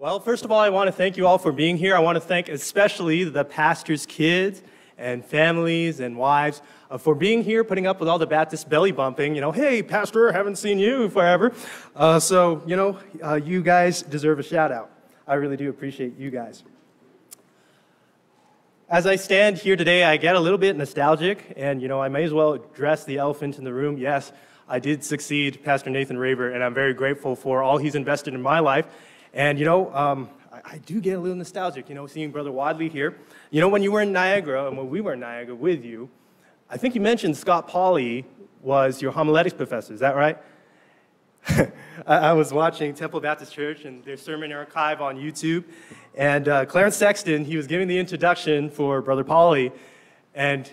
Well, 0.00 0.18
first 0.18 0.46
of 0.46 0.50
all, 0.50 0.58
I 0.58 0.70
want 0.70 0.88
to 0.88 0.92
thank 0.92 1.18
you 1.18 1.26
all 1.26 1.36
for 1.36 1.52
being 1.52 1.76
here. 1.76 1.94
I 1.94 1.98
want 1.98 2.16
to 2.16 2.22
thank 2.22 2.48
especially 2.48 3.24
the 3.24 3.44
pastor's 3.44 4.06
kids 4.06 4.62
and 4.96 5.22
families 5.22 6.00
and 6.00 6.16
wives 6.16 6.62
uh, 6.90 6.96
for 6.96 7.14
being 7.14 7.44
here, 7.44 7.64
putting 7.64 7.86
up 7.86 8.00
with 8.00 8.08
all 8.08 8.18
the 8.18 8.26
Baptist 8.26 8.70
belly 8.70 8.92
bumping. 8.92 9.34
You 9.34 9.42
know, 9.42 9.52
hey, 9.52 9.82
pastor, 9.82 10.32
haven't 10.32 10.56
seen 10.56 10.78
you 10.78 11.10
forever. 11.10 11.52
Uh, 11.94 12.18
so, 12.18 12.62
you 12.64 12.76
know, 12.76 12.98
uh, 13.22 13.34
you 13.34 13.60
guys 13.60 14.00
deserve 14.00 14.38
a 14.38 14.42
shout 14.42 14.72
out. 14.72 14.90
I 15.28 15.34
really 15.34 15.58
do 15.58 15.68
appreciate 15.68 16.16
you 16.16 16.30
guys. 16.30 16.64
As 18.88 19.06
I 19.06 19.16
stand 19.16 19.58
here 19.58 19.76
today, 19.76 20.04
I 20.04 20.16
get 20.16 20.34
a 20.34 20.40
little 20.40 20.56
bit 20.56 20.78
nostalgic, 20.78 21.52
and, 21.58 21.82
you 21.82 21.88
know, 21.88 22.00
I 22.00 22.08
may 22.08 22.24
as 22.24 22.32
well 22.32 22.54
address 22.54 23.04
the 23.04 23.18
elephant 23.18 23.58
in 23.58 23.64
the 23.64 23.74
room. 23.74 23.98
Yes, 23.98 24.32
I 24.66 24.78
did 24.78 25.04
succeed 25.04 25.62
Pastor 25.62 25.90
Nathan 25.90 26.16
Raver, 26.16 26.52
and 26.52 26.64
I'm 26.64 26.72
very 26.72 26.94
grateful 26.94 27.36
for 27.36 27.62
all 27.62 27.76
he's 27.76 27.94
invested 27.94 28.32
in 28.32 28.40
my 28.40 28.60
life. 28.60 28.86
And, 29.32 29.58
you 29.58 29.64
know, 29.64 29.94
um, 29.94 30.28
I, 30.52 30.60
I, 30.64 30.78
do 30.78 31.00
get 31.00 31.12
a 31.12 31.20
little 31.20 31.36
nostalgic, 31.36 31.88
you 31.88 31.94
know, 31.94 32.06
seeing 32.06 32.30
Brother 32.30 32.50
Wadley 32.50 32.88
here. 32.88 33.16
You 33.50 33.60
know, 33.60 33.68
when 33.68 33.82
you 33.82 33.92
were 33.92 34.00
in 34.00 34.12
Niagara, 34.12 34.66
and 34.66 34.76
when 34.76 34.90
we 34.90 35.00
were 35.00 35.12
in 35.12 35.20
Niagara 35.20 35.54
with 35.54 35.84
you, 35.84 36.10
I 36.68 36.76
think 36.76 36.94
you 36.94 37.00
mentioned 37.00 37.36
Scott 37.36 37.68
Pauley 37.68 38.24
was 38.62 39.00
your 39.00 39.12
homiletics 39.12 39.54
professor. 39.54 39.94
Is 39.94 40.00
that 40.00 40.16
right? 40.16 40.38
I 42.06 42.32
was 42.32 42.52
watching 42.52 42.94
Temple 42.94 43.20
Baptist 43.20 43.52
Church 43.52 43.84
and 43.84 44.04
their 44.04 44.16
sermon 44.16 44.52
archive 44.52 45.00
on 45.00 45.16
YouTube, 45.16 45.64
and 46.14 46.48
uh, 46.48 46.64
Clarence 46.66 46.96
Sexton, 46.96 47.44
he 47.44 47.56
was 47.56 47.66
giving 47.66 47.88
the 47.88 47.98
introduction 47.98 48.68
for 48.68 49.00
Brother 49.00 49.24
Pauley, 49.24 49.72
and 50.34 50.70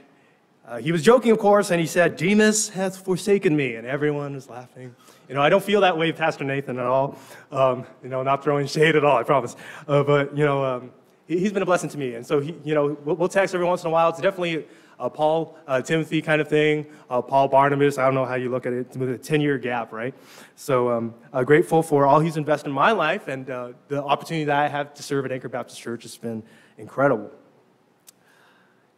uh, 0.67 0.77
he 0.77 0.91
was 0.91 1.01
joking, 1.03 1.31
of 1.31 1.39
course, 1.39 1.71
and 1.71 1.79
he 1.79 1.87
said, 1.87 2.17
Demas 2.17 2.69
hath 2.69 2.97
forsaken 2.97 3.55
me, 3.55 3.75
and 3.75 3.87
everyone 3.87 4.33
was 4.33 4.49
laughing. 4.49 4.93
You 5.27 5.35
know, 5.35 5.41
I 5.41 5.49
don't 5.49 5.63
feel 5.63 5.81
that 5.81 5.97
way, 5.97 6.13
Pastor 6.13 6.45
Nathan, 6.45 6.79
at 6.79 6.85
all. 6.85 7.17
Um, 7.51 7.85
you 8.01 8.07
know, 8.07 8.23
not 8.23 8.43
throwing 8.43 8.65
shade 8.65 8.95
at 8.95 9.03
all, 9.03 9.17
I 9.17 9.23
promise. 9.23 9.57
Uh, 9.85 10.01
but, 10.01 10.37
you 10.37 10.45
know, 10.45 10.63
um, 10.63 10.91
he, 11.27 11.43
has 11.43 11.51
been 11.51 11.63
a 11.63 11.65
blessing 11.65 11.89
to 11.89 11.97
me. 11.97 12.15
And 12.15 12.25
so, 12.25 12.39
he, 12.39 12.55
you 12.63 12.73
know, 12.73 12.97
we'll, 13.03 13.17
we'll, 13.17 13.27
text 13.27 13.53
every 13.53 13.67
once 13.67 13.81
in 13.81 13.87
a 13.87 13.89
while. 13.89 14.07
It's 14.09 14.21
definitely 14.21 14.65
a 14.99 15.09
Paul, 15.09 15.57
uh, 15.67 15.81
Timothy 15.81 16.21
kind 16.21 16.39
of 16.39 16.47
thing, 16.47 16.85
uh, 17.09 17.21
Paul 17.21 17.49
Barnabas. 17.49 17.97
I 17.97 18.05
don't 18.05 18.15
know 18.15 18.23
how 18.23 18.35
you 18.35 18.49
look 18.49 18.65
at 18.65 18.71
it, 18.71 18.95
with 18.95 19.09
a 19.09 19.17
10 19.17 19.41
year 19.41 19.57
gap, 19.57 19.91
right? 19.91 20.15
So, 20.55 20.89
um, 20.91 21.13
uh, 21.33 21.43
grateful 21.43 21.83
for 21.83 22.05
all 22.05 22.21
he's 22.21 22.37
invested 22.37 22.69
in 22.69 22.73
my 22.73 22.93
life 22.93 23.27
and 23.27 23.49
uh, 23.49 23.73
the 23.89 24.01
opportunity 24.01 24.45
that 24.45 24.57
I 24.57 24.69
have 24.69 24.93
to 24.93 25.03
serve 25.03 25.25
at 25.25 25.33
Anchor 25.33 25.49
Baptist 25.49 25.81
Church 25.81 26.03
has 26.03 26.15
been 26.15 26.41
incredible. 26.77 27.31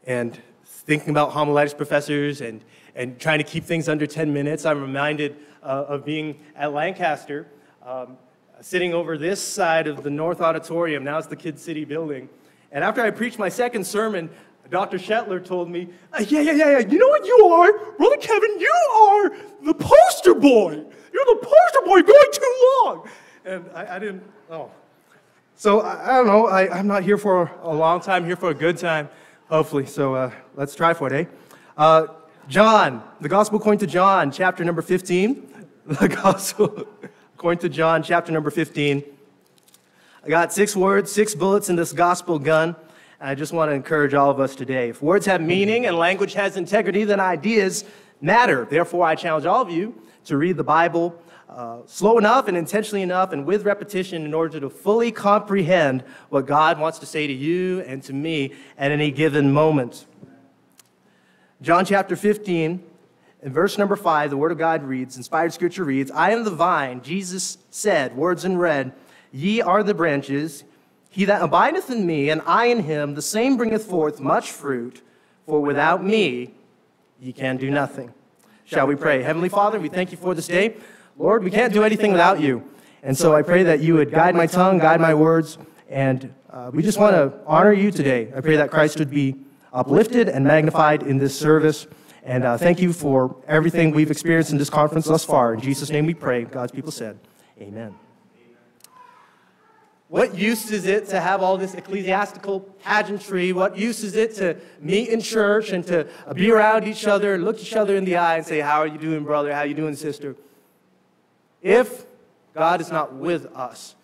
And 0.04 0.40
thinking 0.64 1.10
about 1.10 1.32
homiletics 1.32 1.74
professors 1.74 2.42
and, 2.42 2.64
and 2.94 3.20
trying 3.20 3.40
to 3.40 3.44
keep 3.44 3.64
things 3.64 3.90
under 3.90 4.06
10 4.06 4.32
minutes, 4.32 4.64
I'm 4.64 4.80
reminded 4.80 5.36
of 5.62 6.06
being 6.06 6.40
at 6.56 6.74
Lancaster, 6.74 7.48
um, 7.86 8.18
sitting 8.62 8.94
over 8.94 9.18
this 9.18 9.42
side 9.42 9.88
of 9.88 10.04
the 10.04 10.10
North 10.10 10.42
Auditorium. 10.42 11.04
Now 11.04 11.18
it's 11.18 11.28
the 11.28 11.36
Kid 11.36 11.60
City 11.60 11.86
building. 11.86 12.30
And 12.72 12.84
after 12.84 13.02
I 13.02 13.10
preached 13.10 13.40
my 13.40 13.50
second 13.50 13.86
sermon, 13.86 14.30
Dr. 14.70 14.98
Shetler 14.98 15.44
told 15.44 15.70
me, 15.70 15.90
uh, 16.14 16.24
yeah, 16.28 16.42
yeah, 16.42 16.52
yeah, 16.52 16.72
yeah, 16.72 16.88
you 16.88 17.00
know 17.00 17.08
what 17.08 17.26
you 17.26 17.46
are? 17.46 17.92
Brother 17.98 18.18
Kevin, 18.18 18.60
you 18.60 18.74
are 18.94 19.30
the 19.64 19.74
poster 19.74 20.36
boy. 20.36 20.74
You're 20.74 21.26
the 21.26 21.40
poster 21.42 21.86
boy 21.86 22.02
going 22.02 22.32
too 22.32 22.82
long. 22.84 23.10
And 23.46 23.66
I, 23.74 23.96
I 23.96 24.00
didn't, 24.00 24.24
oh. 24.52 24.70
So 25.56 25.82
I, 25.82 26.14
I 26.14 26.18
don't 26.18 26.28
know, 26.28 26.48
I, 26.48 26.78
am 26.78 26.88
not 26.88 27.04
here 27.04 27.18
for 27.18 27.52
a 27.64 27.74
long 27.74 28.00
time, 28.00 28.26
here 28.26 28.36
for 28.36 28.52
a 28.52 28.54
good 28.54 28.78
time, 28.78 29.10
hopefully. 29.50 29.88
So 29.88 30.14
uh, 30.14 30.32
let's 30.56 30.76
try 30.76 30.94
for 30.94 31.12
it, 31.12 31.14
eh? 31.14 31.26
Uh, 31.76 32.08
John, 32.48 33.04
the 33.22 33.30
Gospel 33.30 33.60
according 33.60 33.80
to 33.80 33.88
John, 33.88 34.32
chapter 34.32 34.64
number 34.64 34.82
15. 34.82 35.49
The 36.00 36.08
Gospel 36.08 36.88
according 37.34 37.62
to 37.62 37.70
John, 37.70 38.04
chapter 38.04 38.32
number 38.32 38.52
15. 38.52 39.04
I 40.24 40.30
got 40.30 40.54
six 40.54 40.76
words, 40.76 41.12
six 41.12 41.34
bullets 41.34 41.68
in 41.68 41.76
this 41.78 41.94
Gospel 41.94 42.38
gun. 42.38 42.76
And 43.20 43.30
I 43.30 43.34
just 43.34 43.54
want 43.54 43.72
to 43.72 43.74
encourage 43.74 44.14
all 44.14 44.30
of 44.30 44.40
us 44.40 44.54
today. 44.56 44.90
If 44.90 45.02
words 45.02 45.26
have 45.26 45.42
meaning 45.42 45.88
and 45.88 45.98
language 45.98 46.34
has 46.34 46.58
integrity, 46.58 47.06
then 47.06 47.20
ideas 47.20 47.86
matter. 48.22 48.68
Therefore, 48.70 49.04
I 49.04 49.16
challenge 49.16 49.48
all 49.48 49.64
of 49.64 49.72
you 49.72 50.00
to 50.26 50.38
read 50.38 50.58
the 50.58 50.64
Bible 50.64 51.20
uh, 51.50 51.80
slow 51.88 52.20
enough 52.20 52.48
and 52.48 52.56
intentionally 52.56 53.02
enough 53.02 53.32
and 53.32 53.44
with 53.44 53.66
repetition 53.66 54.26
in 54.26 54.36
order 54.36 54.60
to 54.60 54.70
fully 54.70 55.12
comprehend 55.12 56.04
what 56.30 56.46
God 56.46 56.80
wants 56.80 57.00
to 57.00 57.08
say 57.08 57.26
to 57.26 57.34
you 57.34 57.80
and 57.82 58.04
to 58.04 58.14
me 58.14 58.54
at 58.78 58.92
any 58.92 59.10
given 59.10 59.52
moment. 59.52 60.06
John 61.64 61.84
chapter 61.84 62.16
15, 62.16 62.84
in 63.42 63.54
verse 63.54 63.78
number 63.78 63.96
5, 63.96 64.30
the 64.30 64.38
Word 64.38 64.52
of 64.52 64.58
God 64.58 64.84
reads, 64.84 65.16
inspired 65.16 65.54
scripture 65.54 65.84
reads, 65.86 66.12
I 66.12 66.32
am 66.32 66.44
the 66.44 66.52
vine, 66.52 67.02
Jesus 67.02 67.58
said, 67.70 68.16
words 68.16 68.44
in 68.44 68.58
red, 68.58 68.92
ye 69.32 69.62
are 69.62 69.82
the 69.82 69.94
branches. 69.94 70.64
He 71.10 71.26
that 71.26 71.42
abideth 71.42 71.90
in 71.90 72.06
me, 72.06 72.30
and 72.30 72.42
I 72.46 72.66
in 72.66 72.84
him, 72.84 73.16
the 73.16 73.22
same 73.22 73.58
bringeth 73.58 73.86
forth 73.86 74.20
much 74.20 74.52
fruit, 74.52 75.02
for 75.46 75.62
without 75.62 76.04
me 76.04 76.54
ye 77.20 77.32
can 77.32 77.58
do 77.58 77.72
nothing. 77.72 78.14
Shall 78.66 78.88
we 78.88 78.96
pray? 78.96 79.24
Heavenly 79.24 79.50
Father, 79.50 79.80
we 79.80 79.90
thank 79.90 80.12
you 80.12 80.18
for 80.18 80.36
this 80.36 80.48
day. 80.48 80.76
Lord, 81.18 81.44
we 81.44 81.50
can't 81.50 81.74
do 81.74 81.84
anything 81.84 82.12
without 82.12 82.40
you. 82.40 82.64
And 83.02 83.18
so 83.18 83.36
I 83.36 83.42
pray 83.42 83.64
that 83.64 83.80
you 83.80 83.96
would 83.96 84.12
guide 84.12 84.36
my 84.36 84.46
tongue, 84.46 84.78
guide 84.78 85.00
my 85.00 85.14
words, 85.14 85.58
and 85.90 86.34
uh, 86.52 86.70
we 86.74 86.84
just 86.84 87.00
want 87.00 87.16
to 87.16 87.34
honor 87.48 87.74
you 87.74 87.90
today. 87.90 88.32
I 88.36 88.42
pray 88.42 88.58
that 88.58 88.70
Christ 88.70 89.00
would 89.00 89.10
be 89.10 89.36
uplifted 89.72 90.28
and 90.28 90.46
magnified 90.46 91.04
in 91.04 91.18
this 91.18 91.38
service. 91.38 91.88
And 92.30 92.44
uh, 92.44 92.60
thank 92.60 92.80
you 92.80 92.94
for 92.94 93.36
everything 93.48 93.90
we've 93.90 94.12
experienced 94.12 94.52
in 94.52 94.60
this 94.60 94.70
conference 94.70 95.08
thus 95.08 95.26
far. 95.26 95.56
In 95.56 95.62
Jesus' 95.62 95.90
name 95.90 96.06
we 96.06 96.14
pray. 96.14 96.44
God's 96.44 96.72
people 96.72 96.92
said, 96.92 97.18
Amen. 97.60 97.96
What 100.10 100.38
use 100.38 100.70
is 100.70 100.86
it 100.86 101.08
to 101.08 101.20
have 101.20 101.42
all 101.42 101.58
this 101.58 101.74
ecclesiastical 101.74 102.60
pageantry? 102.84 103.52
What 103.52 103.76
use 103.80 104.04
is 104.04 104.16
it 104.16 104.36
to 104.36 104.58
meet 104.80 105.10
in 105.10 105.22
church 105.22 105.72
and 105.72 105.84
to 105.88 106.08
be 106.36 106.52
around 106.52 106.88
each 106.88 107.08
other, 107.08 107.40
look 107.40 107.60
each 107.60 107.74
other 107.74 107.96
in 107.96 108.06
the 108.06 108.18
eye 108.18 108.38
and 108.38 108.46
say, 108.46 108.60
How 108.60 108.78
are 108.78 108.88
you 108.88 109.00
doing, 109.00 109.24
brother? 109.24 109.52
How 109.52 109.62
are 109.62 109.66
you 109.66 109.74
doing, 109.74 109.96
sister? 109.96 110.36
If 111.64 112.06
God 112.54 112.80
is 112.80 112.92
not 112.92 113.12
with 113.12 113.48
us, 113.56 113.96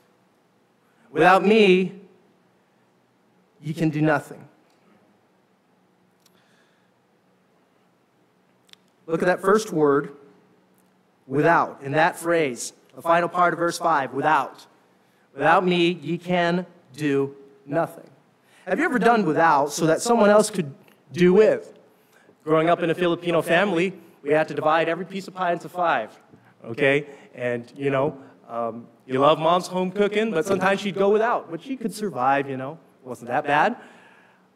without 1.12 1.46
me, 1.46 1.94
you 3.62 3.76
can 3.76 3.92
do 3.92 4.02
nothing. 4.02 4.45
Look 9.08 9.22
at 9.22 9.26
that 9.26 9.42
first 9.42 9.72
word, 9.72 10.16
without. 11.28 11.82
In 11.82 11.92
that 11.94 12.18
phrase, 12.18 12.74
the 12.96 13.02
final 13.02 13.30
part 13.30 13.54
of 13.54 13.60
verse 13.60 13.78
5, 13.78 14.14
without. 14.14 14.66
Without 15.34 15.66
me, 15.66 15.92
ye 15.92 16.18
can 16.18 16.66
do 16.94 17.36
nothing. 17.66 18.10
Have 18.66 18.80
you 18.80 18.86
ever 18.86 18.98
done 18.98 19.26
without 19.26 19.72
so 19.72 19.86
that 19.86 20.02
someone 20.02 20.30
else 20.30 20.50
could 20.50 20.74
do 21.12 21.34
with? 21.34 21.74
Growing 22.44 22.70
up 22.70 22.82
in 22.82 22.90
a 22.90 22.96
Filipino 22.96 23.42
family, 23.42 23.94
we 24.24 24.32
had 24.32 24.48
to 24.48 24.54
divide 24.54 24.90
every 24.90 25.06
piece 25.06 25.28
of 25.28 25.36
pie 25.36 25.52
into 25.52 25.70
five, 25.70 26.18
okay? 26.64 27.06
And, 27.36 27.72
you 27.76 27.92
know, 27.92 28.18
um, 28.50 28.88
you 29.06 29.20
love 29.20 29.38
mom's 29.38 29.68
home 29.68 29.92
cooking, 29.92 30.32
but 30.32 30.46
sometimes 30.46 30.82
she'd 30.82 30.96
go 30.96 31.10
without, 31.10 31.52
but 31.52 31.62
she 31.62 31.76
could 31.76 31.94
survive, 31.94 32.50
you 32.50 32.58
know. 32.58 32.80
It 33.04 33.08
wasn't 33.08 33.30
that 33.30 33.46
bad. 33.46 33.76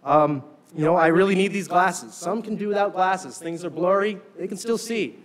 Um, 0.04 0.44
you 0.76 0.86
know, 0.86 0.96
I 0.96 1.08
really 1.08 1.36
need 1.36 1.52
these 1.52 1.68
glasses. 1.68 2.14
Some 2.14 2.42
can 2.42 2.56
do 2.56 2.68
without 2.68 2.94
glasses. 2.94 3.38
Things 3.38 3.66
are 3.66 3.70
blurry, 3.70 4.20
they 4.38 4.48
can 4.48 4.58
still 4.58 4.78
see. 4.78 5.20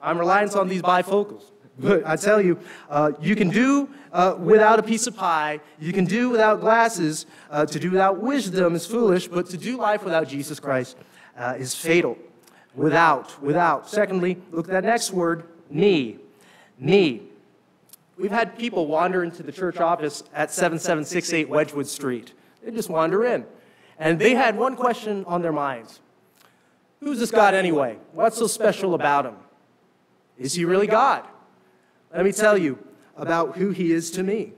I'm 0.00 0.18
reliant 0.18 0.54
on 0.54 0.68
these 0.68 0.82
bifocals. 0.82 1.44
But 1.78 2.06
I 2.06 2.16
tell 2.16 2.40
you, 2.40 2.58
uh, 2.88 3.12
you 3.20 3.36
can 3.36 3.50
do 3.50 3.90
uh, 4.10 4.36
without 4.38 4.78
a 4.78 4.82
piece 4.82 5.06
of 5.06 5.14
pie. 5.14 5.60
You 5.78 5.92
can 5.92 6.06
do 6.06 6.30
without 6.30 6.60
glasses. 6.60 7.26
Uh, 7.50 7.66
to 7.66 7.78
do 7.78 7.90
without 7.90 8.18
wisdom 8.18 8.74
is 8.74 8.86
foolish, 8.86 9.28
but 9.28 9.44
to 9.50 9.58
do 9.58 9.76
life 9.76 10.02
without 10.02 10.26
Jesus 10.26 10.58
Christ 10.58 10.96
uh, 11.36 11.54
is 11.58 11.74
fatal. 11.74 12.16
Without, 12.74 13.42
without. 13.42 13.90
Secondly, 13.90 14.38
look 14.52 14.68
at 14.68 14.72
that 14.72 14.84
next 14.84 15.12
word, 15.12 15.44
me. 15.68 16.16
Me. 16.78 17.28
We've 18.16 18.30
had 18.30 18.58
people 18.58 18.86
wander 18.86 19.22
into 19.22 19.42
the 19.42 19.52
church 19.52 19.76
office 19.76 20.24
at 20.34 20.50
7768 20.50 21.48
Wedgwood 21.50 21.86
Street. 21.86 22.32
They 22.62 22.70
just 22.70 22.88
wander 22.88 23.24
in. 23.26 23.44
And 23.98 24.18
they 24.18 24.34
had 24.34 24.56
one 24.56 24.76
question 24.76 25.24
on 25.26 25.42
their 25.42 25.52
minds 25.52 26.00
Who's 27.00 27.18
this 27.18 27.30
God 27.30 27.54
anyway? 27.54 27.98
What's 28.12 28.38
so 28.38 28.46
special 28.46 28.94
about 28.94 29.26
him? 29.26 29.36
Is 30.38 30.54
he 30.54 30.64
really 30.64 30.86
God? 30.86 31.24
Let 32.14 32.24
me 32.24 32.32
tell 32.32 32.58
you 32.58 32.78
about 33.16 33.56
who 33.56 33.70
he 33.70 33.92
is 33.92 34.10
to 34.12 34.22
me. 34.22 34.52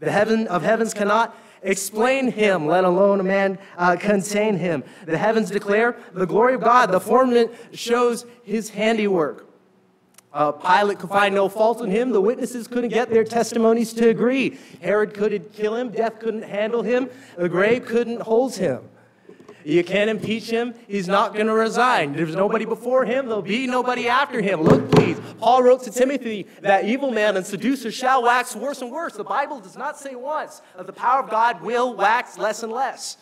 The 0.00 0.10
heaven 0.10 0.46
of 0.48 0.62
heavens 0.62 0.94
cannot 0.94 1.36
explain 1.62 2.30
him, 2.30 2.66
let 2.66 2.84
alone 2.84 3.20
a 3.20 3.24
man 3.24 3.58
uh, 3.76 3.96
contain 3.96 4.56
him. 4.56 4.84
The 5.04 5.18
heavens 5.18 5.50
declare 5.50 5.96
the 6.12 6.26
glory 6.26 6.54
of 6.54 6.60
God. 6.60 6.90
The 6.90 7.00
firmament 7.00 7.52
shows 7.72 8.26
his 8.44 8.70
handiwork. 8.70 9.45
Uh, 10.36 10.52
Pilate 10.52 10.98
could 10.98 11.08
find 11.08 11.34
no 11.34 11.48
fault 11.48 11.80
in 11.80 11.90
him. 11.90 12.10
The 12.10 12.20
witnesses 12.20 12.68
couldn't 12.68 12.90
get 12.90 13.08
their 13.08 13.24
testimonies 13.24 13.94
to 13.94 14.10
agree. 14.10 14.58
Herod 14.82 15.14
couldn't 15.14 15.54
kill 15.54 15.74
him. 15.74 15.88
Death 15.88 16.18
couldn't 16.18 16.42
handle 16.42 16.82
him. 16.82 17.08
The 17.38 17.48
grave 17.48 17.86
couldn't 17.86 18.20
hold 18.20 18.54
him. 18.54 18.82
You 19.64 19.82
can't 19.82 20.10
impeach 20.10 20.50
him. 20.50 20.74
He's 20.88 21.08
not 21.08 21.32
going 21.32 21.46
to 21.46 21.54
resign. 21.54 22.12
There's 22.12 22.36
nobody 22.36 22.66
before 22.66 23.06
him. 23.06 23.28
There'll 23.28 23.40
be 23.40 23.66
nobody 23.66 24.08
after 24.08 24.42
him. 24.42 24.60
Look, 24.60 24.90
please. 24.90 25.18
Paul 25.40 25.62
wrote 25.62 25.84
to 25.84 25.90
Timothy 25.90 26.46
that 26.60 26.84
evil 26.84 27.10
man 27.10 27.38
and 27.38 27.46
seducer 27.46 27.90
shall 27.90 28.22
wax 28.22 28.54
worse 28.54 28.82
and 28.82 28.92
worse. 28.92 29.14
The 29.14 29.24
Bible 29.24 29.60
does 29.60 29.78
not 29.78 29.98
say 29.98 30.16
once 30.16 30.60
that 30.76 30.86
the 30.86 30.92
power 30.92 31.22
of 31.22 31.30
God 31.30 31.62
will 31.62 31.94
wax 31.94 32.36
less 32.36 32.62
and 32.62 32.70
less. 32.70 33.16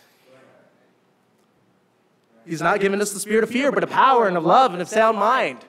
He's 2.45 2.61
not 2.61 2.81
given 2.81 3.01
us 3.01 3.13
the 3.13 3.21
spirit 3.21 3.45
of 3.45 3.51
fear, 3.51 3.71
but 3.71 3.85
of 3.85 3.91
power 3.91 4.27
and 4.27 4.37
of 4.37 4.45
love 4.45 4.73
and 4.73 4.83
of 4.83 4.89
sound 4.89 5.17
mind. 5.17 5.65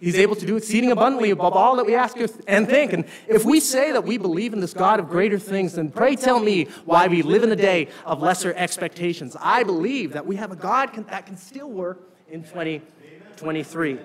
He's 0.00 0.16
able 0.16 0.34
to 0.36 0.46
do 0.46 0.56
exceeding 0.56 0.90
abundantly 0.92 1.30
above 1.30 1.52
all 1.52 1.76
that 1.76 1.84
we 1.84 1.94
ask 1.94 2.16
and 2.48 2.66
think. 2.66 2.92
And 2.94 3.04
if 3.28 3.44
we 3.44 3.60
say 3.60 3.92
that 3.92 4.04
we 4.04 4.16
believe 4.16 4.54
in 4.54 4.60
this 4.60 4.72
God 4.72 4.98
of 4.98 5.10
greater 5.10 5.38
things, 5.38 5.74
then 5.74 5.90
pray 5.90 6.16
tell 6.16 6.40
me 6.40 6.64
why 6.86 7.06
we 7.06 7.20
live 7.20 7.42
in 7.42 7.52
a 7.52 7.56
day 7.56 7.88
of 8.06 8.22
lesser 8.22 8.54
expectations. 8.54 9.36
I 9.38 9.62
believe 9.62 10.14
that 10.14 10.26
we 10.26 10.36
have 10.36 10.52
a 10.52 10.56
God 10.56 10.94
that 11.08 11.26
can 11.26 11.36
still 11.36 11.70
work 11.70 12.00
in 12.30 12.42
2023. 12.42 13.98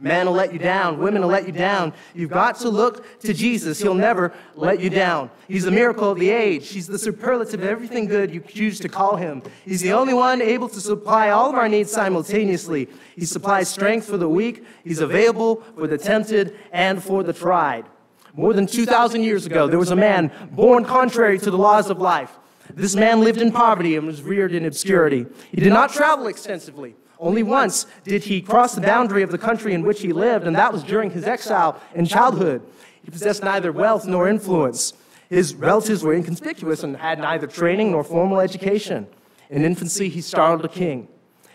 Men 0.00 0.26
will 0.26 0.34
let 0.34 0.52
you 0.52 0.60
down. 0.60 0.98
Women 0.98 1.22
will 1.22 1.28
let 1.28 1.44
you 1.46 1.52
down. 1.52 1.92
You've 2.14 2.30
got 2.30 2.56
to 2.60 2.68
look 2.68 3.18
to 3.20 3.34
Jesus. 3.34 3.80
He'll 3.80 3.94
never 3.94 4.32
let 4.54 4.78
you 4.78 4.90
down. 4.90 5.28
He's 5.48 5.64
the 5.64 5.72
miracle 5.72 6.08
of 6.08 6.20
the 6.20 6.30
age. 6.30 6.68
He's 6.68 6.86
the 6.86 6.98
superlative 6.98 7.62
of 7.62 7.66
everything 7.66 8.06
good 8.06 8.32
you 8.32 8.40
choose 8.40 8.78
to 8.80 8.88
call 8.88 9.16
him. 9.16 9.42
He's 9.64 9.80
the 9.80 9.92
only 9.92 10.14
one 10.14 10.40
able 10.40 10.68
to 10.68 10.80
supply 10.80 11.30
all 11.30 11.50
of 11.50 11.56
our 11.56 11.68
needs 11.68 11.90
simultaneously. 11.90 12.88
He 13.16 13.24
supplies 13.24 13.68
strength 13.68 14.06
for 14.06 14.16
the 14.16 14.28
weak. 14.28 14.64
He's 14.84 15.00
available 15.00 15.64
for 15.74 15.88
the 15.88 15.98
tempted 15.98 16.56
and 16.70 17.02
for 17.02 17.24
the 17.24 17.32
tried. 17.32 17.86
More 18.34 18.52
than 18.52 18.68
2,000 18.68 19.24
years 19.24 19.46
ago, 19.46 19.66
there 19.66 19.80
was 19.80 19.90
a 19.90 19.96
man 19.96 20.30
born 20.52 20.84
contrary 20.84 21.40
to 21.40 21.50
the 21.50 21.58
laws 21.58 21.90
of 21.90 21.98
life. 21.98 22.38
This 22.72 22.94
man 22.94 23.20
lived 23.20 23.40
in 23.40 23.50
poverty 23.50 23.96
and 23.96 24.06
was 24.06 24.22
reared 24.22 24.52
in 24.52 24.64
obscurity. 24.64 25.26
He 25.50 25.60
did 25.60 25.72
not 25.72 25.90
travel 25.90 26.28
extensively. 26.28 26.94
Only 27.20 27.42
once 27.42 27.86
did 28.04 28.24
he 28.24 28.40
cross 28.40 28.74
the 28.74 28.80
boundary 28.80 29.22
of 29.22 29.32
the 29.32 29.38
country 29.38 29.74
in 29.74 29.82
which 29.82 30.00
he 30.00 30.12
lived, 30.12 30.46
and 30.46 30.54
that 30.56 30.72
was 30.72 30.84
during 30.84 31.10
his 31.10 31.24
exile 31.24 31.80
in 31.94 32.06
childhood. 32.06 32.62
He 33.02 33.10
possessed 33.10 33.42
neither 33.42 33.72
wealth 33.72 34.06
nor 34.06 34.28
influence. 34.28 34.92
His 35.28 35.54
relatives 35.54 36.02
were 36.02 36.14
inconspicuous 36.14 36.82
and 36.82 36.96
had 36.96 37.18
neither 37.18 37.46
training 37.46 37.90
nor 37.90 38.04
formal 38.04 38.40
education. 38.40 39.08
In 39.50 39.64
infancy, 39.64 40.08
he 40.08 40.20
startled 40.20 40.64
a 40.64 40.68
king. 40.68 41.08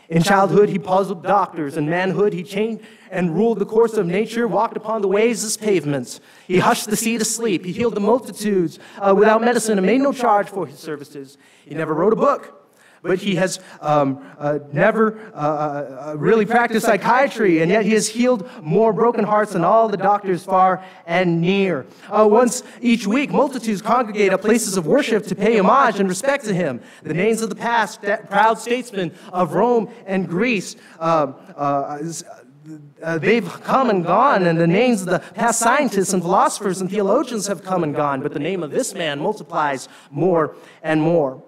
In 0.10 0.22
childhood, 0.22 0.70
he 0.70 0.78
puzzled 0.78 1.24
doctors. 1.24 1.78
In 1.78 1.90
manhood, 1.90 2.34
he 2.34 2.44
changed 2.44 2.84
and 3.10 3.34
ruled 3.34 3.60
the 3.60 3.66
course 3.66 3.94
of 3.94 4.06
nature, 4.06 4.48
walked 4.48 4.76
upon 4.76 5.02
the 5.02 5.08
ways 5.08 5.44
as 5.44 5.56
pavements. 5.56 6.20
He 6.46 6.60
hushed 6.60 6.90
the 6.90 6.98
sea 6.98 7.18
to 7.18 7.26
sleep. 7.26 7.64
He 7.64 7.72
healed 7.72 7.96
the 7.96 8.02
multitudes 8.02 8.80
uh, 9.00 9.16
without 9.16 9.42
medicine 9.42 9.78
and 9.78 9.88
made 9.88 10.02
no 10.02 10.12
charge 10.12 10.50
for 10.50 10.68
his 10.68 10.78
services. 10.78 11.38
He 11.66 11.74
never 11.74 11.94
wrote 11.94 12.14
a 12.14 12.18
book 12.18 12.63
but 13.04 13.20
he 13.20 13.36
has 13.36 13.60
um, 13.82 14.26
uh, 14.40 14.60
never 14.72 15.20
uh, 15.34 15.38
uh, 15.38 16.12
uh, 16.12 16.18
really 16.18 16.46
practiced 16.46 16.86
psychiatry, 16.86 17.62
and 17.62 17.70
yet 17.70 17.86
he 17.86 17.92
has 17.92 18.08
healed 18.08 18.50
more 18.62 18.94
broken 18.94 19.26
hearts 19.26 19.52
than 19.52 19.64
all 19.64 19.90
the 19.90 19.98
doctors 19.98 20.44
far 20.44 20.84
and 21.06 21.42
near. 21.42 21.86
Uh, 22.10 22.26
once 22.28 22.64
each 22.82 23.06
week, 23.06 23.30
multitudes 23.30 23.82
congregate 23.82 24.32
at 24.32 24.42
places 24.42 24.78
of 24.78 24.88
worship 24.88 25.26
to 25.28 25.36
pay 25.36 25.60
homage 25.60 26.00
and 26.00 26.08
respect 26.08 26.46
to 26.46 26.54
him. 26.54 26.82
The 27.04 27.14
names 27.14 27.42
of 27.42 27.50
the 27.50 27.56
past, 27.58 28.02
proud 28.30 28.58
statesmen 28.58 29.14
of 29.34 29.54
Rome 29.54 29.90
and 30.06 30.28
Greece, 30.28 30.78
uh, 30.98 31.34
uh, 31.58 33.18
they've 33.18 33.50
come 33.64 33.90
and 33.90 34.06
gone, 34.06 34.48
and 34.48 34.58
the 34.58 34.66
names 34.66 35.02
of 35.02 35.08
the 35.08 35.20
past 35.20 35.60
scientists 35.60 36.14
and 36.14 36.24
philosophers 36.24 36.80
and 36.80 36.90
theologians 36.90 37.48
have 37.48 37.66
come 37.66 37.84
and 37.84 37.94
gone, 37.94 38.22
but 38.22 38.32
the 38.32 38.40
name 38.40 38.64
of 38.64 38.72
this 38.72 38.94
man 38.94 39.20
multiplies 39.20 39.90
more 40.10 40.56
and 40.82 41.02
more. 41.02 41.44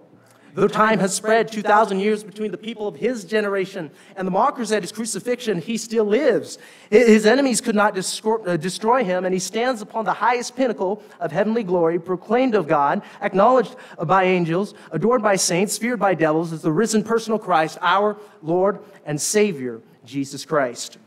Though 0.55 0.69
time 0.69 0.99
has 0.99 1.13
spread 1.13 1.51
2,000 1.51 1.99
years 1.99 2.23
between 2.23 2.49
the 2.49 2.57
people 2.57 2.87
of 2.87 2.95
his 2.95 3.25
generation 3.25 3.91
and 4.15 4.25
the 4.25 4.31
mockers 4.31 4.71
at 4.71 4.83
his 4.83 4.91
crucifixion, 4.93 5.59
he 5.59 5.75
still 5.75 6.05
lives. 6.05 6.57
His 6.89 7.25
enemies 7.25 7.59
could 7.59 7.75
not 7.75 7.97
uh, 7.97 8.55
destroy 8.55 9.03
him, 9.03 9.25
and 9.25 9.33
he 9.33 9.39
stands 9.39 9.81
upon 9.81 10.05
the 10.05 10.13
highest 10.13 10.55
pinnacle 10.55 11.03
of 11.19 11.33
heavenly 11.33 11.63
glory, 11.63 11.99
proclaimed 11.99 12.55
of 12.55 12.69
God, 12.69 13.01
acknowledged 13.21 13.75
by 14.05 14.23
angels, 14.23 14.75
adored 14.91 15.21
by 15.21 15.35
saints, 15.35 15.77
feared 15.77 15.99
by 15.99 16.13
devils, 16.13 16.53
as 16.53 16.61
the 16.61 16.71
risen 16.71 17.03
personal 17.03 17.37
Christ, 17.37 17.77
our 17.81 18.15
Lord 18.41 18.79
and 19.05 19.19
Savior, 19.19 19.81
Jesus 20.05 20.45
Christ. 20.45 20.97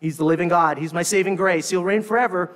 He's 0.00 0.16
the 0.16 0.24
living 0.24 0.48
God. 0.48 0.78
He's 0.78 0.92
my 0.92 1.04
saving 1.04 1.36
grace. 1.36 1.70
He'll 1.70 1.84
reign 1.84 2.02
forever. 2.02 2.50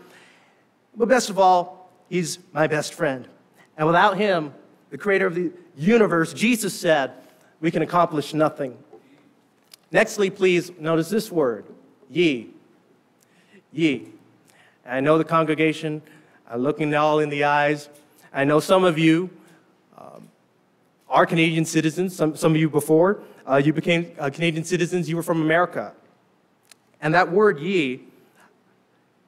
But 0.96 1.08
best 1.08 1.30
of 1.30 1.38
all, 1.38 1.92
he's 2.08 2.40
my 2.52 2.66
best 2.66 2.92
friend. 2.92 3.28
And 3.76 3.86
without 3.86 4.16
him, 4.16 4.52
the 4.90 4.98
creator 4.98 5.26
of 5.26 5.36
the 5.36 5.52
universe, 5.76 6.32
Jesus 6.32 6.78
said, 6.78 7.12
we 7.60 7.70
can 7.70 7.82
accomplish 7.82 8.34
nothing. 8.34 8.76
Nextly, 9.92 10.34
please 10.34 10.72
notice 10.78 11.08
this 11.08 11.30
word, 11.30 11.64
ye. 12.10 12.50
Ye. 13.72 14.08
I 14.86 15.00
know 15.00 15.18
the 15.18 15.24
congregation, 15.24 16.02
I'm 16.50 16.60
looking 16.60 16.94
all 16.94 17.20
in 17.20 17.28
the 17.28 17.44
eyes. 17.44 17.88
I 18.32 18.44
know 18.44 18.58
some 18.60 18.84
of 18.84 18.98
you 18.98 19.30
um, 19.96 20.28
are 21.08 21.26
Canadian 21.26 21.64
citizens, 21.64 22.16
some, 22.16 22.36
some 22.36 22.52
of 22.52 22.60
you 22.60 22.68
before 22.68 23.22
uh, 23.46 23.56
you 23.56 23.72
became 23.72 24.12
uh, 24.18 24.30
Canadian 24.30 24.64
citizens, 24.64 25.08
you 25.08 25.16
were 25.16 25.22
from 25.22 25.40
America. 25.40 25.92
And 27.00 27.14
that 27.14 27.30
word 27.30 27.58
ye, 27.58 28.02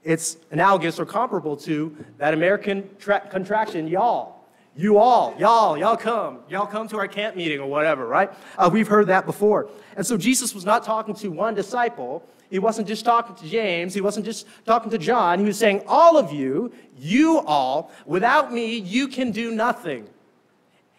it's 0.02 0.36
analogous 0.50 0.98
or 1.00 1.06
comparable 1.06 1.56
to 1.58 1.96
that 2.18 2.34
American 2.34 2.88
contraction, 3.30 3.88
y'all. 3.88 4.33
You 4.76 4.98
all, 4.98 5.36
y'all, 5.38 5.78
y'all 5.78 5.96
come. 5.96 6.40
Y'all 6.48 6.66
come 6.66 6.88
to 6.88 6.96
our 6.98 7.06
camp 7.06 7.36
meeting 7.36 7.60
or 7.60 7.66
whatever, 7.66 8.06
right? 8.06 8.32
Uh, 8.58 8.68
we've 8.72 8.88
heard 8.88 9.06
that 9.06 9.24
before. 9.24 9.68
And 9.96 10.04
so 10.04 10.16
Jesus 10.16 10.52
was 10.52 10.64
not 10.64 10.82
talking 10.82 11.14
to 11.16 11.28
one 11.28 11.54
disciple. 11.54 12.26
He 12.50 12.58
wasn't 12.58 12.88
just 12.88 13.04
talking 13.04 13.36
to 13.36 13.48
James. 13.48 13.94
He 13.94 14.00
wasn't 14.00 14.26
just 14.26 14.46
talking 14.64 14.90
to 14.90 14.98
John. 14.98 15.38
He 15.38 15.44
was 15.44 15.58
saying, 15.58 15.82
All 15.86 16.16
of 16.16 16.32
you, 16.32 16.72
you 16.98 17.38
all, 17.38 17.92
without 18.04 18.52
me, 18.52 18.76
you 18.76 19.06
can 19.06 19.30
do 19.30 19.52
nothing. 19.52 20.08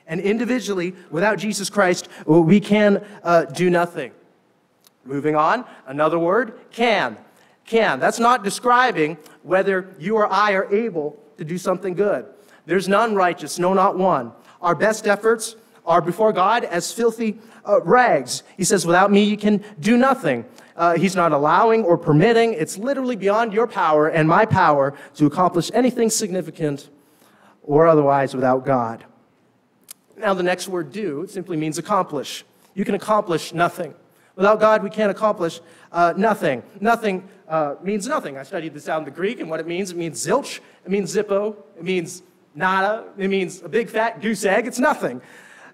And 0.08 0.22
individually, 0.22 0.96
without 1.10 1.38
Jesus 1.38 1.70
Christ, 1.70 2.08
we 2.26 2.62
can 2.62 3.06
uh, 3.24 3.46
do 3.46 3.70
nothing. 3.70 4.12
Moving 5.04 5.36
on, 5.36 5.66
another 5.86 6.18
word, 6.18 6.60
can. 6.72 7.18
Can. 7.66 8.00
That's 8.00 8.20
not 8.20 8.44
describing 8.44 9.18
whether 9.44 9.94
you 10.00 10.16
or 10.16 10.32
I 10.32 10.54
are 10.54 10.74
able 10.74 11.22
to 11.38 11.44
do 11.44 11.58
something 11.58 11.94
good. 11.94 12.26
There's 12.66 12.88
none 12.88 13.16
righteous, 13.16 13.60
no, 13.60 13.74
not 13.74 13.98
one. 13.98 14.32
Our 14.62 14.76
best 14.76 15.08
efforts 15.08 15.56
are 15.86 16.02
before 16.02 16.34
God 16.34 16.64
as 16.64 16.92
filthy 16.92 17.40
uh, 17.68 17.82
rags. 17.82 18.44
He 18.58 18.64
says, 18.64 18.86
without 18.86 19.12
me, 19.12 19.24
you 19.24 19.38
can 19.38 19.64
do 19.80 19.98
nothing. 19.98 20.46
Uh, 20.76 20.98
he's 20.98 21.16
not 21.16 21.32
allowing 21.32 21.84
or 21.84 21.98
permitting. 21.98 22.54
It's 22.54 22.78
literally 22.78 23.16
beyond 23.16 23.54
your 23.54 23.68
power 23.68 24.08
and 24.08 24.28
my 24.28 24.46
power 24.46 24.94
to 25.16 25.26
accomplish 25.26 25.72
anything 25.74 26.10
significant 26.10 26.90
or 27.64 27.88
otherwise 27.88 28.36
without 28.36 28.66
God. 28.66 29.06
Now, 30.18 30.34
the 30.34 30.44
next 30.44 30.68
word 30.68 30.92
do 30.92 31.28
simply 31.28 31.58
means 31.58 31.78
accomplish. 31.78 32.44
You 32.74 32.86
can 32.86 32.96
accomplish 32.96 33.54
nothing. 33.54 33.94
Without 34.36 34.60
God, 34.60 34.84
we 34.84 34.90
can't 34.90 35.12
accomplish 35.12 35.62
uh, 35.92 36.14
nothing. 36.18 36.64
Nothing 36.82 37.28
uh, 37.48 37.76
means 37.82 38.08
nothing. 38.08 38.38
I 38.38 38.44
studied 38.44 38.74
this 38.74 38.90
out 38.90 39.00
in 39.00 39.06
the 39.06 39.12
Greek, 39.12 39.40
and 39.40 39.50
what 39.50 39.60
it 39.60 39.68
means, 39.68 39.92
it 39.92 39.98
means 39.98 40.26
zilch, 40.26 40.60
it 40.84 40.92
means 40.92 41.16
zippo, 41.16 41.56
it 41.78 41.84
means 41.84 42.22
nada. 42.56 43.06
It 43.18 43.28
means 43.28 43.62
a 43.62 43.70
big 43.70 43.90
fat 43.90 44.22
goose 44.22 44.46
egg. 44.46 44.66
It's 44.66 44.80
nothing. 44.80 45.22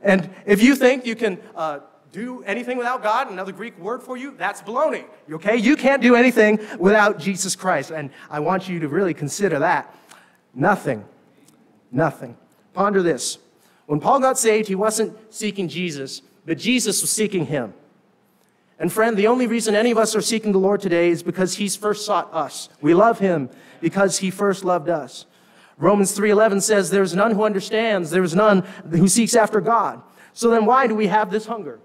And 0.01 0.29
if 0.45 0.61
you 0.61 0.75
think 0.75 1.05
you 1.05 1.15
can 1.15 1.39
uh, 1.55 1.79
do 2.11 2.43
anything 2.43 2.77
without 2.77 3.03
God, 3.03 3.31
another 3.31 3.51
Greek 3.51 3.77
word 3.79 4.03
for 4.03 4.17
you, 4.17 4.31
that's 4.31 4.61
baloney. 4.61 5.05
Okay? 5.31 5.55
You 5.57 5.75
can't 5.75 6.01
do 6.01 6.15
anything 6.15 6.59
without 6.79 7.19
Jesus 7.19 7.55
Christ. 7.55 7.91
And 7.91 8.09
I 8.29 8.39
want 8.39 8.67
you 8.67 8.79
to 8.79 8.87
really 8.87 9.13
consider 9.13 9.59
that. 9.59 9.95
Nothing. 10.53 11.05
Nothing. 11.91 12.35
Ponder 12.73 13.01
this. 13.01 13.37
When 13.85 13.99
Paul 13.99 14.19
got 14.19 14.37
saved, 14.37 14.67
he 14.67 14.75
wasn't 14.75 15.17
seeking 15.33 15.67
Jesus, 15.67 16.21
but 16.45 16.57
Jesus 16.57 17.01
was 17.01 17.11
seeking 17.11 17.45
him. 17.45 17.73
And 18.79 18.91
friend, 18.91 19.15
the 19.15 19.27
only 19.27 19.45
reason 19.45 19.75
any 19.75 19.91
of 19.91 19.97
us 19.97 20.15
are 20.15 20.21
seeking 20.21 20.53
the 20.53 20.57
Lord 20.57 20.81
today 20.81 21.09
is 21.09 21.21
because 21.21 21.55
he's 21.55 21.75
first 21.75 22.05
sought 22.05 22.33
us. 22.33 22.67
We 22.81 22.95
love 22.95 23.19
him 23.19 23.49
because 23.79 24.17
he 24.19 24.31
first 24.31 24.65
loved 24.65 24.89
us. 24.89 25.25
Romans 25.81 26.15
3:11 26.15 26.61
says 26.61 26.91
there's 26.91 27.15
none 27.15 27.31
who 27.31 27.43
understands, 27.43 28.11
there's 28.11 28.35
none 28.35 28.61
who 28.91 29.07
seeks 29.07 29.35
after 29.35 29.59
God. 29.59 30.01
So 30.31 30.51
then 30.51 30.65
why 30.65 30.85
do 30.85 30.93
we 30.93 31.07
have 31.07 31.31
this 31.31 31.47
hunger? 31.47 31.79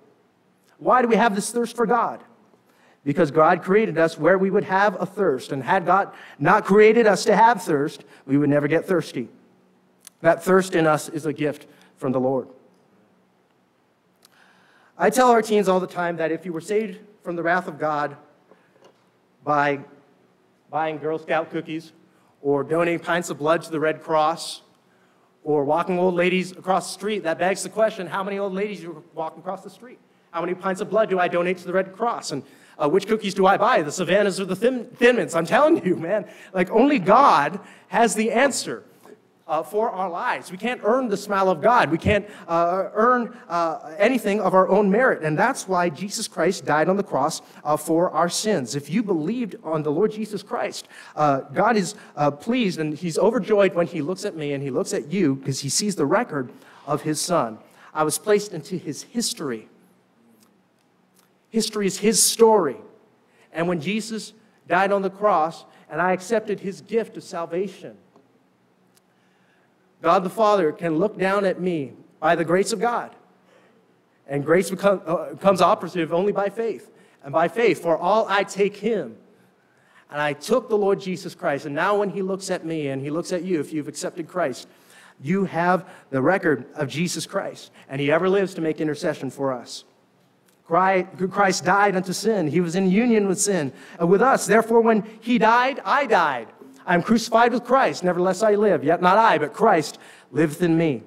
Why 0.78 1.00
do 1.00 1.08
we 1.08 1.16
have 1.16 1.34
this 1.34 1.50
thirst 1.50 1.74
for 1.74 1.86
God? 1.86 2.22
Because 3.04 3.30
God 3.30 3.62
created 3.62 3.96
us 3.96 4.18
where 4.18 4.36
we 4.36 4.50
would 4.50 4.64
have 4.64 5.00
a 5.00 5.06
thirst, 5.06 5.50
and 5.50 5.62
had 5.62 5.86
God 5.86 6.12
not 6.38 6.66
created 6.66 7.06
us 7.06 7.24
to 7.24 7.34
have 7.34 7.62
thirst, 7.62 8.04
we 8.26 8.36
would 8.36 8.50
never 8.50 8.68
get 8.68 8.84
thirsty. 8.84 9.30
That 10.20 10.42
thirst 10.42 10.74
in 10.74 10.86
us 10.86 11.08
is 11.08 11.24
a 11.24 11.32
gift 11.32 11.66
from 11.96 12.12
the 12.12 12.20
Lord. 12.20 12.48
I 14.98 15.08
tell 15.08 15.30
our 15.30 15.40
teens 15.40 15.68
all 15.68 15.80
the 15.80 15.86
time 15.86 16.18
that 16.18 16.30
if 16.32 16.44
you 16.44 16.52
were 16.52 16.60
saved 16.60 17.00
from 17.22 17.36
the 17.36 17.42
wrath 17.42 17.66
of 17.66 17.78
God 17.78 18.16
by 19.42 19.80
buying 20.68 20.98
Girl 20.98 21.18
Scout 21.18 21.50
cookies 21.50 21.92
or 22.42 22.62
donating 22.62 23.00
pints 23.00 23.30
of 23.30 23.38
blood 23.38 23.62
to 23.62 23.70
the 23.70 23.80
Red 23.80 24.02
Cross, 24.02 24.62
or 25.42 25.64
walking 25.64 25.98
old 25.98 26.14
ladies 26.14 26.52
across 26.52 26.88
the 26.88 26.92
street. 26.92 27.22
That 27.22 27.38
begs 27.38 27.62
the 27.62 27.68
question 27.68 28.06
how 28.06 28.24
many 28.24 28.38
old 28.38 28.52
ladies 28.52 28.84
are 28.84 28.92
walking 29.14 29.40
across 29.40 29.62
the 29.62 29.70
street? 29.70 29.98
How 30.32 30.40
many 30.40 30.54
pints 30.54 30.80
of 30.80 30.90
blood 30.90 31.08
do 31.08 31.18
I 31.18 31.28
donate 31.28 31.58
to 31.58 31.66
the 31.66 31.72
Red 31.72 31.92
Cross? 31.94 32.32
And 32.32 32.42
uh, 32.78 32.88
which 32.88 33.06
cookies 33.06 33.32
do 33.32 33.46
I 33.46 33.56
buy, 33.56 33.82
the 33.82 33.92
Savannahs 33.92 34.40
or 34.40 34.44
the 34.44 34.56
Thin, 34.56 34.84
Thin 34.96 35.16
Mints? 35.16 35.34
I'm 35.34 35.46
telling 35.46 35.84
you, 35.86 35.96
man, 35.96 36.28
like 36.52 36.70
only 36.70 36.98
God 36.98 37.60
has 37.88 38.14
the 38.14 38.32
answer 38.32 38.84
uh, 39.46 39.62
for 39.62 39.90
our 39.90 40.10
lives. 40.10 40.50
We 40.50 40.58
can't 40.58 40.80
earn 40.82 41.08
the 41.08 41.16
smile 41.16 41.48
of 41.48 41.60
God. 41.60 41.90
We 41.90 41.98
can't 41.98 42.28
uh, 42.48 42.90
earn 42.94 43.36
uh, 43.48 43.94
anything 43.98 44.40
of 44.40 44.54
our 44.54 44.68
own 44.68 44.90
merit. 44.90 45.22
And 45.22 45.38
that's 45.38 45.68
why 45.68 45.88
Jesus 45.88 46.26
Christ 46.26 46.64
died 46.64 46.88
on 46.88 46.96
the 46.96 47.04
cross 47.04 47.42
uh, 47.64 47.76
for 47.76 48.10
our 48.10 48.28
sins. 48.28 48.74
If 48.74 48.90
you 48.90 49.02
believed 49.02 49.56
on 49.62 49.82
the 49.82 49.92
Lord 49.92 50.10
Jesus 50.10 50.42
Christ, 50.42 50.88
uh, 51.14 51.40
God 51.40 51.76
is 51.76 51.94
uh, 52.16 52.30
pleased 52.30 52.80
and 52.80 52.94
He's 52.94 53.18
overjoyed 53.18 53.74
when 53.74 53.86
He 53.86 54.02
looks 54.02 54.24
at 54.24 54.36
me 54.36 54.52
and 54.52 54.62
He 54.62 54.70
looks 54.70 54.92
at 54.92 55.12
you 55.12 55.36
because 55.36 55.60
He 55.60 55.68
sees 55.68 55.94
the 55.94 56.06
record 56.06 56.50
of 56.86 57.02
His 57.02 57.20
Son. 57.20 57.58
I 57.94 58.02
was 58.02 58.18
placed 58.18 58.52
into 58.52 58.76
His 58.76 59.04
history. 59.04 59.68
History 61.50 61.86
is 61.86 61.98
His 61.98 62.22
story. 62.22 62.76
And 63.52 63.68
when 63.68 63.80
Jesus 63.80 64.32
died 64.66 64.90
on 64.90 65.02
the 65.02 65.10
cross 65.10 65.64
and 65.88 66.00
I 66.00 66.12
accepted 66.12 66.60
His 66.60 66.80
gift 66.80 67.16
of 67.16 67.22
salvation, 67.22 67.96
God 70.06 70.22
the 70.22 70.30
Father 70.30 70.70
can 70.70 70.98
look 70.98 71.18
down 71.18 71.44
at 71.44 71.60
me 71.60 71.92
by 72.20 72.36
the 72.36 72.44
grace 72.44 72.72
of 72.72 72.78
God. 72.78 73.10
And 74.28 74.44
grace 74.44 74.70
become, 74.70 75.02
uh, 75.04 75.30
becomes 75.30 75.60
operative 75.60 76.12
only 76.12 76.30
by 76.30 76.48
faith. 76.48 76.88
And 77.24 77.32
by 77.32 77.48
faith, 77.48 77.82
for 77.82 77.98
all 77.98 78.24
I 78.28 78.44
take 78.44 78.76
Him. 78.76 79.16
And 80.08 80.20
I 80.20 80.32
took 80.32 80.68
the 80.68 80.78
Lord 80.78 81.00
Jesus 81.00 81.34
Christ. 81.34 81.66
And 81.66 81.74
now, 81.74 81.98
when 81.98 82.10
He 82.10 82.22
looks 82.22 82.52
at 82.52 82.64
me 82.64 82.86
and 82.86 83.02
He 83.02 83.10
looks 83.10 83.32
at 83.32 83.42
you, 83.42 83.58
if 83.58 83.72
you've 83.72 83.88
accepted 83.88 84.28
Christ, 84.28 84.68
you 85.20 85.44
have 85.46 85.88
the 86.10 86.22
record 86.22 86.66
of 86.76 86.86
Jesus 86.86 87.26
Christ. 87.26 87.72
And 87.88 88.00
He 88.00 88.12
ever 88.12 88.28
lives 88.28 88.54
to 88.54 88.60
make 88.60 88.80
intercession 88.80 89.28
for 89.28 89.52
us. 89.52 89.82
Christ 90.66 91.64
died 91.64 91.96
unto 91.96 92.12
sin. 92.12 92.46
He 92.46 92.60
was 92.60 92.76
in 92.76 92.92
union 92.92 93.26
with 93.26 93.40
sin, 93.40 93.72
uh, 94.00 94.06
with 94.06 94.22
us. 94.22 94.46
Therefore, 94.46 94.82
when 94.82 95.02
He 95.20 95.38
died, 95.38 95.80
I 95.84 96.06
died. 96.06 96.46
I 96.86 96.94
am 96.94 97.02
crucified 97.02 97.52
with 97.52 97.64
Christ, 97.64 98.04
nevertheless 98.04 98.42
I 98.42 98.54
live. 98.54 98.84
Yet 98.84 99.02
not 99.02 99.18
I, 99.18 99.38
but 99.38 99.52
Christ 99.52 99.98
liveth 100.30 100.62
in 100.62 100.78
me. 100.78 101.02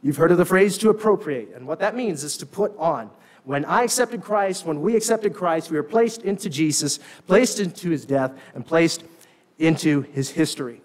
You've 0.00 0.16
heard 0.16 0.30
of 0.30 0.38
the 0.38 0.44
phrase 0.44 0.78
to 0.78 0.90
appropriate, 0.90 1.50
and 1.54 1.66
what 1.66 1.80
that 1.80 1.96
means 1.96 2.22
is 2.22 2.36
to 2.36 2.46
put 2.46 2.72
on. 2.78 3.10
When 3.42 3.64
I 3.64 3.82
accepted 3.82 4.22
Christ, 4.22 4.64
when 4.64 4.80
we 4.80 4.94
accepted 4.94 5.34
Christ, 5.34 5.70
we 5.70 5.76
were 5.76 5.82
placed 5.82 6.22
into 6.22 6.48
Jesus, 6.48 7.00
placed 7.26 7.58
into 7.58 7.90
his 7.90 8.04
death, 8.04 8.32
and 8.54 8.64
placed 8.64 9.02
into 9.58 10.02
his 10.02 10.30
history. 10.30 10.82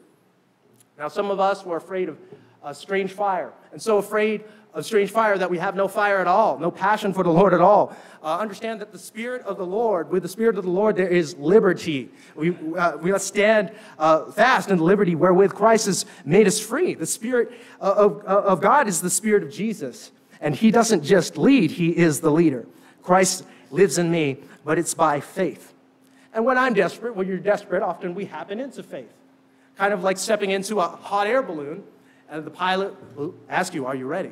Now, 0.98 1.10
some 1.10 1.30
of 1.30 1.40
us 1.40 1.64
were 1.64 1.78
afraid 1.78 2.10
of 2.10 2.18
a 2.64 2.74
strange 2.74 3.12
fire, 3.12 3.54
and 3.72 3.82
so 3.82 3.98
afraid 3.98 4.46
of 4.74 4.86
strange 4.86 5.12
fire 5.12 5.38
that 5.38 5.50
we 5.50 5.60
have 5.60 5.76
no 5.76 5.88
fire 5.88 6.18
at 6.18 6.28
all, 6.28 6.58
no 6.58 6.72
passion 6.72 7.14
for 7.14 7.24
the 7.24 7.30
Lord 7.30 7.54
at 7.54 7.62
all. 7.62 7.96
Uh, 8.24 8.38
understand 8.38 8.82
that 8.82 8.92
the 8.92 8.98
Spirit 8.98 9.44
of 9.44 9.58
the 9.58 9.66
Lord, 9.66 10.10
with 10.10 10.24
the 10.24 10.30
Spirit 10.30 10.58
of 10.58 10.64
the 10.64 10.70
Lord, 10.70 10.96
there 10.96 11.08
is 11.08 11.36
liberty. 11.38 12.10
We, 12.36 12.56
uh, 12.76 12.98
we 12.98 13.12
must 13.12 13.28
stand 13.28 13.72
uh, 14.00 14.32
fast 14.32 14.70
in 14.70 14.78
the 14.78 14.84
liberty 14.84 15.14
wherewith 15.14 15.54
Christ 15.54 15.86
has 15.86 16.06
made 16.26 16.48
us 16.48 16.60
free. 16.60 16.96
The 16.96 17.06
Spirit 17.06 17.52
of, 17.80 18.24
of 18.26 18.62
God 18.62 18.88
is 18.88 19.02
the 19.02 19.10
Spirit 19.10 19.44
of 19.44 19.52
Jesus. 19.52 20.12
And 20.42 20.56
He 20.56 20.72
doesn't 20.72 21.04
just 21.04 21.38
lead, 21.38 21.72
He 21.72 21.96
is 21.96 22.22
the 22.22 22.32
leader. 22.32 22.66
Christ 23.04 23.46
lives 23.70 23.98
in 23.98 24.10
me, 24.10 24.38
but 24.66 24.80
it's 24.80 24.94
by 24.94 25.20
faith. 25.20 25.74
And 26.34 26.46
when 26.46 26.58
I'm 26.58 26.74
desperate, 26.74 27.16
when 27.16 27.28
you're 27.28 27.38
desperate, 27.38 27.84
often 27.84 28.16
we 28.16 28.26
happen 28.26 28.60
into 28.60 28.82
faith. 28.82 29.12
Kind 29.78 29.94
of 29.94 30.04
like 30.04 30.18
stepping 30.18 30.50
into 30.50 30.80
a 30.80 30.88
hot 30.88 31.28
air 31.28 31.44
balloon, 31.44 31.84
and 32.30 32.44
the 32.44 32.50
pilot 32.50 32.96
will 33.16 33.36
ask 33.50 33.74
you, 33.74 33.86
Are 33.86 33.96
you 33.96 34.08
ready? 34.08 34.32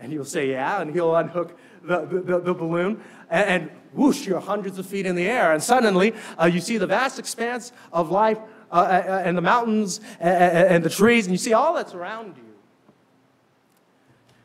And 0.00 0.12
you'll 0.12 0.24
say, 0.24 0.50
yeah, 0.50 0.80
and 0.80 0.92
he'll 0.92 1.14
unhook 1.14 1.58
the, 1.82 2.06
the, 2.06 2.40
the 2.40 2.54
balloon, 2.54 3.02
and, 3.30 3.48
and, 3.48 3.70
whoosh, 3.92 4.26
you're 4.26 4.40
hundreds 4.40 4.78
of 4.78 4.86
feet 4.86 5.06
in 5.06 5.14
the 5.14 5.26
air. 5.26 5.52
And 5.52 5.62
suddenly, 5.62 6.14
uh, 6.40 6.46
you 6.46 6.60
see 6.60 6.78
the 6.78 6.86
vast 6.86 7.18
expanse 7.18 7.72
of 7.92 8.10
life 8.10 8.38
uh, 8.70 8.74
uh, 8.74 8.78
uh 8.78 9.22
and 9.24 9.36
the 9.36 9.42
mountains 9.42 10.00
and, 10.20 10.68
and 10.68 10.84
the 10.84 10.90
trees, 10.90 11.26
and 11.26 11.32
you 11.34 11.38
see 11.38 11.52
all 11.52 11.74
that's 11.74 11.94
around 11.94 12.36
you. 12.36 12.44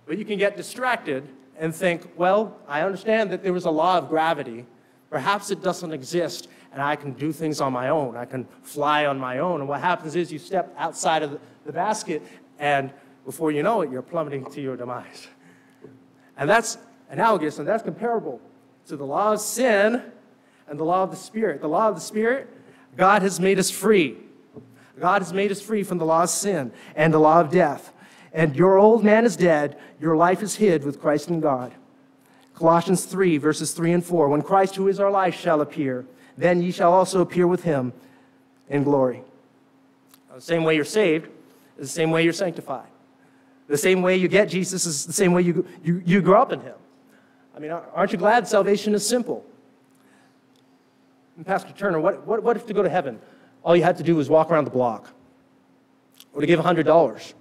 But 0.06 0.18
you 0.18 0.26
can 0.26 0.38
get 0.38 0.58
distracted 0.58 1.28
and 1.58 1.74
think, 1.74 2.08
well, 2.16 2.58
I 2.68 2.82
understand 2.82 3.32
that 3.32 3.44
there 3.44 3.54
was 3.54 3.66
a 3.66 3.72
law 3.72 3.98
of 3.98 4.10
gravity. 4.10 4.66
Perhaps 5.10 5.52
it 5.52 5.62
doesn't 5.62 5.94
exist, 5.94 6.48
and 6.74 6.82
I 6.82 6.96
can 6.96 7.14
do 7.14 7.32
things 7.32 7.62
on 7.62 7.72
my 7.72 7.90
own. 7.90 8.18
I 8.18 8.26
can 8.26 8.48
fly 8.64 9.06
on 9.06 9.18
my 9.18 9.40
own. 9.40 9.62
And 9.62 9.70
what 9.70 9.80
happens 9.80 10.16
is 10.16 10.32
you 10.32 10.40
step 10.40 10.74
outside 10.78 11.24
of 11.24 11.40
the 11.66 11.72
basket, 11.72 12.22
and 12.60 12.92
before 13.26 13.52
you 13.52 13.64
know 13.64 13.82
it, 13.82 13.92
you're 13.92 14.02
plummeting 14.02 14.46
to 14.52 14.62
your 14.62 14.76
demise. 14.76 15.28
And 16.38 16.50
that's 16.50 16.78
analogous 17.10 17.60
and 17.60 17.68
that's 17.68 17.84
comparable 17.84 18.42
to 18.88 18.98
the 18.98 19.06
law 19.06 19.34
of 19.34 19.40
sin 19.40 20.02
and 20.68 20.80
the 20.80 20.84
law 20.84 21.04
of 21.04 21.12
the 21.12 21.18
Spirit. 21.18 21.62
The 21.62 21.68
law 21.68 21.90
of 21.90 21.96
the 21.96 22.02
Spirit, 22.02 22.50
God 22.98 23.22
has 23.22 23.40
made 23.40 23.60
us 23.60 23.72
free. 23.72 24.18
God 25.00 25.22
has 25.22 25.34
made 25.34 25.52
us 25.52 25.62
free 25.62 25.84
from 25.84 25.98
the 25.98 26.06
law 26.06 26.24
of 26.24 26.30
sin 26.30 26.72
and 26.96 27.14
the 27.14 27.20
law 27.20 27.42
of 27.42 27.52
death. 27.52 27.92
And 28.34 28.56
your 28.56 28.78
old 28.78 29.04
man 29.04 29.26
is 29.26 29.36
dead, 29.36 29.78
your 30.00 30.16
life 30.16 30.42
is 30.42 30.56
hid 30.56 30.84
with 30.84 31.00
Christ 31.00 31.30
in 31.30 31.40
God. 31.40 31.74
Colossians 32.54 33.06
3, 33.06 33.38
verses 33.38 33.74
3 33.74 33.94
and 33.94 34.06
4. 34.06 34.30
When 34.30 34.42
Christ, 34.42 34.76
who 34.76 34.88
is 34.88 35.00
our 35.00 35.12
life, 35.12 35.36
shall 35.36 35.62
appear, 35.62 36.06
then 36.38 36.62
ye 36.62 36.72
shall 36.72 36.94
also 36.94 37.22
appear 37.22 37.48
with 37.48 37.64
him 37.64 37.94
in 38.70 38.84
glory. 38.84 39.22
The 40.34 40.42
same 40.42 40.64
way 40.64 40.76
you're 40.76 40.86
saved 40.86 41.28
is 41.78 41.88
the 41.88 41.94
same 41.94 42.12
way 42.12 42.24
you're 42.24 42.34
sanctified. 42.34 42.88
The 43.68 43.78
same 43.78 44.02
way 44.02 44.16
you 44.16 44.28
get 44.28 44.50
Jesus 44.50 44.86
is 44.86 45.06
the 45.06 45.14
same 45.14 45.34
way 45.34 45.42
you, 45.42 45.66
you, 45.84 46.02
you 46.06 46.22
grow 46.22 46.42
up 46.42 46.52
in 46.52 46.62
Him. 46.62 46.76
I 47.56 47.60
mean, 47.60 47.72
aren't 47.72 48.12
you 48.12 48.18
glad 48.18 48.48
salvation 48.48 48.94
is 48.94 49.08
simple? 49.08 49.46
And 51.38 51.46
Pastor 51.46 51.72
Turner, 51.74 52.00
what, 52.00 52.26
what, 52.28 52.44
what 52.44 52.58
if 52.58 52.66
to 52.68 52.74
go 52.74 52.84
to 52.84 52.90
heaven, 52.90 53.20
all 53.64 53.76
you 53.76 53.84
had 53.84 53.98
to 53.98 54.04
do 54.04 54.16
was 54.16 54.30
walk 54.30 54.52
around 54.52 54.66
the 54.66 54.72
block 54.72 55.10
or 56.34 56.42
to 56.42 56.48
give 56.48 56.60
$100? 56.60 57.34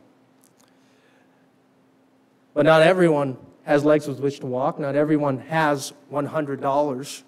But 2.54 2.64
not 2.64 2.82
everyone 2.82 3.36
has 3.64 3.84
legs 3.84 4.06
with 4.06 4.20
which 4.20 4.40
to 4.40 4.46
walk. 4.46 4.78
Not 4.78 4.94
everyone 4.94 5.38
has 5.38 5.92
$100. 6.12 7.22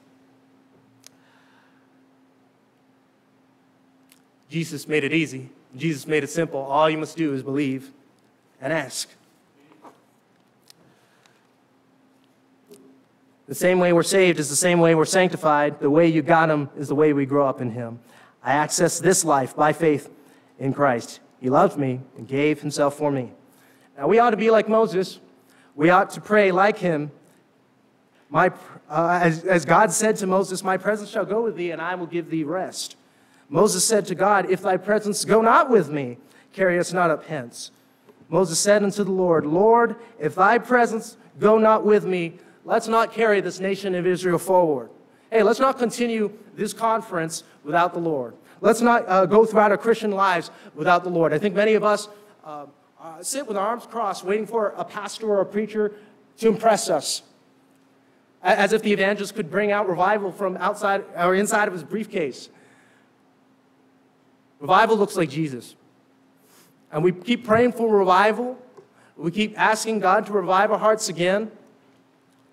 Jesus 4.48 4.86
made 4.86 5.02
it 5.02 5.12
easy. 5.12 5.50
Jesus 5.76 6.06
made 6.06 6.22
it 6.22 6.30
simple. 6.30 6.60
All 6.60 6.88
you 6.88 6.98
must 6.98 7.16
do 7.16 7.34
is 7.34 7.42
believe 7.42 7.92
and 8.60 8.72
ask. 8.72 9.08
The 13.48 13.54
same 13.54 13.78
way 13.78 13.92
we're 13.92 14.02
saved 14.02 14.40
is 14.40 14.50
the 14.50 14.56
same 14.56 14.80
way 14.80 14.94
we're 14.94 15.04
sanctified. 15.04 15.78
The 15.78 15.90
way 15.90 16.08
you 16.08 16.22
got 16.22 16.50
him 16.50 16.68
is 16.76 16.88
the 16.88 16.96
way 16.96 17.12
we 17.12 17.26
grow 17.26 17.46
up 17.46 17.60
in 17.60 17.70
him. 17.70 18.00
I 18.42 18.52
access 18.52 18.98
this 18.98 19.24
life 19.24 19.54
by 19.54 19.72
faith 19.72 20.10
in 20.58 20.72
Christ. 20.72 21.20
He 21.40 21.48
loved 21.48 21.78
me 21.78 22.00
and 22.16 22.26
gave 22.26 22.60
himself 22.60 22.96
for 22.96 23.10
me. 23.10 23.32
Now, 23.96 24.08
we 24.08 24.18
ought 24.18 24.30
to 24.30 24.36
be 24.36 24.50
like 24.50 24.68
Moses. 24.68 25.20
We 25.74 25.90
ought 25.90 26.10
to 26.10 26.20
pray 26.20 26.50
like 26.50 26.78
him. 26.78 27.12
My, 28.28 28.50
uh, 28.90 29.20
as, 29.22 29.44
as 29.44 29.64
God 29.64 29.92
said 29.92 30.16
to 30.16 30.26
Moses, 30.26 30.64
My 30.64 30.76
presence 30.76 31.10
shall 31.10 31.24
go 31.24 31.42
with 31.42 31.56
thee, 31.56 31.70
and 31.70 31.80
I 31.80 31.94
will 31.94 32.06
give 32.06 32.30
thee 32.30 32.42
rest. 32.42 32.96
Moses 33.48 33.84
said 33.84 34.06
to 34.06 34.14
God, 34.14 34.50
If 34.50 34.62
thy 34.62 34.76
presence 34.76 35.24
go 35.24 35.40
not 35.40 35.70
with 35.70 35.88
me, 35.88 36.18
carry 36.52 36.78
us 36.78 36.92
not 36.92 37.10
up 37.10 37.26
hence. 37.26 37.70
Moses 38.28 38.58
said 38.58 38.82
unto 38.82 39.04
the 39.04 39.12
Lord, 39.12 39.46
Lord, 39.46 39.96
if 40.18 40.34
thy 40.34 40.58
presence 40.58 41.16
go 41.38 41.58
not 41.58 41.84
with 41.84 42.04
me, 42.04 42.38
let's 42.64 42.88
not 42.88 43.12
carry 43.12 43.40
this 43.40 43.60
nation 43.60 43.94
of 43.94 44.06
Israel 44.06 44.38
forward. 44.38 44.90
Hey, 45.30 45.42
let's 45.42 45.60
not 45.60 45.78
continue 45.78 46.32
this 46.54 46.72
conference 46.72 47.44
without 47.64 47.92
the 47.92 48.00
Lord. 48.00 48.34
Let's 48.60 48.80
not 48.80 49.04
uh, 49.08 49.26
go 49.26 49.44
throughout 49.44 49.70
our 49.70 49.78
Christian 49.78 50.10
lives 50.10 50.50
without 50.74 51.04
the 51.04 51.10
Lord. 51.10 51.32
I 51.32 51.38
think 51.38 51.54
many 51.54 51.74
of 51.74 51.84
us 51.84 52.08
uh, 52.44 52.66
uh, 53.00 53.22
sit 53.22 53.46
with 53.46 53.56
our 53.56 53.66
arms 53.66 53.86
crossed, 53.86 54.24
waiting 54.24 54.46
for 54.46 54.68
a 54.76 54.84
pastor 54.84 55.28
or 55.28 55.40
a 55.40 55.46
preacher 55.46 55.92
to 56.38 56.48
impress 56.48 56.88
us. 56.88 57.22
As 58.42 58.72
if 58.72 58.82
the 58.82 58.92
evangelist 58.92 59.34
could 59.34 59.50
bring 59.50 59.72
out 59.72 59.88
revival 59.88 60.30
from 60.30 60.56
outside 60.58 61.04
or 61.16 61.34
inside 61.34 61.66
of 61.68 61.74
his 61.74 61.82
briefcase. 61.82 62.48
Revival 64.60 64.96
looks 64.96 65.16
like 65.16 65.28
Jesus. 65.28 65.74
And 66.92 67.02
we 67.02 67.12
keep 67.12 67.44
praying 67.44 67.72
for 67.72 67.92
revival. 67.92 68.58
We 69.16 69.30
keep 69.30 69.58
asking 69.58 70.00
God 70.00 70.26
to 70.26 70.32
revive 70.32 70.70
our 70.70 70.78
hearts 70.78 71.08
again. 71.08 71.50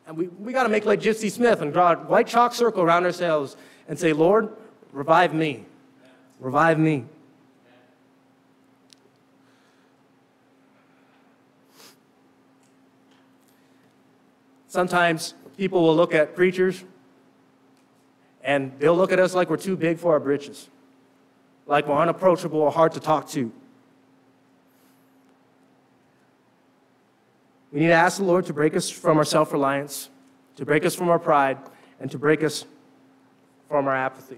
And 0.07 0.17
we, 0.17 0.27
we 0.27 0.51
got 0.53 0.63
to 0.63 0.69
make 0.69 0.85
like 0.85 0.99
Gypsy 0.99 1.31
Smith 1.31 1.61
and 1.61 1.71
draw 1.71 1.93
a 1.93 1.95
white 1.95 2.27
chalk 2.27 2.53
circle 2.53 2.83
around 2.83 3.05
ourselves 3.05 3.55
and 3.87 3.97
say, 3.97 4.13
Lord, 4.13 4.49
revive 4.91 5.33
me. 5.33 5.65
Revive 6.39 6.79
me. 6.79 7.05
Sometimes 14.67 15.35
people 15.55 15.83
will 15.83 15.95
look 15.95 16.15
at 16.15 16.35
preachers 16.35 16.83
and 18.43 18.71
they'll 18.79 18.95
look 18.95 19.11
at 19.11 19.19
us 19.19 19.35
like 19.35 19.49
we're 19.49 19.57
too 19.57 19.77
big 19.77 19.99
for 19.99 20.13
our 20.13 20.19
britches, 20.19 20.67
like 21.67 21.87
we're 21.87 21.97
unapproachable 21.97 22.59
or 22.59 22.71
hard 22.71 22.91
to 22.93 22.99
talk 22.99 23.29
to. 23.29 23.51
We 27.73 27.79
need 27.79 27.87
to 27.87 27.93
ask 27.93 28.19
the 28.19 28.23
Lord 28.23 28.45
to 28.45 28.53
break 28.53 28.75
us 28.75 28.89
from 28.89 29.17
our 29.17 29.25
self 29.25 29.51
reliance, 29.51 30.09
to 30.57 30.65
break 30.65 30.85
us 30.85 30.93
from 30.93 31.09
our 31.09 31.17
pride, 31.17 31.57
and 31.99 32.09
to 32.11 32.19
break 32.19 32.43
us 32.43 32.65
from 33.67 33.87
our 33.87 33.95
apathy. 33.95 34.37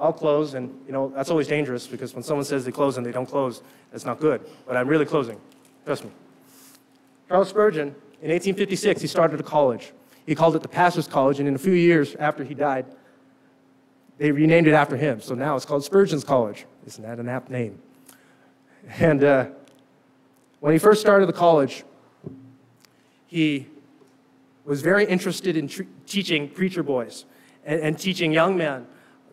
I'll 0.00 0.12
close, 0.12 0.54
and 0.54 0.74
you 0.86 0.92
know, 0.92 1.12
that's 1.14 1.28
always 1.28 1.48
dangerous 1.48 1.86
because 1.86 2.14
when 2.14 2.22
someone 2.22 2.46
says 2.46 2.64
they 2.64 2.72
close 2.72 2.96
and 2.96 3.04
they 3.04 3.12
don't 3.12 3.28
close, 3.28 3.62
that's 3.92 4.06
not 4.06 4.20
good. 4.20 4.40
But 4.66 4.76
I'm 4.76 4.88
really 4.88 5.04
closing. 5.04 5.38
Trust 5.84 6.04
me. 6.04 6.10
Charles 7.28 7.50
Spurgeon, 7.50 7.88
in 8.22 8.30
1856, 8.30 9.02
he 9.02 9.06
started 9.06 9.38
a 9.38 9.42
college. 9.42 9.92
He 10.24 10.34
called 10.34 10.56
it 10.56 10.62
the 10.62 10.68
Pastor's 10.68 11.06
College, 11.06 11.40
and 11.40 11.48
in 11.48 11.56
a 11.56 11.58
few 11.58 11.72
years 11.72 12.14
after 12.14 12.42
he 12.42 12.54
died, 12.54 12.86
they 14.16 14.30
renamed 14.30 14.66
it 14.66 14.72
after 14.72 14.96
him. 14.96 15.20
So 15.20 15.34
now 15.34 15.56
it's 15.56 15.66
called 15.66 15.84
Spurgeon's 15.84 16.24
College. 16.24 16.64
Isn't 16.86 17.04
that 17.04 17.18
an 17.18 17.28
apt 17.28 17.50
name? 17.50 17.78
And 18.98 19.22
uh, 19.22 19.46
when 20.60 20.72
he 20.72 20.78
first 20.78 21.00
started 21.00 21.26
the 21.26 21.32
college, 21.32 21.84
he 23.26 23.66
was 24.64 24.82
very 24.82 25.04
interested 25.04 25.56
in 25.56 25.68
teaching 26.06 26.48
preacher 26.48 26.82
boys 26.82 27.24
and, 27.64 27.80
and, 27.80 27.98
teaching 27.98 28.32
young 28.32 28.56
men 28.56 28.86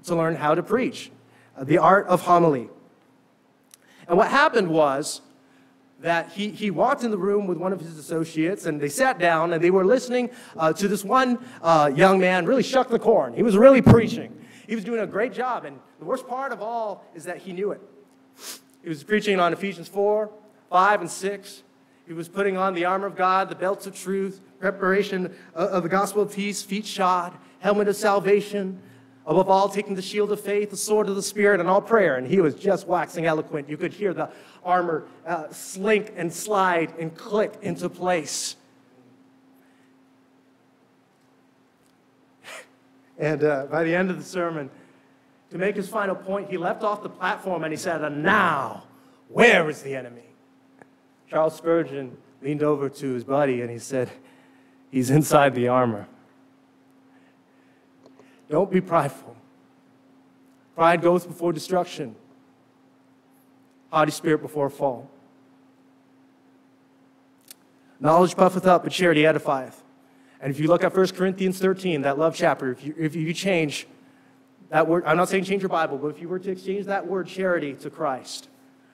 to 0.03 0.15
learn 0.15 0.36
how 0.36 0.55
to 0.55 0.63
preach, 0.63 1.12
uh, 1.58 1.63
the 1.63 1.77
art 1.77 2.08
of 2.08 2.22
homily. 2.22 2.70
And 4.08 4.17
what 4.17 4.29
happened 4.29 4.70
was 4.70 5.22
that 6.00 6.32
he, 6.32 6.50
he 6.50 6.72
walked 6.72 7.03
in 7.03 7.12
the 7.12 7.17
room 7.17 7.48
with 7.48 7.58
one 7.58 7.74
of 7.74 7.79
his 7.79 7.98
associates 7.98 8.65
and 8.65 8.79
they 8.79 8.89
sat 8.89 9.17
down 9.17 9.53
and 9.53 9.63
they 9.63 9.72
were 9.72 9.86
listening 9.86 10.29
uh, 10.58 10.72
to 10.74 10.88
this 10.88 11.03
one 11.03 11.44
uh, 11.62 11.91
young 11.94 12.20
man 12.20 12.46
really 12.46 12.63
shuck 12.63 12.89
the 12.89 13.00
corn. 13.00 13.34
He 13.34 13.44
was 13.44 13.58
really 13.58 13.82
preaching. 13.82 14.34
He 14.67 14.75
was 14.75 14.84
doing 14.84 15.00
a 15.00 15.08
great 15.08 15.34
job. 15.34 15.65
And 15.65 15.79
the 16.00 16.05
worst 16.05 16.27
part 16.27 16.51
of 16.51 16.62
all 16.62 17.05
is 17.15 17.24
that 17.25 17.38
he 17.38 17.53
knew 17.53 17.72
it. 17.72 17.82
He 18.84 18.89
was 18.89 19.03
preaching 19.03 19.39
on 19.39 19.53
Ephesians 19.53 19.88
4, 19.88 20.29
5, 20.69 21.01
and 21.01 21.10
6. 21.10 21.63
He 22.07 22.13
was 22.13 22.29
putting 22.29 22.57
on 22.57 22.74
the 22.74 22.86
armor 22.86 23.07
of 23.07 23.15
God, 23.15 23.50
the 23.50 23.55
belts 23.55 23.88
of 23.88 23.95
truth, 23.95 24.41
preparation 24.60 25.36
of 25.53 25.84
the 25.84 25.89
gospel 25.89 26.22
of 26.22 26.34
peace, 26.34 26.62
feet 26.62 26.86
shod, 26.86 27.34
helmet 27.60 27.88
of 27.88 27.95
salvation, 27.95 28.79
above 29.25 29.50
all, 29.50 29.69
taking 29.69 29.95
the 29.95 30.01
shield 30.01 30.31
of 30.31 30.39
faith, 30.39 30.69
the 30.69 30.77
sword 30.77 31.10
of 31.10 31.15
the 31.15 31.22
Spirit, 31.22 31.60
and 31.60 31.67
all 31.67 31.81
prayer. 31.81 32.15
And 32.17 32.27
he 32.27 32.41
was 32.41 32.53
just 32.55 32.88
waxing 32.88 33.25
eloquent. 33.25 33.67
You 33.67 33.77
could 33.77 33.93
hear 33.93 34.13
the 34.13 34.29
armor 34.63 35.07
uh, 35.25 35.50
slink 35.51 36.13
and 36.15 36.31
slide 36.31 36.93
and 37.00 37.15
click 37.15 37.53
into 37.62 37.89
place. 37.89 38.55
And 43.17 43.45
uh, 43.45 43.67
by 43.67 43.86
the 43.86 43.95
end 43.95 44.12
of 44.12 44.17
the 44.17 44.25
sermon, 44.25 44.69
to 45.50 45.57
make 45.57 45.77
his 45.77 45.88
final 45.88 46.15
point, 46.15 46.50
he 46.50 46.57
left 46.57 46.84
off 46.84 47.01
the 47.01 47.07
platform 47.07 47.63
and 47.63 47.72
he 47.72 47.77
said, 47.77 48.03
And 48.03 48.22
now, 48.22 48.84
where 49.29 49.69
is 49.69 49.81
the 49.81 49.95
enemy? 49.95 50.25
Charles 51.29 51.55
Spurgeon 51.55 52.17
leaned 52.41 52.63
over 52.63 52.89
to 52.89 53.13
his 53.13 53.24
buddy 53.24 53.62
and 53.62 53.70
he 53.70 53.79
said, 53.79 54.10
He's 54.91 55.10
inside 55.10 55.55
the 55.55 55.67
armor. 55.67 56.08
Don't 58.50 58.72
be 58.72 58.79
prideful. 58.79 59.36
Pride 60.75 61.01
goes 61.01 61.25
before 61.25 61.53
destruction, 61.53 62.15
haughty 63.91 64.12
spirit 64.12 64.41
before 64.41 64.67
a 64.67 64.72
fall. 64.72 65.10
Knowledge 68.00 68.36
puffeth 68.36 68.65
up, 68.65 68.84
but 68.84 68.91
charity 68.91 69.24
edifieth. 69.24 69.75
And 70.41 70.51
if 70.51 70.60
you 70.60 70.67
look 70.67 70.84
at 70.84 70.96
1 70.96 71.08
Corinthians 71.10 71.60
13, 71.60 72.01
that 72.01 72.20
love 72.20 72.36
chapter, 72.36 72.72
if 72.72 72.84
you, 72.86 72.94
if 72.98 73.15
you 73.15 73.34
change 73.34 73.88
that 74.70 74.88
word, 74.88 75.03
I'm 75.05 75.17
not 75.17 75.29
saying 75.29 75.46
change 75.46 75.62
your 75.62 75.70
Bible, 75.70 75.98
but 75.98 76.08
if 76.08 76.22
you 76.22 76.27
were 76.27 76.39
to 76.39 76.51
exchange 76.51 76.86
that 76.86 77.08
word 77.08 77.27
charity 77.27 77.74
to 77.75 77.89
Christ, 77.89 78.50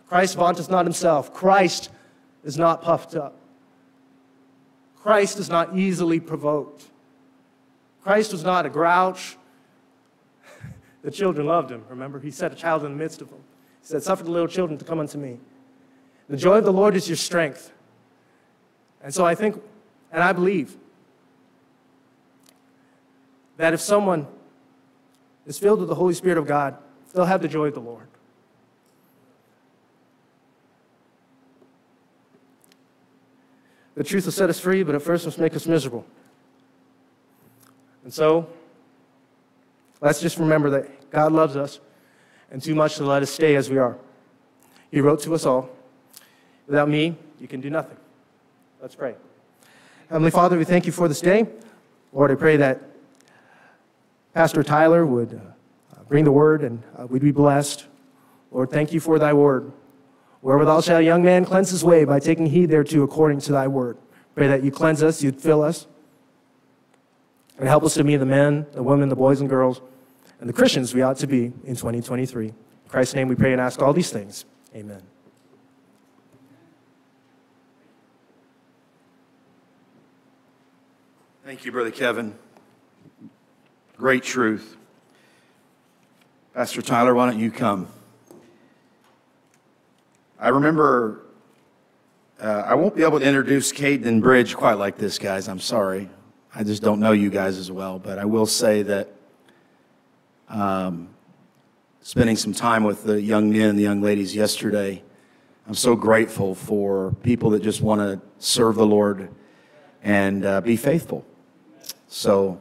Christ 0.08 0.36
vaunteth 0.36 0.70
not 0.70 0.86
himself. 0.86 1.34
Christ 1.34 1.90
is 2.44 2.58
not 2.58 2.82
puffed 2.82 3.16
up. 3.16 3.36
Christ 5.02 5.40
is 5.40 5.50
not 5.50 5.78
easily 5.78 6.20
provoked. 6.20 6.86
Christ 8.04 8.32
was 8.32 8.44
not 8.44 8.66
a 8.66 8.70
grouch. 8.70 9.38
the 11.02 11.12
children 11.12 11.48
loved 11.48 11.72
him, 11.72 11.84
remember? 11.90 12.20
He 12.20 12.32
set 12.32 12.52
a 12.52 12.56
child 12.56 12.84
in 12.86 12.92
the 12.92 12.98
midst 12.98 13.22
of 13.22 13.30
them. 13.30 13.40
He 13.82 13.88
said, 13.88 14.04
Suffer 14.04 14.24
the 14.24 14.32
little 14.32 14.48
children 14.48 14.78
to 14.78 14.86
come 14.86 15.00
unto 15.00 15.18
me. 15.18 15.40
The 16.30 16.38
joy 16.38 16.58
of 16.58 16.66
the 16.66 16.74
Lord 16.74 16.96
is 16.96 17.10
your 17.10 17.18
strength. 17.18 17.72
And 19.04 19.14
so 19.14 19.26
I 19.26 19.36
think, 19.36 19.62
and 20.12 20.24
I 20.24 20.34
believe, 20.34 20.78
that 23.58 23.74
if 23.74 23.82
someone 23.82 24.28
is 25.46 25.58
filled 25.58 25.80
with 25.80 25.90
the 25.90 25.96
Holy 25.96 26.14
Spirit 26.14 26.38
of 26.38 26.48
God, 26.48 26.78
they'll 27.14 27.26
have 27.26 27.42
the 27.42 27.48
joy 27.48 27.68
of 27.68 27.74
the 27.74 27.82
Lord. 27.82 28.08
The 33.96 34.04
truth 34.04 34.26
will 34.26 34.32
set 34.32 34.50
us 34.50 34.60
free, 34.60 34.84
but 34.84 34.96
at 34.96 35.02
first 35.02 35.26
must 35.26 35.38
make 35.38 35.56
us 35.56 35.68
miserable. 35.68 36.06
And 38.04 38.14
so, 38.14 38.48
let's 40.00 40.22
just 40.22 40.38
remember 40.38 40.70
that 40.72 41.12
God 41.12 41.32
loves 41.32 41.56
us 41.56 41.80
and 42.50 42.62
too 42.62 42.76
much 42.76 42.96
to 42.96 43.06
let 43.06 43.22
us 43.22 43.30
stay 43.30 43.56
as 43.56 43.70
we 43.70 43.78
are. 43.78 43.98
He 44.92 45.02
wrote 45.02 45.22
to 45.24 45.34
us 45.34 45.46
all. 45.46 45.70
Without 46.68 46.90
me, 46.90 47.16
you 47.40 47.48
can 47.48 47.62
do 47.62 47.70
nothing. 47.70 47.98
Let's 48.82 48.96
pray. 48.96 49.16
Heavenly 50.10 50.32
Father, 50.32 50.58
we 50.58 50.66
thank 50.66 50.86
you 50.86 50.92
for 50.92 51.08
this 51.08 51.22
day. 51.22 51.48
Lord, 52.14 52.32
I 52.32 52.36
pray 52.36 52.58
that 52.58 52.82
Pastor 54.34 54.64
Tyler 54.64 55.06
would 55.06 55.34
uh, 55.34 56.04
bring 56.08 56.24
the 56.24 56.32
word 56.32 56.64
and 56.64 56.82
uh, 56.98 57.06
we'd 57.08 57.22
be 57.22 57.32
blessed. 57.32 57.86
Lord, 58.52 58.70
thank 58.70 58.92
you 58.92 59.00
for 59.00 59.20
thy 59.20 59.34
word. 59.34 59.72
Wherewithal 60.42 60.82
shall 60.82 60.98
a 60.98 61.02
young 61.02 61.24
man 61.24 61.46
cleanse 61.46 61.70
his 61.70 61.84
way 61.84 62.04
by 62.04 62.20
taking 62.20 62.48
heed 62.48 62.70
thereto 62.70 63.04
according 63.04 63.42
to 63.42 63.52
thy 63.52 63.68
word. 63.68 63.98
Pray 64.36 64.48
that 64.48 64.64
you 64.64 64.72
cleanse 64.72 65.04
us, 65.04 65.22
you'd 65.22 65.40
fill 65.40 65.62
us, 65.62 65.88
and 67.58 67.68
help 67.68 67.84
us 67.84 67.94
to 67.94 68.04
be 68.04 68.16
the 68.16 68.26
men, 68.26 68.66
the 68.74 68.82
women, 68.82 69.10
the 69.10 69.16
boys 69.16 69.40
and 69.40 69.50
girls, 69.50 69.82
and 70.40 70.50
the 70.50 70.54
Christians 70.54 70.94
we 70.96 71.04
ought 71.04 71.18
to 71.18 71.28
be 71.28 71.46
in 71.66 71.76
2023. 71.76 72.48
In 72.48 72.56
Christ's 72.88 73.14
name 73.14 73.28
we 73.28 73.36
pray 73.36 73.52
and 73.52 73.62
ask 73.62 73.82
all 73.82 73.94
these 73.94 74.10
things. 74.10 74.46
Amen. 74.76 75.02
Thank 81.46 81.66
you, 81.66 81.72
Brother 81.72 81.92
Kevin. 81.92 82.34
Great 83.98 84.24
truth. 84.24 84.78
Pastor 86.54 86.82
Tyler, 86.82 87.14
why 87.14 87.30
don't 87.30 87.40
you 87.40 87.52
come? 87.52 87.88
I 90.42 90.50
remember, 90.50 91.22
uh, 92.40 92.64
I 92.66 92.74
won't 92.74 92.96
be 92.96 93.04
able 93.04 93.20
to 93.20 93.26
introduce 93.26 93.72
Caden 93.72 94.22
Bridge 94.22 94.56
quite 94.56 94.80
like 94.80 94.98
this, 94.98 95.20
guys. 95.20 95.48
I'm 95.48 95.60
sorry. 95.60 96.10
I 96.56 96.64
just 96.64 96.82
don't 96.82 97.00
know 97.00 97.12
you 97.12 97.30
guys 97.30 97.60
as 97.60 97.72
well. 97.72 98.00
But 98.00 98.18
I 98.18 98.26
will 98.26 98.48
say 98.48 98.82
that 98.82 99.14
um, 100.50 101.10
spending 102.02 102.36
some 102.36 102.54
time 102.54 102.84
with 102.84 103.04
the 103.04 103.22
young 103.22 103.52
men 103.52 103.70
and 103.70 103.78
the 103.78 103.84
young 103.84 104.02
ladies 104.02 104.36
yesterday, 104.36 105.04
I'm 105.68 105.76
so 105.76 105.96
grateful 105.96 106.56
for 106.56 107.14
people 107.22 107.52
that 107.52 107.62
just 107.62 107.82
want 107.82 108.02
to 108.02 108.20
serve 108.40 108.78
the 108.78 108.88
Lord 108.88 109.30
and 110.02 110.44
uh, 110.44 110.62
be 110.62 110.76
faithful. 110.76 111.24
So, 112.08 112.60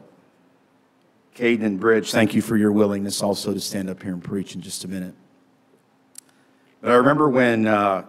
Caden 1.34 1.64
and 1.64 1.80
Bridge, 1.80 2.12
thank 2.12 2.34
you 2.34 2.42
for 2.42 2.58
your 2.58 2.72
willingness 2.72 3.22
also 3.22 3.54
to 3.54 3.60
stand 3.60 3.88
up 3.88 4.02
here 4.02 4.12
and 4.12 4.22
preach 4.22 4.54
in 4.54 4.60
just 4.60 4.84
a 4.84 4.88
minute. 4.88 5.14
But 6.80 6.92
I 6.92 6.94
remember 6.94 7.28
when 7.28 7.66
uh, 7.66 8.04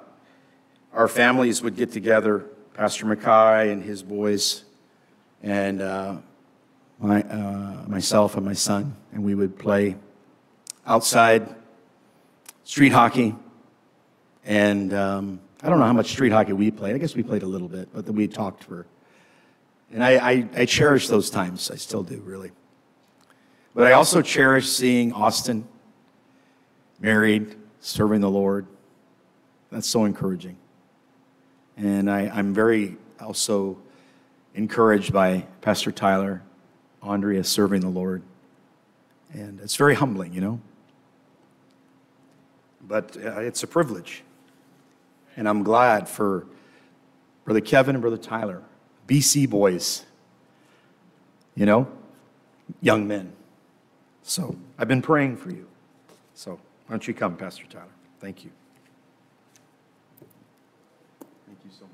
our 0.94 1.10
families 1.10 1.62
would 1.62 1.76
get 1.76 1.92
together, 1.92 2.46
Pastor 2.74 3.06
Mackay 3.06 3.70
and 3.70 3.84
his 3.84 4.02
boys, 4.02 4.64
and 5.44 5.82
uh, 5.82 6.18
my, 6.98 7.22
uh, 7.24 7.84
myself 7.88 8.38
and 8.38 8.46
my 8.46 8.54
son, 8.54 8.96
and 9.12 9.24
we 9.24 9.36
would 9.36 9.60
play 9.60 9.98
outside 10.86 11.54
street 12.64 12.94
hockey. 12.94 13.36
And 14.46 14.94
um, 14.94 15.42
I 15.62 15.70
don't 15.70 15.80
know 15.80 15.86
how 15.86 15.94
much 15.94 16.10
street 16.10 16.32
hockey 16.32 16.54
we 16.54 16.72
played. 16.72 16.96
I 16.96 16.98
guess 16.98 17.14
we 17.14 17.24
played 17.24 17.44
a 17.44 17.48
little 17.48 17.68
bit, 17.68 17.90
but 17.94 18.06
then 18.06 18.16
we 18.16 18.28
talked 18.28 18.64
for. 18.64 18.86
And 19.92 20.02
I, 20.02 20.12
I, 20.12 20.50
I 20.56 20.66
cherish 20.66 21.10
those 21.10 21.30
times. 21.30 21.70
I 21.70 21.76
still 21.76 22.04
do, 22.04 22.22
really. 22.22 22.52
But 23.76 23.88
I 23.88 23.92
also 23.92 24.22
cherish 24.22 24.70
seeing 24.70 25.12
Austin 25.12 25.68
married, 27.02 27.58
serving 27.82 28.22
the 28.22 28.30
Lord. 28.30 28.66
That's 29.72 29.88
so 29.88 30.06
encouraging. 30.06 30.56
And 31.76 32.10
I, 32.10 32.40
am 32.40 32.54
very 32.54 32.98
also 33.20 33.78
encouraged 34.56 35.12
by 35.12 35.46
Pastor 35.62 35.92
Tyler, 35.92 36.42
Andrea 37.02 37.44
serving 37.44 37.82
the 37.82 37.90
Lord. 37.90 38.22
And 39.34 39.60
it's 39.60 39.76
very 39.76 39.96
humbling, 39.96 40.34
you 40.34 40.42
know. 40.42 40.62
But 42.82 43.18
uh, 43.18 43.40
it's 43.40 43.64
a 43.64 43.68
privilege. 43.68 44.24
And 45.36 45.48
I'm 45.48 45.64
glad 45.64 46.08
for 46.08 46.46
Brother 47.46 47.62
Kevin 47.62 47.96
and 47.96 48.02
Brother 48.02 48.18
Tyler, 48.18 48.62
BC 49.08 49.50
boys, 49.50 50.04
you 51.56 51.66
know, 51.66 51.88
young 52.82 53.08
men. 53.08 53.32
So 54.24 54.56
I've 54.78 54.88
been 54.88 55.02
praying 55.02 55.38
for 55.38 55.50
you. 55.50 55.68
So 56.36 56.60
why 56.92 56.96
don't 56.96 57.08
you 57.08 57.14
come, 57.14 57.38
Pastor 57.38 57.64
Tyler? 57.70 57.86
Thank 58.20 58.44
you. 58.44 58.52
Thank 61.46 61.60
you 61.64 61.72
so 61.72 61.86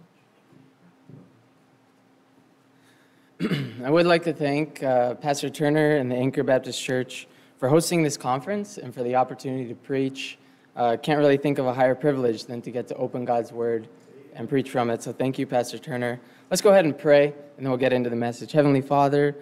much. 3.47 3.61
I 3.85 3.91
would 3.91 4.07
like 4.07 4.23
to 4.23 4.33
thank 4.33 4.81
uh, 4.81 5.13
Pastor 5.13 5.51
Turner 5.51 5.97
and 5.97 6.09
the 6.11 6.15
Anchor 6.15 6.41
Baptist 6.41 6.83
Church 6.83 7.27
for 7.59 7.69
hosting 7.69 8.01
this 8.01 8.17
conference 8.17 8.79
and 8.79 8.91
for 8.91 9.03
the 9.03 9.13
opportunity 9.13 9.67
to 9.67 9.75
preach. 9.75 10.39
Uh, 10.75 10.97
can't 10.97 11.19
really 11.19 11.37
think 11.37 11.59
of 11.59 11.67
a 11.67 11.73
higher 11.75 11.93
privilege 11.93 12.45
than 12.45 12.59
to 12.63 12.71
get 12.71 12.87
to 12.87 12.95
open 12.95 13.23
God's 13.23 13.51
Word 13.51 13.87
and 14.33 14.49
preach 14.49 14.71
from 14.71 14.89
it. 14.89 15.03
So 15.03 15.13
thank 15.13 15.37
you, 15.37 15.45
Pastor 15.45 15.77
Turner. 15.77 16.19
Let's 16.49 16.63
go 16.63 16.71
ahead 16.71 16.85
and 16.85 16.97
pray, 16.97 17.25
and 17.25 17.63
then 17.63 17.69
we'll 17.69 17.77
get 17.77 17.93
into 17.93 18.09
the 18.09 18.15
message. 18.15 18.51
Heavenly 18.51 18.81
Father, 18.81 19.35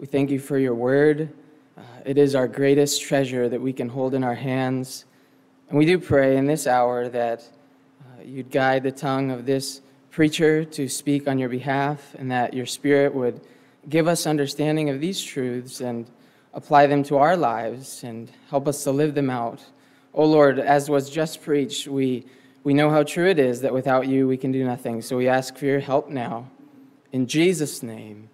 we 0.00 0.06
thank 0.06 0.30
you 0.30 0.40
for 0.40 0.58
your 0.58 0.74
Word. 0.74 1.32
Uh, 1.76 1.82
it 2.04 2.18
is 2.18 2.34
our 2.34 2.48
greatest 2.48 3.02
treasure 3.02 3.48
that 3.48 3.60
we 3.60 3.72
can 3.72 3.88
hold 3.88 4.14
in 4.14 4.24
our 4.24 4.34
hands. 4.34 5.04
And 5.68 5.78
we 5.78 5.84
do 5.84 5.98
pray 5.98 6.36
in 6.36 6.46
this 6.46 6.66
hour 6.66 7.08
that 7.08 7.40
uh, 8.00 8.22
you'd 8.24 8.50
guide 8.50 8.82
the 8.82 8.92
tongue 8.92 9.30
of 9.30 9.46
this 9.46 9.82
preacher 10.10 10.64
to 10.64 10.88
speak 10.88 11.28
on 11.28 11.38
your 11.38 11.50
behalf, 11.50 12.14
and 12.18 12.30
that 12.30 12.54
your 12.54 12.64
Spirit 12.64 13.14
would 13.14 13.40
give 13.88 14.08
us 14.08 14.26
understanding 14.26 14.88
of 14.88 15.00
these 15.00 15.22
truths 15.22 15.80
and 15.80 16.06
apply 16.54 16.86
them 16.86 17.02
to 17.04 17.18
our 17.18 17.36
lives 17.36 18.02
and 18.02 18.32
help 18.48 18.66
us 18.66 18.82
to 18.84 18.90
live 18.90 19.14
them 19.14 19.28
out. 19.28 19.62
Oh 20.14 20.24
Lord, 20.24 20.58
as 20.58 20.88
was 20.88 21.10
just 21.10 21.42
preached, 21.42 21.86
we, 21.86 22.24
we 22.64 22.72
know 22.72 22.88
how 22.88 23.02
true 23.02 23.28
it 23.28 23.38
is 23.38 23.60
that 23.60 23.74
without 23.74 24.08
you 24.08 24.26
we 24.26 24.38
can 24.38 24.52
do 24.52 24.64
nothing. 24.64 25.02
So 25.02 25.18
we 25.18 25.28
ask 25.28 25.54
for 25.56 25.66
your 25.66 25.80
help 25.80 26.08
now. 26.08 26.48
In 27.12 27.26
Jesus' 27.26 27.82
name, 27.82 28.30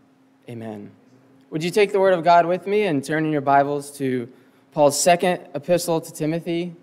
amen. 0.48 0.92
Would 1.52 1.62
you 1.62 1.70
take 1.70 1.92
the 1.92 2.00
word 2.00 2.14
of 2.14 2.24
God 2.24 2.46
with 2.46 2.66
me 2.66 2.84
and 2.84 3.04
turn 3.04 3.26
in 3.26 3.30
your 3.30 3.42
Bibles 3.42 3.90
to 3.98 4.26
Paul's 4.72 4.98
second 4.98 5.38
epistle 5.54 6.00
to 6.00 6.10
Timothy? 6.10 6.74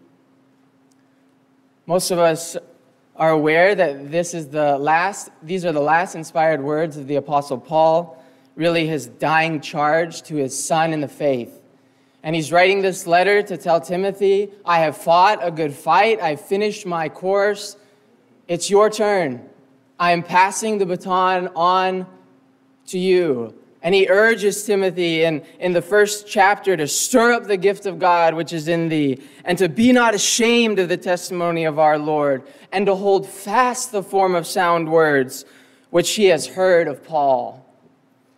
Most 1.87 2.11
of 2.11 2.19
us 2.19 2.55
are 3.15 3.31
aware 3.31 3.73
that 3.73 4.11
this 4.11 4.35
is 4.35 4.49
the 4.49 4.77
last, 4.77 5.31
these 5.41 5.65
are 5.65 5.71
the 5.71 5.79
last 5.79 6.13
inspired 6.13 6.61
words 6.61 6.97
of 6.97 7.07
the 7.07 7.15
Apostle 7.15 7.57
Paul, 7.57 8.23
really 8.55 8.85
his 8.85 9.07
dying 9.07 9.59
charge 9.59 10.21
to 10.21 10.35
his 10.35 10.63
son 10.63 10.93
in 10.93 11.01
the 11.01 11.07
faith. 11.07 11.59
And 12.21 12.35
he's 12.35 12.51
writing 12.51 12.83
this 12.83 13.07
letter 13.07 13.41
to 13.41 13.57
tell 13.57 13.81
Timothy, 13.81 14.51
I 14.63 14.81
have 14.81 14.95
fought 14.95 15.39
a 15.41 15.49
good 15.49 15.73
fight, 15.73 16.21
I've 16.21 16.41
finished 16.41 16.85
my 16.85 17.09
course. 17.09 17.75
It's 18.47 18.69
your 18.69 18.91
turn. 18.91 19.49
I 19.99 20.11
am 20.11 20.21
passing 20.21 20.77
the 20.77 20.85
baton 20.85 21.47
on 21.55 22.05
to 22.85 22.99
you. 22.99 23.55
And 23.81 23.95
he 23.95 24.09
urges 24.09 24.65
Timothy 24.65 25.23
in, 25.23 25.43
in 25.59 25.71
the 25.71 25.81
first 25.81 26.27
chapter 26.27 26.75
to 26.75 26.87
stir 26.87 27.31
up 27.31 27.45
the 27.45 27.57
gift 27.57 27.85
of 27.85 27.97
God 27.97 28.33
which 28.33 28.51
is 28.51 28.67
in 28.67 28.89
thee, 28.89 29.21
and 29.45 29.57
to 29.57 29.69
be 29.69 29.93
not 29.93 30.13
ashamed 30.13 30.79
of 30.79 30.89
the 30.89 30.97
testimony 30.97 31.63
of 31.63 31.79
our 31.79 31.97
Lord, 31.97 32.43
and 32.71 32.85
to 32.87 32.95
hold 32.95 33.27
fast 33.27 33.91
the 33.91 34.03
form 34.03 34.35
of 34.35 34.45
sound 34.45 34.91
words 34.91 35.45
which 35.91 36.11
he 36.11 36.25
has 36.25 36.45
heard 36.45 36.87
of 36.87 37.03
Paul. 37.03 37.65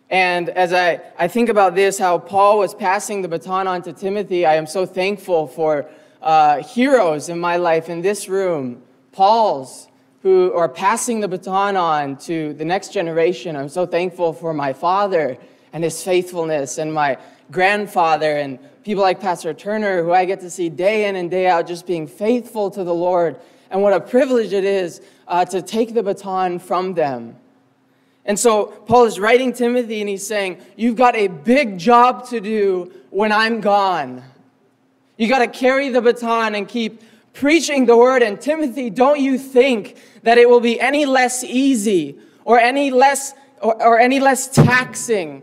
And 0.08 0.50
as 0.50 0.72
I, 0.72 1.00
I 1.18 1.26
think 1.26 1.48
about 1.48 1.74
this, 1.74 1.98
how 1.98 2.18
Paul 2.18 2.58
was 2.58 2.74
passing 2.74 3.22
the 3.22 3.28
baton 3.28 3.66
on 3.66 3.82
to 3.82 3.92
Timothy, 3.92 4.46
I 4.46 4.56
am 4.56 4.66
so 4.66 4.86
thankful 4.86 5.46
for 5.46 5.86
uh, 6.20 6.62
heroes 6.62 7.28
in 7.28 7.40
my 7.40 7.56
life 7.56 7.88
in 7.88 8.02
this 8.02 8.28
room, 8.28 8.82
Paul's 9.10 9.88
who 10.22 10.52
are 10.54 10.68
passing 10.68 11.20
the 11.20 11.28
baton 11.28 11.76
on 11.76 12.16
to 12.16 12.54
the 12.54 12.64
next 12.64 12.92
generation. 12.92 13.56
I'm 13.56 13.68
so 13.68 13.86
thankful 13.86 14.32
for 14.32 14.54
my 14.54 14.72
father 14.72 15.36
and 15.72 15.82
his 15.82 16.02
faithfulness, 16.02 16.78
and 16.78 16.92
my 16.92 17.18
grandfather, 17.50 18.36
and 18.36 18.58
people 18.84 19.02
like 19.02 19.20
Pastor 19.20 19.54
Turner, 19.54 20.02
who 20.02 20.12
I 20.12 20.26
get 20.26 20.40
to 20.40 20.50
see 20.50 20.68
day 20.68 21.08
in 21.08 21.16
and 21.16 21.30
day 21.30 21.46
out 21.46 21.66
just 21.66 21.86
being 21.86 22.06
faithful 22.06 22.70
to 22.70 22.84
the 22.84 22.94
Lord. 22.94 23.40
And 23.70 23.82
what 23.82 23.94
a 23.94 24.00
privilege 24.00 24.52
it 24.52 24.64
is 24.64 25.00
uh, 25.26 25.46
to 25.46 25.62
take 25.62 25.94
the 25.94 26.02
baton 26.02 26.58
from 26.58 26.92
them. 26.92 27.36
And 28.24 28.38
so 28.38 28.66
Paul 28.66 29.06
is 29.06 29.18
writing 29.18 29.52
Timothy 29.52 30.00
and 30.00 30.08
he's 30.08 30.26
saying, 30.26 30.60
You've 30.76 30.96
got 30.96 31.16
a 31.16 31.28
big 31.28 31.78
job 31.78 32.28
to 32.28 32.40
do 32.40 32.92
when 33.10 33.32
I'm 33.32 33.60
gone. 33.60 34.22
You 35.16 35.28
got 35.28 35.38
to 35.38 35.48
carry 35.48 35.88
the 35.88 36.02
baton 36.02 36.54
and 36.54 36.68
keep 36.68 37.02
preaching 37.32 37.86
the 37.86 37.96
word. 37.96 38.22
And 38.22 38.40
Timothy, 38.40 38.90
don't 38.90 39.20
you 39.20 39.38
think 39.38 39.96
that 40.22 40.38
it 40.38 40.48
will 40.48 40.60
be 40.60 40.80
any 40.80 41.04
less 41.06 41.44
easy 41.44 42.16
or 42.44 42.58
any 42.58 42.90
less 42.90 43.34
or, 43.60 43.80
or 43.82 43.98
any 43.98 44.20
less 44.20 44.48
taxing 44.48 45.42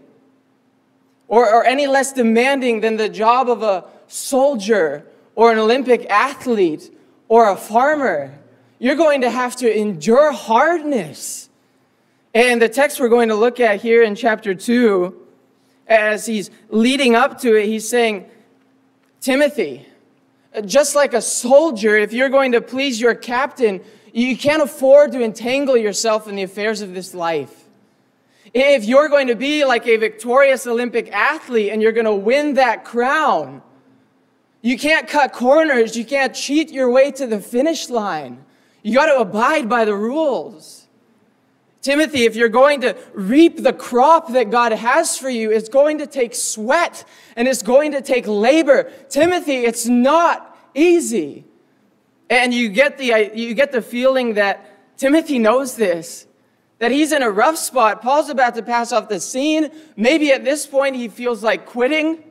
or, 1.27 1.51
or 1.53 1.65
any 1.65 1.87
less 1.87 2.11
demanding 2.11 2.81
than 2.81 2.97
the 2.97 3.09
job 3.09 3.49
of 3.49 3.63
a 3.63 3.85
soldier 4.07 5.05
or 5.35 5.51
an 5.51 5.57
Olympic 5.57 6.09
athlete 6.09 6.93
or 7.27 7.49
a 7.49 7.55
farmer. 7.55 8.37
You're 8.79 8.95
going 8.95 9.21
to 9.21 9.29
have 9.29 9.55
to 9.57 9.77
endure 9.77 10.31
hardness. 10.31 11.49
And 12.33 12.61
the 12.61 12.69
text 12.69 12.99
we're 12.99 13.09
going 13.09 13.29
to 13.29 13.35
look 13.35 13.59
at 13.59 13.81
here 13.81 14.03
in 14.03 14.15
chapter 14.15 14.53
2, 14.53 15.15
as 15.87 16.25
he's 16.25 16.49
leading 16.69 17.15
up 17.15 17.39
to 17.41 17.55
it, 17.55 17.65
he's 17.65 17.87
saying, 17.87 18.29
Timothy, 19.21 19.85
just 20.65 20.95
like 20.95 21.13
a 21.13 21.21
soldier, 21.21 21.97
if 21.97 22.13
you're 22.13 22.29
going 22.29 22.53
to 22.53 22.61
please 22.61 22.99
your 23.01 23.15
captain, 23.15 23.81
you 24.13 24.37
can't 24.37 24.61
afford 24.61 25.11
to 25.13 25.23
entangle 25.23 25.77
yourself 25.77 26.27
in 26.27 26.35
the 26.35 26.43
affairs 26.43 26.81
of 26.81 26.93
this 26.93 27.13
life. 27.13 27.65
If 28.53 28.85
you're 28.85 29.09
going 29.09 29.27
to 29.27 29.35
be 29.35 29.63
like 29.65 29.87
a 29.87 29.97
victorious 29.97 30.65
Olympic 30.65 31.11
athlete 31.11 31.71
and 31.71 31.81
you're 31.81 31.91
going 31.91 32.05
to 32.05 32.15
win 32.15 32.55
that 32.55 32.83
crown, 32.83 33.61
you 34.61 34.77
can't 34.77 35.07
cut 35.07 35.33
corners. 35.33 35.95
You 35.95 36.05
can't 36.05 36.33
cheat 36.33 36.71
your 36.71 36.89
way 36.89 37.11
to 37.11 37.27
the 37.27 37.39
finish 37.39 37.89
line. 37.89 38.43
You 38.81 38.95
got 38.95 39.05
to 39.07 39.19
abide 39.19 39.69
by 39.69 39.85
the 39.85 39.95
rules. 39.95 40.87
Timothy, 41.81 42.25
if 42.25 42.35
you're 42.35 42.49
going 42.49 42.81
to 42.81 42.97
reap 43.13 43.63
the 43.63 43.71
crop 43.71 44.33
that 44.33 44.49
God 44.49 44.73
has 44.73 45.17
for 45.17 45.29
you, 45.29 45.51
it's 45.51 45.69
going 45.69 45.99
to 45.99 46.07
take 46.07 46.35
sweat 46.35 47.05
and 47.37 47.47
it's 47.47 47.63
going 47.63 47.93
to 47.93 48.01
take 48.01 48.27
labor. 48.27 48.91
Timothy, 49.09 49.65
it's 49.65 49.85
not 49.85 50.57
easy. 50.73 51.45
And 52.29 52.53
you 52.53 52.69
get 52.69 52.97
the, 52.97 53.31
you 53.33 53.53
get 53.53 53.71
the 53.71 53.81
feeling 53.81 54.35
that 54.35 54.97
Timothy 54.97 55.39
knows 55.39 55.75
this, 55.75 56.27
that 56.77 56.91
he's 56.91 57.11
in 57.11 57.23
a 57.23 57.29
rough 57.29 57.57
spot. 57.57 58.01
Paul's 58.01 58.29
about 58.29 58.55
to 58.55 58.61
pass 58.61 58.91
off 58.91 59.09
the 59.09 59.19
scene. 59.19 59.71
Maybe 59.95 60.31
at 60.31 60.43
this 60.43 60.65
point 60.67 60.95
he 60.95 61.07
feels 61.07 61.43
like 61.43 61.65
quitting. 61.65 62.23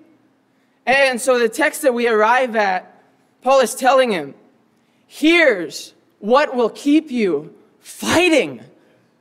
And 0.87 1.21
so 1.21 1.39
the 1.39 1.49
text 1.49 1.83
that 1.83 1.93
we 1.93 2.09
arrive 2.09 2.57
at, 2.57 3.03
Paul 3.43 3.61
is 3.61 3.75
telling 3.75 4.13
him, 4.13 4.35
here's 5.07 5.95
what 6.19 6.55
will 6.55 6.71
keep 6.71 7.11
you 7.11 7.55
fighting 7.81 8.63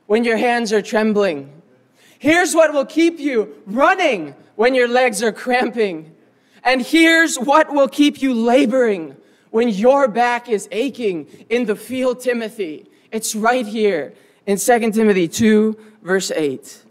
when 0.06 0.24
your 0.24 0.36
hands 0.36 0.72
are 0.72 0.82
trembling. 0.82 1.52
Here's 2.18 2.54
what 2.54 2.72
will 2.72 2.86
keep 2.86 3.18
you 3.18 3.62
running 3.66 4.34
when 4.56 4.74
your 4.74 4.88
legs 4.88 5.22
are 5.22 5.32
cramping. 5.32 6.14
And 6.64 6.82
here's 6.82 7.36
what 7.36 7.72
will 7.72 7.88
keep 7.88 8.20
you 8.20 8.34
laboring 8.34 9.16
when 9.50 9.68
your 9.68 10.08
back 10.08 10.48
is 10.48 10.68
aching 10.70 11.26
in 11.48 11.66
the 11.66 11.76
field, 11.76 12.20
Timothy. 12.20 12.86
It's 13.10 13.34
right 13.34 13.66
here 13.66 14.14
in 14.46 14.58
2 14.58 14.90
Timothy 14.92 15.28
2, 15.28 15.76
verse 16.02 16.30
8. 16.30 16.84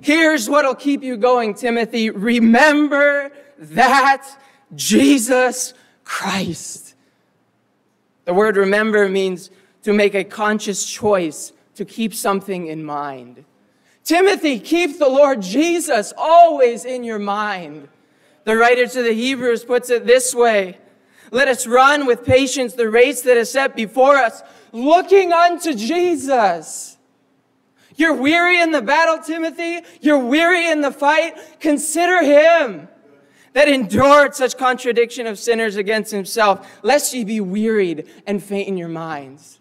Here's 0.00 0.48
what'll 0.48 0.74
keep 0.74 1.02
you 1.02 1.16
going, 1.16 1.54
Timothy. 1.54 2.10
Remember 2.10 3.30
that 3.58 4.26
Jesus 4.74 5.74
Christ. 6.04 6.94
The 8.24 8.34
word 8.34 8.56
remember 8.56 9.08
means 9.08 9.50
to 9.82 9.92
make 9.92 10.14
a 10.14 10.24
conscious 10.24 10.86
choice 10.86 11.52
to 11.74 11.84
keep 11.84 12.14
something 12.14 12.66
in 12.66 12.84
mind. 12.84 13.44
Timothy, 14.04 14.58
keep 14.58 14.98
the 14.98 15.08
Lord 15.08 15.42
Jesus 15.42 16.12
always 16.16 16.84
in 16.84 17.04
your 17.04 17.18
mind. 17.18 17.88
The 18.44 18.56
writer 18.56 18.86
to 18.86 19.02
the 19.02 19.12
Hebrews 19.12 19.64
puts 19.64 19.90
it 19.90 20.06
this 20.06 20.34
way 20.34 20.78
Let 21.30 21.48
us 21.48 21.66
run 21.66 22.06
with 22.06 22.24
patience 22.24 22.74
the 22.74 22.90
race 22.90 23.22
that 23.22 23.36
is 23.36 23.50
set 23.50 23.76
before 23.76 24.16
us, 24.16 24.42
looking 24.72 25.32
unto 25.32 25.74
Jesus. 25.74 26.96
You're 27.94 28.14
weary 28.14 28.60
in 28.60 28.70
the 28.70 28.82
battle, 28.82 29.18
Timothy. 29.18 29.80
You're 30.00 30.18
weary 30.18 30.70
in 30.70 30.80
the 30.80 30.90
fight. 30.90 31.34
Consider 31.60 32.22
him 32.22 32.88
that 33.52 33.68
endured 33.68 34.34
such 34.34 34.56
contradiction 34.56 35.26
of 35.26 35.38
sinners 35.38 35.76
against 35.76 36.10
himself, 36.10 36.80
lest 36.82 37.12
ye 37.12 37.24
be 37.24 37.40
wearied 37.40 38.08
and 38.26 38.42
faint 38.42 38.68
in 38.68 38.76
your 38.76 38.88
minds. 38.88 39.60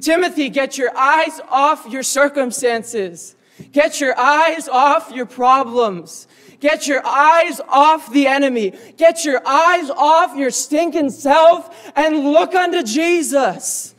Timothy, 0.00 0.48
get 0.48 0.78
your 0.78 0.96
eyes 0.96 1.40
off 1.50 1.86
your 1.88 2.02
circumstances. 2.02 3.36
Get 3.72 4.00
your 4.00 4.18
eyes 4.18 4.68
off 4.68 5.10
your 5.12 5.26
problems. 5.26 6.26
Get 6.60 6.86
your 6.86 7.06
eyes 7.06 7.60
off 7.68 8.12
the 8.12 8.26
enemy. 8.26 8.72
Get 8.96 9.24
your 9.24 9.46
eyes 9.46 9.90
off 9.90 10.36
your 10.36 10.50
stinking 10.50 11.10
self 11.10 11.92
and 11.94 12.32
look 12.32 12.54
unto 12.54 12.82
Jesus. 12.82 13.94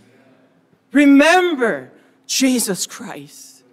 Remember 0.91 1.91
Jesus 2.25 2.85
Christ. 2.87 3.63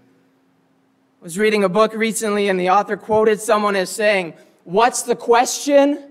I 1.20 1.24
was 1.24 1.38
reading 1.38 1.64
a 1.64 1.68
book 1.68 1.94
recently 1.94 2.48
and 2.48 2.60
the 2.60 2.70
author 2.70 2.96
quoted 2.96 3.40
someone 3.40 3.76
as 3.76 3.90
saying, 3.90 4.34
What's 4.64 5.02
the 5.02 5.16
question? 5.16 6.10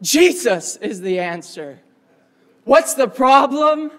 Jesus 0.00 0.76
is 0.76 1.00
the 1.00 1.20
answer. 1.20 1.78
What's 2.64 2.94
the 2.94 3.08
problem? 3.08 3.92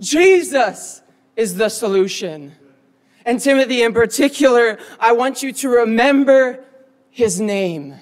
Jesus 0.00 1.02
is 1.36 1.56
the 1.56 1.68
solution. 1.68 2.54
And 3.24 3.40
Timothy, 3.40 3.82
in 3.82 3.92
particular, 3.92 4.78
I 4.98 5.12
want 5.12 5.42
you 5.42 5.52
to 5.52 5.68
remember 5.68 6.64
his 7.18 7.40
name. 7.40 7.96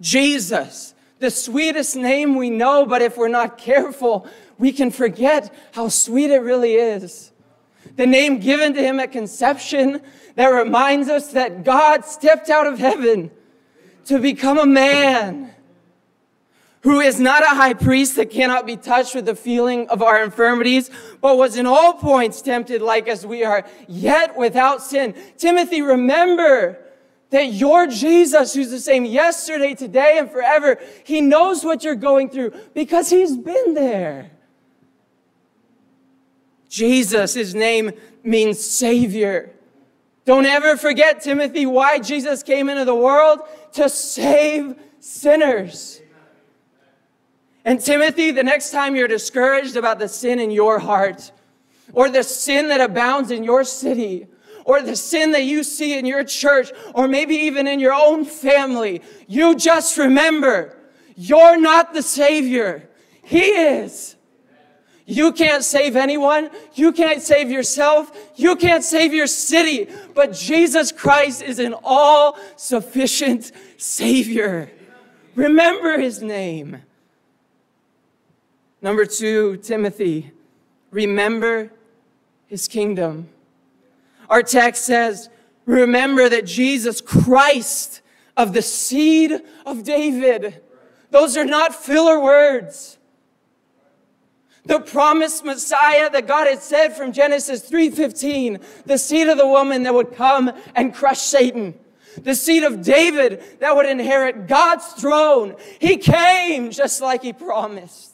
Jesus, 0.00 0.92
the 1.20 1.30
sweetest 1.30 1.94
name 1.94 2.34
we 2.34 2.50
know, 2.50 2.84
but 2.84 3.00
if 3.00 3.16
we're 3.16 3.28
not 3.28 3.58
careful, 3.58 4.26
we 4.58 4.72
can 4.72 4.90
forget 4.90 5.54
how 5.70 5.88
sweet 5.88 6.32
it 6.32 6.40
really 6.40 6.74
is. 6.74 7.30
The 7.94 8.08
name 8.08 8.40
given 8.40 8.74
to 8.74 8.82
him 8.82 8.98
at 8.98 9.12
conception 9.12 10.02
that 10.34 10.48
reminds 10.48 11.08
us 11.08 11.30
that 11.30 11.62
God 11.62 12.04
stepped 12.04 12.50
out 12.50 12.66
of 12.66 12.80
heaven 12.80 13.30
to 14.06 14.18
become 14.18 14.58
a 14.58 14.66
man 14.66 15.54
who 16.82 17.00
is 17.00 17.20
not 17.20 17.42
a 17.42 17.48
high 17.48 17.74
priest 17.74 18.16
that 18.16 18.30
cannot 18.30 18.66
be 18.66 18.76
touched 18.76 19.14
with 19.14 19.26
the 19.26 19.34
feeling 19.34 19.88
of 19.88 20.02
our 20.02 20.22
infirmities, 20.22 20.90
but 21.20 21.36
was 21.36 21.56
in 21.56 21.66
all 21.66 21.94
points 21.94 22.40
tempted 22.40 22.80
like 22.80 23.06
as 23.06 23.26
we 23.26 23.44
are, 23.44 23.66
yet 23.86 24.36
without 24.36 24.82
sin. 24.82 25.14
Timothy, 25.36 25.82
remember 25.82 26.78
that 27.30 27.52
your 27.52 27.86
Jesus, 27.86 28.54
who's 28.54 28.70
the 28.70 28.80
same 28.80 29.04
yesterday, 29.04 29.74
today, 29.74 30.18
and 30.18 30.30
forever, 30.30 30.78
he 31.04 31.20
knows 31.20 31.64
what 31.64 31.84
you're 31.84 31.94
going 31.94 32.30
through 32.30 32.52
because 32.74 33.10
he's 33.10 33.36
been 33.36 33.74
there. 33.74 34.30
Jesus, 36.68 37.34
his 37.34 37.54
name 37.54 37.92
means 38.22 38.64
Savior. 38.64 39.50
Don't 40.24 40.46
ever 40.46 40.76
forget, 40.76 41.20
Timothy, 41.20 41.66
why 41.66 41.98
Jesus 41.98 42.42
came 42.42 42.68
into 42.68 42.84
the 42.84 42.94
world 42.94 43.40
to 43.72 43.88
save 43.88 44.76
sinners. 45.00 45.99
And 47.64 47.80
Timothy, 47.80 48.30
the 48.30 48.42
next 48.42 48.70
time 48.70 48.96
you're 48.96 49.08
discouraged 49.08 49.76
about 49.76 49.98
the 49.98 50.08
sin 50.08 50.38
in 50.40 50.50
your 50.50 50.78
heart, 50.78 51.30
or 51.92 52.08
the 52.08 52.22
sin 52.22 52.68
that 52.68 52.80
abounds 52.80 53.30
in 53.30 53.44
your 53.44 53.64
city, 53.64 54.26
or 54.64 54.80
the 54.80 54.96
sin 54.96 55.32
that 55.32 55.44
you 55.44 55.62
see 55.62 55.98
in 55.98 56.06
your 56.06 56.24
church, 56.24 56.72
or 56.94 57.08
maybe 57.08 57.34
even 57.34 57.66
in 57.66 57.80
your 57.80 57.94
own 57.94 58.24
family, 58.24 59.02
you 59.26 59.54
just 59.56 59.98
remember 59.98 60.76
you're 61.16 61.60
not 61.60 61.92
the 61.92 62.02
Savior. 62.02 62.88
He 63.22 63.40
is. 63.40 64.16
You 65.04 65.32
can't 65.32 65.64
save 65.64 65.96
anyone. 65.96 66.50
You 66.74 66.92
can't 66.92 67.20
save 67.20 67.50
yourself. 67.50 68.16
You 68.36 68.54
can't 68.54 68.84
save 68.84 69.12
your 69.12 69.26
city. 69.26 69.88
But 70.14 70.32
Jesus 70.32 70.92
Christ 70.92 71.42
is 71.42 71.58
an 71.58 71.74
all 71.82 72.38
sufficient 72.56 73.50
Savior. 73.76 74.70
Remember 75.34 75.98
His 75.98 76.22
name. 76.22 76.82
Number 78.82 79.04
two, 79.04 79.58
Timothy, 79.58 80.32
remember 80.90 81.72
His 82.46 82.66
kingdom. 82.68 83.28
Our 84.28 84.42
text 84.42 84.84
says, 84.84 85.28
remember 85.66 86.28
that 86.28 86.46
Jesus 86.46 87.00
Christ 87.00 88.00
of 88.36 88.52
the 88.52 88.62
seed 88.62 89.32
of 89.66 89.84
David. 89.84 90.62
Those 91.10 91.36
are 91.36 91.44
not 91.44 91.74
filler 91.74 92.18
words. 92.20 92.96
The 94.64 94.80
promised 94.80 95.44
Messiah 95.44 96.10
that 96.10 96.26
God 96.26 96.46
had 96.46 96.60
said 96.60 96.90
from 96.96 97.12
Genesis 97.12 97.68
3:15, 97.68 98.62
the 98.84 98.98
seed 98.98 99.28
of 99.28 99.38
the 99.38 99.46
woman 99.46 99.82
that 99.84 99.94
would 99.94 100.14
come 100.14 100.52
and 100.74 100.94
crush 100.94 101.20
Satan. 101.20 101.74
The 102.22 102.34
seed 102.34 102.62
of 102.64 102.82
David 102.82 103.42
that 103.60 103.74
would 103.74 103.86
inherit 103.86 104.46
God's 104.46 104.86
throne. 104.86 105.56
He 105.78 105.96
came 105.96 106.70
just 106.70 107.00
like 107.00 107.22
he 107.22 107.32
promised. 107.32 108.09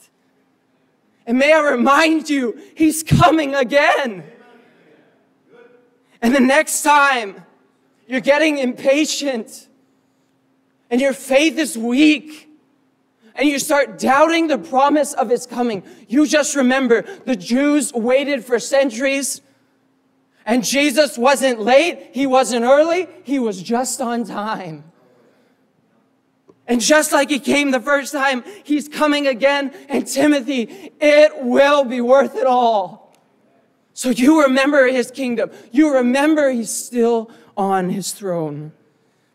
And 1.27 1.39
may 1.39 1.53
I 1.53 1.61
remind 1.71 2.31
you, 2.31 2.59
he's 2.75 3.03
coming 3.03 3.55
again. 3.55 4.25
And 6.23 6.35
the 6.35 6.41
next 6.41 6.83
time 6.83 7.45
you're 8.07 8.21
getting 8.21 8.59
impatient 8.59 9.69
and 10.89 11.01
your 11.01 11.13
faith 11.13 11.59
is 11.59 11.77
weak 11.77 12.49
and 13.35 13.49
you 13.49 13.59
start 13.59 13.99
doubting 13.99 14.47
the 14.47 14.59
promise 14.59 15.13
of 15.13 15.29
his 15.29 15.47
coming, 15.47 15.83
you 16.09 16.27
just 16.27 16.55
remember 16.55 17.03
the 17.25 17.37
Jews 17.37 17.93
waited 17.93 18.45
for 18.45 18.59
centuries 18.61 19.43
and 20.47 20.65
Jesus 20.65 21.19
wasn't 21.19 21.61
late, 21.61 22.11
he 22.13 22.25
wasn't 22.25 22.65
early, 22.65 23.09
he 23.25 23.41
was 23.41 23.61
just 23.61 24.01
on 24.01 24.25
time. 24.25 24.85
And 26.69 26.81
just 26.81 27.13
like 27.13 27.31
he 27.31 27.39
came 27.39 27.71
the 27.71 27.81
first 27.81 28.13
time, 28.13 28.45
he's 28.65 28.89
coming 28.89 29.27
again. 29.27 29.73
And 29.89 30.07
Timothy, 30.07 30.93
it 31.01 31.43
will 31.43 31.85
be 31.85 32.01
worth 32.01 32.35
it 32.37 32.47
all. 32.47 33.15
So 33.93 34.11
you 34.11 34.43
remember 34.43 34.87
his 34.89 35.11
kingdom. 35.11 35.51
You 35.71 35.95
remember 35.95 36.51
he's 36.51 36.71
still 36.71 37.31
on 37.57 37.91
his 37.91 38.13
throne. 38.13 38.73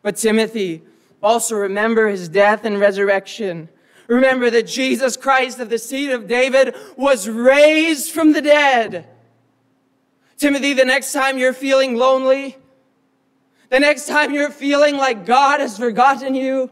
But 0.02 0.18
Timothy, 0.18 0.84
also 1.24 1.56
remember 1.56 2.10
his 2.10 2.28
death 2.28 2.66
and 2.66 2.80
resurrection. 2.80 3.70
Remember 4.08 4.50
that 4.50 4.68
Jesus 4.68 5.16
Christ 5.16 5.60
of 5.60 5.70
the 5.70 5.78
seed 5.78 6.10
of 6.10 6.28
David 6.28 6.76
was 6.98 7.30
raised 7.30 8.12
from 8.12 8.34
the 8.34 8.42
dead. 8.42 9.08
Timothy, 10.38 10.74
the 10.74 10.86
next 10.86 11.14
time 11.14 11.38
you're 11.38 11.54
feeling 11.54 11.96
lonely, 11.96 12.58
the 13.70 13.80
next 13.80 14.08
time 14.08 14.34
you're 14.34 14.50
feeling 14.50 14.98
like 14.98 15.26
God 15.26 15.60
has 15.60 15.78
forgotten 15.78 16.36
you, 16.36 16.70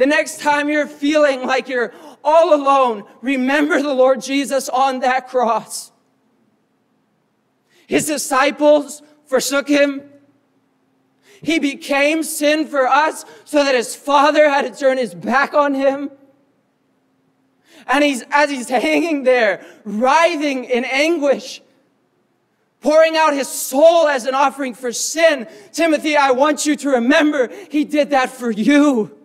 the 0.00 0.06
next 0.06 0.40
time 0.40 0.70
you're 0.70 0.86
feeling 0.86 1.46
like 1.46 1.68
you're 1.68 1.92
all 2.24 2.54
alone, 2.54 3.04
remember 3.20 3.82
the 3.82 3.92
Lord 3.92 4.22
Jesus 4.22 4.70
on 4.70 5.00
that 5.00 5.28
cross. 5.28 5.92
His 7.86 8.06
disciples 8.06 9.02
forsook 9.26 9.68
him. 9.68 10.02
He 11.42 11.58
became 11.58 12.22
sin 12.22 12.66
for 12.66 12.88
us 12.88 13.26
so 13.44 13.62
that 13.62 13.74
his 13.74 13.94
father 13.94 14.48
had 14.48 14.72
to 14.72 14.78
turn 14.78 14.96
his 14.96 15.14
back 15.14 15.52
on 15.52 15.74
him. 15.74 16.10
And 17.86 18.02
he's, 18.02 18.24
as 18.30 18.48
he's 18.48 18.68
hanging 18.70 19.24
there, 19.24 19.66
writhing 19.84 20.64
in 20.64 20.86
anguish, 20.86 21.60
pouring 22.80 23.18
out 23.18 23.34
his 23.34 23.48
soul 23.48 24.08
as 24.08 24.24
an 24.24 24.34
offering 24.34 24.72
for 24.72 24.92
sin, 24.92 25.46
Timothy, 25.74 26.16
I 26.16 26.30
want 26.30 26.64
you 26.64 26.74
to 26.76 26.88
remember 26.88 27.50
he 27.70 27.84
did 27.84 28.08
that 28.10 28.30
for 28.30 28.50
you. 28.50 29.19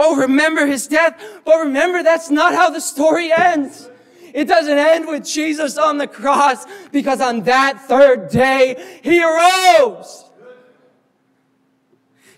Oh, 0.00 0.14
remember 0.14 0.64
his 0.64 0.86
death. 0.86 1.20
But 1.44 1.58
remember, 1.58 2.04
that's 2.04 2.30
not 2.30 2.54
how 2.54 2.70
the 2.70 2.80
story 2.80 3.32
ends. 3.32 3.90
It 4.32 4.46
doesn't 4.46 4.78
end 4.78 5.08
with 5.08 5.26
Jesus 5.26 5.76
on 5.76 5.98
the 5.98 6.06
cross 6.06 6.64
because 6.92 7.20
on 7.20 7.42
that 7.42 7.80
third 7.88 8.30
day, 8.30 9.00
he 9.02 9.20
arose. 9.20 10.24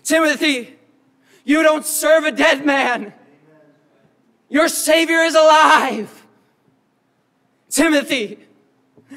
Timothy, 0.03 0.75
you 1.43 1.61
don't 1.61 1.85
serve 1.85 2.23
a 2.23 2.31
dead 2.31 2.65
man. 2.65 3.13
Your 4.49 4.67
Savior 4.67 5.19
is 5.19 5.35
alive. 5.35 6.25
Timothy, 7.69 8.39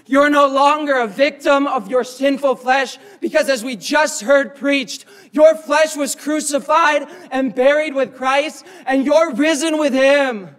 you're 0.07 0.31
no 0.31 0.47
longer 0.47 0.99
a 0.99 1.07
victim 1.07 1.67
of 1.67 1.89
your 1.89 2.05
sinful 2.05 2.57
flesh 2.57 2.99
because 3.21 3.49
as 3.49 3.65
we 3.65 3.75
just 3.75 4.21
heard 4.21 4.55
preached, 4.55 5.07
your 5.35 5.57
flesh 5.57 5.97
was 5.97 6.15
crucified 6.15 7.09
and 7.33 7.53
buried 7.53 7.93
with 7.93 8.15
Christ 8.15 8.65
and 8.87 9.05
you're 9.05 9.35
risen 9.35 9.79
with 9.79 9.93
him. 9.93 10.55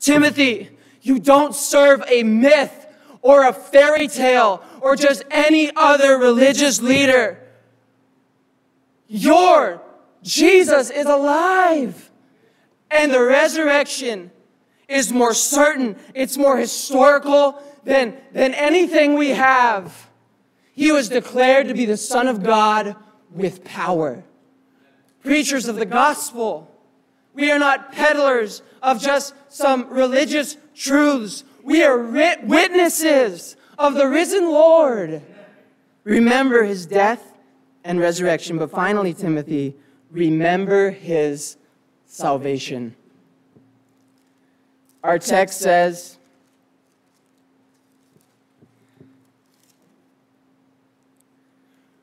Timothy, 0.00 0.70
you 1.00 1.20
don't 1.20 1.54
serve 1.54 2.02
a 2.08 2.24
myth 2.24 2.88
or 3.22 3.46
a 3.46 3.52
fairy 3.52 4.08
tale 4.08 4.64
or 4.80 4.96
just 4.96 5.22
any 5.30 5.70
other 5.76 6.18
religious 6.18 6.82
leader. 6.82 7.38
Your 9.06 9.80
Jesus 10.24 10.90
is 10.90 11.06
alive 11.06 12.10
and 12.90 13.12
the 13.12 13.22
resurrection 13.22 14.32
is 14.88 15.12
more 15.12 15.34
certain. 15.34 15.94
It's 16.14 16.36
more 16.36 16.58
historical 16.58 17.62
than, 17.84 18.16
than 18.32 18.54
anything 18.54 19.14
we 19.14 19.28
have. 19.28 20.10
He 20.74 20.90
was 20.90 21.08
declared 21.08 21.68
to 21.68 21.74
be 21.74 21.84
the 21.84 21.96
Son 21.96 22.26
of 22.26 22.42
God 22.42 22.96
with 23.32 23.64
power. 23.64 24.24
Preachers 25.22 25.68
of 25.68 25.76
the 25.76 25.86
gospel. 25.86 26.70
We 27.34 27.50
are 27.50 27.58
not 27.58 27.92
peddlers 27.92 28.62
of 28.82 29.00
just 29.00 29.34
some 29.48 29.88
religious 29.90 30.56
truths. 30.74 31.44
We 31.62 31.82
are 31.84 31.98
witnesses 32.42 33.56
of 33.78 33.94
the 33.94 34.08
risen 34.08 34.50
Lord. 34.50 35.22
Remember 36.04 36.64
his 36.64 36.86
death 36.86 37.34
and 37.84 38.00
resurrection. 38.00 38.58
But 38.58 38.70
finally, 38.70 39.14
Timothy, 39.14 39.74
remember 40.10 40.90
his 40.90 41.56
salvation. 42.06 42.96
Our 45.02 45.18
text 45.18 45.60
says, 45.60 46.18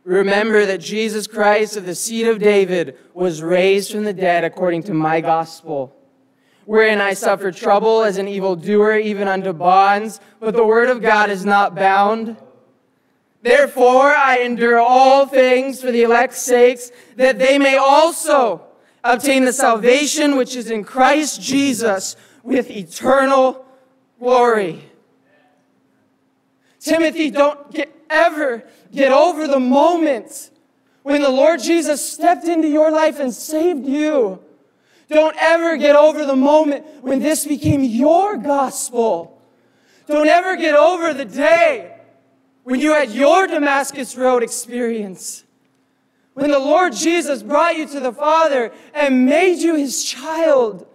Remember 0.08 0.65
that 0.65 0.80
Jesus 0.80 1.28
Christ 1.28 1.76
of 1.76 1.86
the 1.86 1.93
seed 1.93 2.28
of 2.28 2.39
David 2.39 2.98
was 3.13 3.41
raised 3.41 3.91
from 3.91 4.06
the 4.06 4.13
dead 4.13 4.46
according 4.46 4.84
to 4.84 4.93
my 4.93 5.20
gospel, 5.20 5.93
wherein 6.63 7.02
I 7.02 7.13
suffered 7.13 7.58
trouble 7.58 8.04
as 8.04 8.17
an 8.17 8.26
evildoer, 8.26 9.00
even 9.00 9.28
unto 9.28 9.52
bonds, 9.52 10.22
but 10.39 10.56
the 10.56 10.65
word 10.65 10.88
of 10.88 11.02
God 11.02 11.30
is 11.30 11.43
not 11.43 11.76
bound. 11.76 12.38
Therefore, 13.41 14.15
I 14.15 14.38
endure 14.38 14.80
all 14.80 15.26
things 15.26 15.82
for 15.82 15.91
the 15.91 16.04
elect's 16.04 16.41
sakes, 16.41 16.89
that 17.17 17.38
they 17.38 17.58
may 17.58 17.76
also 17.76 18.62
obtain 19.04 19.43
the 19.43 19.52
salvation 19.52 20.38
which 20.38 20.56
is 20.56 20.72
in 20.72 20.86
Christ 20.86 21.41
Jesus 21.41 22.15
with 22.43 22.72
eternal 22.72 23.65
glory. 24.22 24.89
Timothy, 26.80 27.30
don't 27.30 27.74
get, 27.74 27.93
ever 28.10 28.63
get 28.91 29.12
over 29.12 29.48
the 29.48 29.60
moment 29.60 30.52
when 31.04 31.22
the 31.22 31.30
Lord 31.30 31.62
Jesus 31.62 32.12
stepped 32.12 32.46
into 32.46 32.67
your 32.67 32.91
life 32.91 33.20
and 33.20 33.34
saved 33.34 33.86
you. 33.86 34.39
Don't 35.10 35.36
ever 35.39 35.78
get 35.78 35.96
over 35.96 36.26
the 36.26 36.36
moment 36.36 36.86
when 37.02 37.20
this 37.20 37.46
became 37.46 37.84
your 37.84 38.38
gospel. 38.38 39.41
Don't 40.08 40.28
ever 40.28 40.58
get 40.58 40.76
over 40.76 41.13
the 41.13 41.26
day 41.26 41.98
when 42.63 42.80
you 42.80 42.93
had 42.93 43.12
your 43.12 43.48
Damascus 43.48 44.15
Road 44.17 44.43
experience. 44.43 45.43
When 46.34 46.52
the 46.52 46.60
Lord 46.60 46.93
Jesus 46.93 47.43
brought 47.43 47.78
you 47.78 47.88
to 47.88 48.00
the 48.00 48.13
Father 48.13 48.72
and 48.93 49.26
made 49.26 49.60
you 49.60 49.76
his 49.76 50.04
child. 50.04 50.87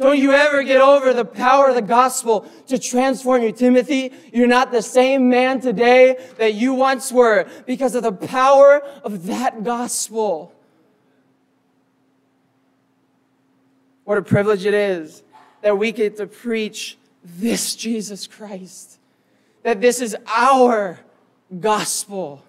Don't 0.00 0.18
you 0.18 0.32
ever 0.32 0.62
get 0.62 0.80
over 0.80 1.12
the 1.12 1.26
power 1.26 1.68
of 1.68 1.74
the 1.74 1.82
gospel 1.82 2.46
to 2.68 2.78
transform 2.78 3.42
you, 3.42 3.52
Timothy. 3.52 4.14
You're 4.32 4.46
not 4.46 4.72
the 4.72 4.80
same 4.80 5.28
man 5.28 5.60
today 5.60 6.16
that 6.38 6.54
you 6.54 6.72
once 6.72 7.12
were 7.12 7.46
because 7.66 7.94
of 7.94 8.02
the 8.02 8.12
power 8.12 8.80
of 9.04 9.26
that 9.26 9.62
gospel. 9.62 10.54
What 14.04 14.16
a 14.16 14.22
privilege 14.22 14.64
it 14.64 14.72
is 14.72 15.22
that 15.60 15.76
we 15.76 15.92
get 15.92 16.16
to 16.16 16.26
preach 16.26 16.96
this 17.22 17.76
Jesus 17.76 18.26
Christ, 18.26 18.98
that 19.64 19.82
this 19.82 20.00
is 20.00 20.16
our 20.26 20.98
gospel. 21.60 22.42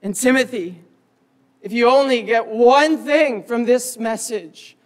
And 0.00 0.14
Timothy, 0.14 0.80
if 1.60 1.72
you 1.72 1.88
only 1.88 2.22
get 2.22 2.46
one 2.46 2.98
thing 2.98 3.42
from 3.42 3.64
this 3.64 3.98
message, 3.98 4.76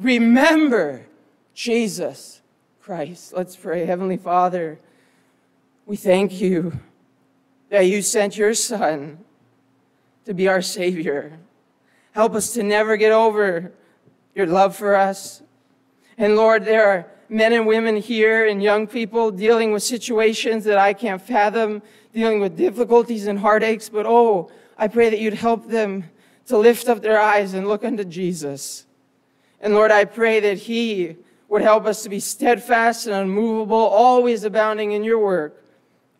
Remember 0.00 1.04
Jesus 1.52 2.40
Christ. 2.80 3.34
Let's 3.34 3.54
pray. 3.54 3.84
Heavenly 3.84 4.16
Father, 4.16 4.78
we 5.84 5.96
thank 5.96 6.40
you 6.40 6.80
that 7.68 7.82
you 7.82 8.00
sent 8.00 8.38
your 8.38 8.54
Son 8.54 9.18
to 10.24 10.32
be 10.32 10.48
our 10.48 10.62
Savior. 10.62 11.38
Help 12.12 12.34
us 12.34 12.54
to 12.54 12.62
never 12.62 12.96
get 12.96 13.12
over 13.12 13.72
your 14.34 14.46
love 14.46 14.74
for 14.74 14.96
us. 14.96 15.42
And 16.16 16.34
Lord, 16.34 16.64
there 16.64 16.88
are 16.88 17.06
men 17.28 17.52
and 17.52 17.66
women 17.66 17.96
here 17.96 18.46
and 18.46 18.62
young 18.62 18.86
people 18.86 19.30
dealing 19.30 19.70
with 19.70 19.82
situations 19.82 20.64
that 20.64 20.78
I 20.78 20.94
can't 20.94 21.20
fathom, 21.20 21.82
dealing 22.14 22.40
with 22.40 22.56
difficulties 22.56 23.26
and 23.26 23.38
heartaches, 23.38 23.90
but 23.90 24.06
oh, 24.06 24.50
I 24.78 24.88
pray 24.88 25.10
that 25.10 25.20
you'd 25.20 25.34
help 25.34 25.68
them 25.68 26.04
to 26.46 26.56
lift 26.56 26.88
up 26.88 27.02
their 27.02 27.20
eyes 27.20 27.52
and 27.52 27.68
look 27.68 27.84
unto 27.84 28.04
Jesus. 28.04 28.86
And 29.60 29.74
Lord, 29.74 29.90
I 29.90 30.04
pray 30.04 30.40
that 30.40 30.58
He 30.58 31.16
would 31.48 31.62
help 31.62 31.86
us 31.86 32.02
to 32.04 32.08
be 32.08 32.20
steadfast 32.20 33.06
and 33.06 33.14
unmovable, 33.14 33.76
always 33.76 34.44
abounding 34.44 34.92
in 34.92 35.04
your 35.04 35.18
work. 35.18 35.62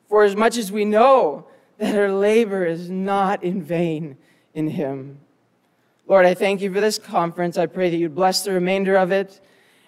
For 0.09 0.25
as 0.25 0.35
much 0.35 0.57
as 0.57 0.73
we 0.73 0.85
know 0.85 1.47
that 1.79 1.97
our 1.97 2.13
labor 2.13 2.67
is 2.67 2.91
not 2.91 3.43
in 3.43 3.63
vain 3.63 4.17
in 4.55 4.69
Him. 4.69 5.21
Lord, 6.07 6.27
I 6.27 6.35
thank 6.35 6.61
you 6.61 6.73
for 6.73 6.81
this 6.81 6.99
conference. 6.99 7.57
I 7.57 7.67
pray 7.67 7.89
that 7.91 7.97
you'd 7.97 8.17
bless 8.17 8.43
the 8.43 8.53
remainder 8.53 8.97
of 8.97 9.13
it. 9.13 9.41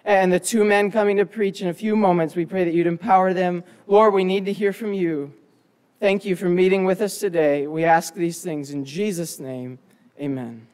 And 0.04 0.32
the 0.32 0.40
two 0.40 0.64
men 0.64 0.90
coming 0.90 1.16
to 1.18 1.26
preach 1.26 1.60
in 1.60 1.68
a 1.68 1.74
few 1.74 1.96
moments, 1.96 2.34
we 2.34 2.46
pray 2.46 2.64
that 2.64 2.74
you'd 2.74 2.86
empower 2.86 3.34
them. 3.34 3.64
Lord, 3.86 4.14
we 4.14 4.24
need 4.24 4.46
to 4.46 4.52
hear 4.52 4.72
from 4.72 4.92
you. 4.92 5.32
Thank 6.00 6.24
you 6.24 6.34
for 6.34 6.48
meeting 6.48 6.84
with 6.84 7.00
us 7.00 7.18
today. 7.18 7.66
We 7.66 7.84
ask 7.84 8.14
these 8.14 8.42
things 8.42 8.70
in 8.70 8.84
Jesus' 8.84 9.38
name. 9.38 9.78
Amen. 10.20 10.66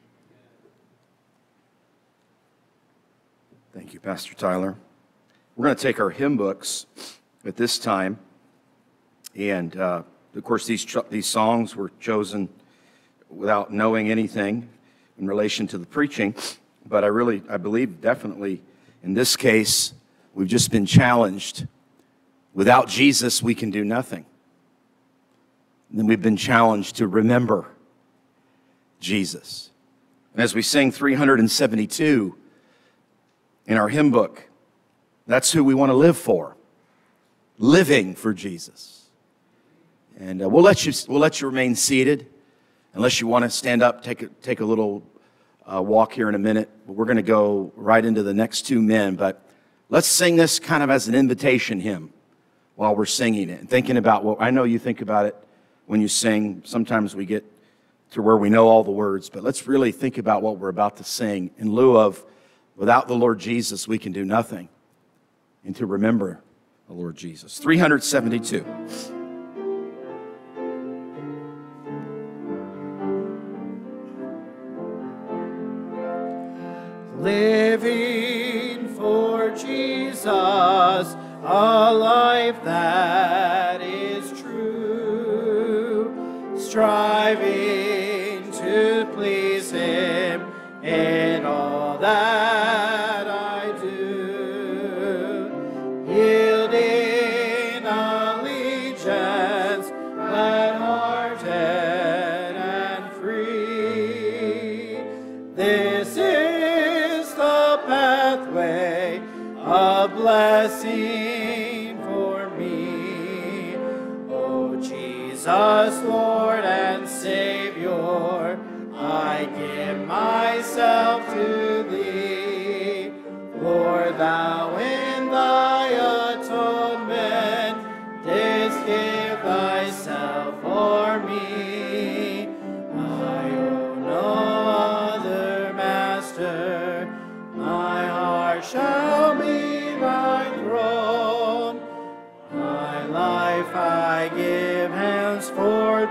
Thank 3.79 3.93
you, 3.93 4.01
Pastor 4.01 4.33
Tyler. 4.33 4.75
We're 5.55 5.67
going 5.67 5.77
to 5.77 5.81
take 5.81 6.01
our 6.01 6.09
hymn 6.09 6.35
books 6.35 6.85
at 7.45 7.55
this 7.55 7.79
time. 7.79 8.19
And 9.37 9.73
uh, 9.77 10.03
of 10.35 10.43
course, 10.43 10.65
these, 10.65 10.85
these 11.09 11.27
songs 11.27 11.77
were 11.77 11.89
chosen 11.97 12.49
without 13.29 13.71
knowing 13.71 14.11
anything 14.11 14.67
in 15.17 15.27
relation 15.27 15.65
to 15.67 15.77
the 15.77 15.85
preaching. 15.85 16.35
But 16.85 17.05
I 17.05 17.07
really, 17.07 17.41
I 17.49 17.55
believe 17.55 18.01
definitely 18.01 18.61
in 19.01 19.13
this 19.13 19.37
case, 19.37 19.93
we've 20.33 20.49
just 20.49 20.71
been 20.71 20.85
challenged. 20.85 21.65
Without 22.53 22.89
Jesus, 22.89 23.41
we 23.41 23.55
can 23.55 23.71
do 23.71 23.85
nothing. 23.85 24.25
And 25.89 25.99
then 25.99 26.05
we've 26.05 26.21
been 26.21 26.35
challenged 26.35 26.97
to 26.97 27.07
remember 27.07 27.65
Jesus. 28.99 29.69
And 30.33 30.43
as 30.43 30.53
we 30.53 30.63
sing 30.63 30.91
372, 30.91 32.35
in 33.69 33.77
our 33.77 33.87
hymn 33.87 34.09
book. 34.11 34.49
That's 35.27 35.51
who 35.51 35.63
we 35.63 35.75
want 35.75 35.91
to 35.91 35.93
live 35.93 36.17
for, 36.17 36.57
living 37.59 38.15
for 38.15 38.33
Jesus. 38.33 39.03
And 40.19 40.41
uh, 40.41 40.49
we'll, 40.49 40.63
let 40.63 40.85
you, 40.85 40.91
we'll 41.07 41.21
let 41.21 41.39
you 41.39 41.47
remain 41.47 41.75
seated 41.75 42.25
unless 42.95 43.21
you 43.21 43.27
want 43.27 43.43
to 43.43 43.49
stand 43.49 43.83
up, 43.83 44.03
take 44.03 44.23
a, 44.23 44.27
take 44.41 44.59
a 44.59 44.65
little 44.65 45.03
uh, 45.71 45.81
walk 45.81 46.13
here 46.13 46.27
in 46.27 46.35
a 46.35 46.39
minute. 46.39 46.67
But 46.87 46.93
We're 46.93 47.05
going 47.05 47.17
to 47.17 47.21
go 47.21 47.71
right 47.75 48.03
into 48.03 48.23
the 48.23 48.33
next 48.33 48.63
two 48.63 48.81
men, 48.81 49.15
but 49.15 49.45
let's 49.87 50.07
sing 50.07 50.35
this 50.35 50.57
kind 50.57 50.81
of 50.81 50.89
as 50.89 51.07
an 51.07 51.13
invitation 51.13 51.79
hymn 51.79 52.11
while 52.75 52.95
we're 52.95 53.05
singing 53.05 53.51
it 53.51 53.59
and 53.59 53.69
thinking 53.69 53.97
about 53.97 54.23
what 54.23 54.41
I 54.41 54.49
know 54.49 54.63
you 54.63 54.79
think 54.79 55.01
about 55.01 55.27
it 55.27 55.35
when 55.85 56.01
you 56.01 56.07
sing. 56.07 56.63
Sometimes 56.65 57.15
we 57.15 57.27
get 57.27 57.45
to 58.11 58.23
where 58.23 58.35
we 58.35 58.49
know 58.49 58.67
all 58.67 58.83
the 58.83 58.89
words, 58.89 59.29
but 59.29 59.43
let's 59.43 59.67
really 59.67 59.91
think 59.91 60.17
about 60.17 60.41
what 60.41 60.57
we're 60.57 60.69
about 60.69 60.97
to 60.97 61.03
sing 61.03 61.51
in 61.59 61.71
lieu 61.71 61.95
of 61.95 62.25
Without 62.79 63.07
the 63.09 63.13
Lord 63.13 63.39
Jesus, 63.39 63.89
we 63.89 63.97
can 63.97 64.13
do 64.13 64.23
nothing. 64.23 64.69
And 65.65 65.75
to 65.75 65.85
remember 65.85 66.39
the 66.87 66.93
Lord 66.93 67.17
Jesus. 67.17 67.57
372. 67.57 68.63
Living 77.17 78.87
for 78.95 79.49
Jesus, 79.49 80.25
a 80.25 81.93
life 81.93 82.63
that 82.63 83.81
is 83.81 84.39
true, 84.39 86.15
striving 86.57 87.58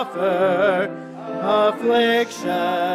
suffer 0.00 0.88
affliction 1.42 2.89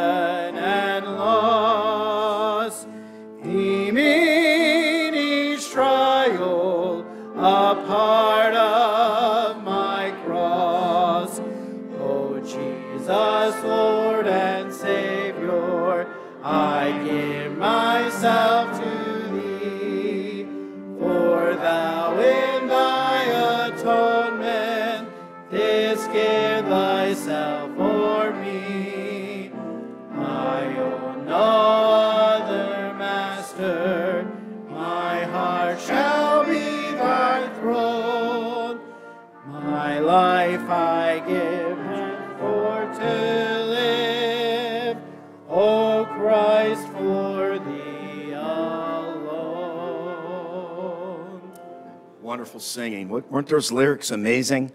singing. 52.75 53.07
Weren't 53.07 53.47
those 53.47 53.71
lyrics 53.71 54.11
amazing? 54.11 54.69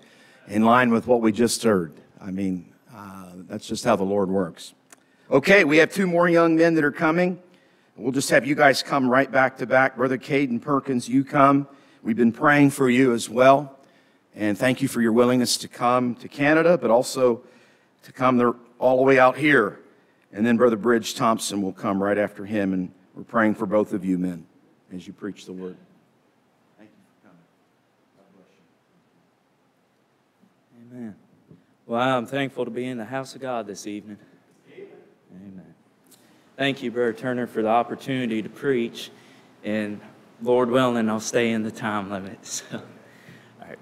In 0.48 0.64
line 0.64 0.90
with 0.90 1.06
what 1.06 1.20
we 1.20 1.32
just 1.32 1.62
heard. 1.62 1.92
I 2.18 2.30
mean, 2.30 2.72
uh, 2.96 3.32
that's 3.46 3.66
just 3.66 3.84
how 3.84 3.94
the 3.94 4.04
Lord 4.04 4.30
works. 4.30 4.72
Okay, 5.30 5.64
we 5.64 5.76
have 5.76 5.92
two 5.92 6.06
more 6.06 6.26
young 6.26 6.56
men 6.56 6.72
that 6.76 6.82
are 6.82 6.90
coming. 6.90 7.38
We'll 7.96 8.10
just 8.10 8.30
have 8.30 8.46
you 8.46 8.54
guys 8.54 8.82
come 8.82 9.06
right 9.06 9.30
back 9.30 9.58
to 9.58 9.66
back. 9.66 9.96
Brother 9.96 10.16
Caden 10.16 10.62
Perkins, 10.62 11.10
you 11.10 11.24
come. 11.24 11.68
We've 12.02 12.16
been 12.16 12.32
praying 12.32 12.70
for 12.70 12.88
you 12.88 13.12
as 13.12 13.28
well. 13.28 13.78
And 14.34 14.56
thank 14.56 14.80
you 14.80 14.88
for 14.88 15.02
your 15.02 15.12
willingness 15.12 15.58
to 15.58 15.68
come 15.68 16.14
to 16.16 16.28
Canada, 16.28 16.78
but 16.78 16.90
also 16.90 17.42
to 18.04 18.12
come 18.12 18.58
all 18.78 18.96
the 18.96 19.02
way 19.02 19.18
out 19.18 19.36
here. 19.36 19.78
And 20.32 20.46
then 20.46 20.56
Brother 20.56 20.76
Bridge 20.76 21.14
Thompson 21.16 21.60
will 21.60 21.74
come 21.74 22.02
right 22.02 22.16
after 22.16 22.46
him. 22.46 22.72
And 22.72 22.92
we're 23.14 23.24
praying 23.24 23.56
for 23.56 23.66
both 23.66 23.92
of 23.92 24.06
you 24.06 24.16
men 24.16 24.46
as 24.90 25.06
you 25.06 25.12
preach 25.12 25.44
the 25.44 25.52
word. 25.52 25.76
Amen. 30.92 31.14
Well, 31.86 32.00
I'm 32.00 32.26
thankful 32.26 32.64
to 32.64 32.70
be 32.70 32.84
in 32.86 32.98
the 32.98 33.04
house 33.04 33.36
of 33.36 33.40
God 33.40 33.66
this 33.66 33.86
evening. 33.86 34.16
Amen. 35.32 35.74
Thank 36.56 36.82
you, 36.82 36.90
Brother 36.90 37.12
Turner, 37.12 37.46
for 37.46 37.62
the 37.62 37.68
opportunity 37.68 38.42
to 38.42 38.48
preach. 38.48 39.10
And 39.62 40.00
Lord 40.42 40.68
willing, 40.68 41.08
I'll 41.08 41.20
stay 41.20 41.52
in 41.52 41.62
the 41.62 41.70
time 41.70 42.10
limit. 42.10 42.38
So. 42.70 42.82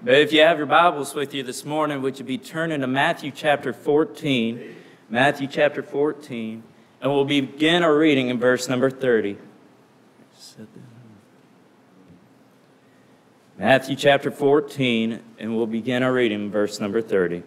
But 0.03 0.13
if 0.19 0.31
you 0.31 0.41
have 0.41 0.59
your 0.59 0.67
Bibles 0.67 1.15
with 1.15 1.33
you 1.33 1.41
this 1.41 1.65
morning, 1.65 2.03
would 2.03 2.19
you 2.19 2.25
be 2.25 2.37
turning 2.37 2.81
to 2.81 2.87
Matthew 2.87 3.31
chapter 3.31 3.73
14? 3.73 4.75
Matthew 5.09 5.47
chapter 5.47 5.81
14. 5.81 6.61
And 7.01 7.11
we'll 7.11 7.25
begin 7.25 7.81
our 7.81 7.97
reading 7.97 8.29
in 8.29 8.37
verse 8.37 8.69
number 8.69 8.91
30. 8.91 9.39
Matthew 13.59 13.97
chapter 13.97 14.31
14, 14.31 15.19
and 15.37 15.53
we'll 15.53 15.67
begin 15.67 16.01
our 16.01 16.13
reading 16.13 16.49
verse 16.49 16.79
number 16.79 17.01
30. 17.01 17.43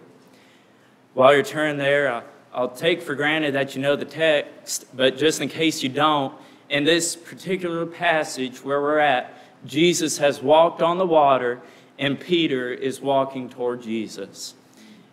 While 1.14 1.32
you're 1.32 1.42
turning 1.42 1.78
there, 1.78 2.22
I'll, 2.52 2.68
take 2.68 3.00
for 3.00 3.14
granted 3.14 3.54
that 3.54 3.74
you 3.74 3.80
know 3.80 3.96
the 3.96 4.04
text, 4.04 4.84
but 4.94 5.16
just 5.16 5.40
in 5.40 5.48
case 5.48 5.82
you 5.82 5.88
don't, 5.88 6.34
in 6.68 6.84
this 6.84 7.16
particular 7.16 7.86
passage 7.86 8.62
where 8.62 8.82
we're 8.82 8.98
at, 8.98 9.32
Jesus 9.64 10.18
has 10.18 10.42
walked 10.42 10.82
on 10.82 10.98
the 10.98 11.06
water, 11.06 11.62
and 11.98 12.20
Peter 12.20 12.70
is 12.70 13.00
walking 13.00 13.48
toward 13.48 13.80
Jesus. 13.80 14.52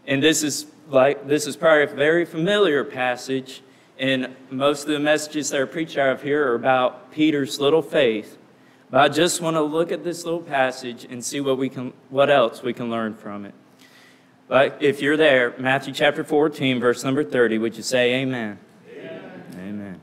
And 0.06 0.22
this 0.22 0.44
is 0.44 0.66
like 0.90 1.26
this 1.30 1.48
is 1.48 1.56
probably 1.56 1.84
a 1.84 1.96
very 1.96 2.26
familiar 2.26 2.84
passage, 2.84 3.62
and 3.98 4.36
most 4.50 4.82
of 4.82 4.90
the 4.90 5.00
messages 5.00 5.50
that 5.52 5.62
are 5.62 5.66
preached 5.66 5.98
out 5.98 6.10
of 6.10 6.24
here 6.24 6.52
are 6.52 6.56
about 6.56 7.10
Peter's 7.14 7.58
little 7.58 7.82
faith. 7.82 8.36
But 8.90 9.02
I 9.02 9.10
just 9.10 9.40
want 9.40 9.56
to 9.56 9.62
look 9.62 9.92
at 9.92 10.04
this 10.04 10.26
little 10.26 10.42
passage 10.42 11.06
and 11.10 11.24
see 11.24 11.40
what 11.42 11.58
we 11.58 11.70
can, 11.70 11.94
what 12.10 12.30
else 12.30 12.64
we 12.64 12.74
can 12.74 12.90
learn 12.90 13.14
from 13.14 13.46
it. 13.46 13.54
But 14.48 14.82
if 14.82 15.00
you're 15.00 15.18
there, 15.18 15.54
Matthew 15.60 15.94
chapter 15.94 16.24
14, 16.24 16.80
verse 16.80 17.04
number 17.04 17.24
30, 17.24 17.60
would 17.60 17.78
you 17.78 17.84
say 17.84 18.16
amen? 18.16 18.58
Amen. 18.92 19.44
Amen. 19.54 20.02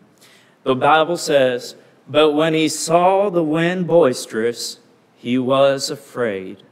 The 0.63 0.77
Bible 0.77 1.17
says, 1.17 1.75
But 2.09 2.31
when 2.31 2.55
he 2.55 2.69
saw 2.69 3.29
the 3.29 3.43
wind 3.43 3.89
boisterous, 3.89 4.79
he 5.17 5.37
was 5.37 5.91
afraid. 5.91 6.63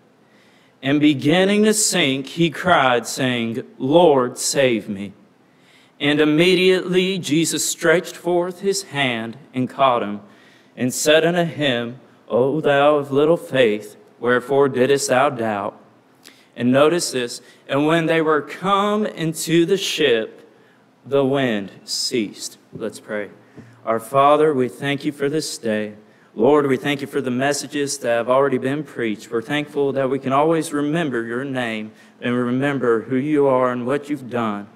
And 0.80 1.00
beginning 1.00 1.64
to 1.64 1.74
sink, 1.74 2.26
he 2.26 2.48
cried, 2.48 3.08
saying, 3.08 3.64
Lord, 3.78 4.38
save 4.38 4.88
me. 4.88 5.12
And 5.98 6.20
immediately 6.20 7.18
Jesus 7.18 7.68
stretched 7.68 8.14
forth 8.14 8.60
his 8.60 8.84
hand 8.84 9.36
and 9.52 9.68
caught 9.68 10.02
him, 10.02 10.20
and 10.76 10.92
said 10.92 11.24
unto 11.24 11.44
him, 11.44 11.98
O 12.34 12.60
thou 12.60 12.96
of 12.96 13.12
little 13.12 13.36
faith, 13.36 13.96
wherefore 14.18 14.68
didst 14.68 15.08
thou 15.08 15.30
doubt? 15.30 15.80
And 16.56 16.72
notice 16.72 17.12
this, 17.12 17.40
and 17.68 17.86
when 17.86 18.06
they 18.06 18.20
were 18.20 18.42
come 18.42 19.06
into 19.06 19.64
the 19.64 19.76
ship, 19.76 20.50
the 21.06 21.24
wind 21.24 21.70
ceased. 21.84 22.58
Let's 22.72 22.98
pray. 22.98 23.30
Our 23.84 24.00
Father, 24.00 24.52
we 24.52 24.68
thank 24.68 25.04
you 25.04 25.12
for 25.12 25.28
this 25.28 25.56
day. 25.58 25.94
Lord, 26.34 26.66
we 26.66 26.76
thank 26.76 27.00
you 27.00 27.06
for 27.06 27.20
the 27.20 27.30
messages 27.30 27.98
that 27.98 28.16
have 28.16 28.28
already 28.28 28.58
been 28.58 28.82
preached. 28.82 29.30
We're 29.30 29.40
thankful 29.40 29.92
that 29.92 30.10
we 30.10 30.18
can 30.18 30.32
always 30.32 30.72
remember 30.72 31.22
your 31.22 31.44
name 31.44 31.92
and 32.20 32.34
remember 32.34 33.02
who 33.02 33.16
you 33.16 33.46
are 33.46 33.70
and 33.70 33.86
what 33.86 34.10
you've 34.10 34.28
done. 34.28 34.66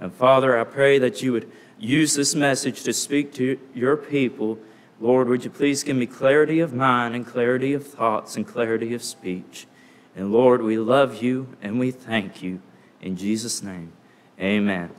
And 0.00 0.14
Father, 0.14 0.58
I 0.58 0.64
pray 0.64 0.98
that 0.98 1.20
you 1.20 1.32
would 1.32 1.52
use 1.78 2.14
this 2.14 2.34
message 2.34 2.84
to 2.84 2.94
speak 2.94 3.34
to 3.34 3.58
your 3.74 3.98
people. 3.98 4.58
Lord, 5.02 5.28
would 5.28 5.42
you 5.42 5.50
please 5.50 5.82
give 5.82 5.96
me 5.96 6.06
clarity 6.06 6.60
of 6.60 6.72
mind 6.72 7.16
and 7.16 7.26
clarity 7.26 7.72
of 7.72 7.84
thoughts 7.84 8.36
and 8.36 8.46
clarity 8.46 8.94
of 8.94 9.02
speech. 9.02 9.66
And 10.14 10.30
Lord, 10.30 10.62
we 10.62 10.78
love 10.78 11.20
you 11.20 11.48
and 11.60 11.80
we 11.80 11.90
thank 11.90 12.40
you. 12.40 12.62
In 13.00 13.16
Jesus' 13.16 13.64
name, 13.64 13.92
amen. 14.38 14.90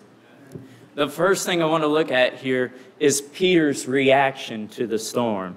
the 0.93 1.07
first 1.07 1.45
thing 1.45 1.63
I 1.63 1.67
want 1.67 1.85
to 1.85 1.87
look 1.87 2.11
at 2.11 2.33
here 2.33 2.73
is 2.99 3.21
Peter's 3.21 3.87
reaction 3.87 4.67
to 4.69 4.87
the 4.87 4.99
storm. 4.99 5.55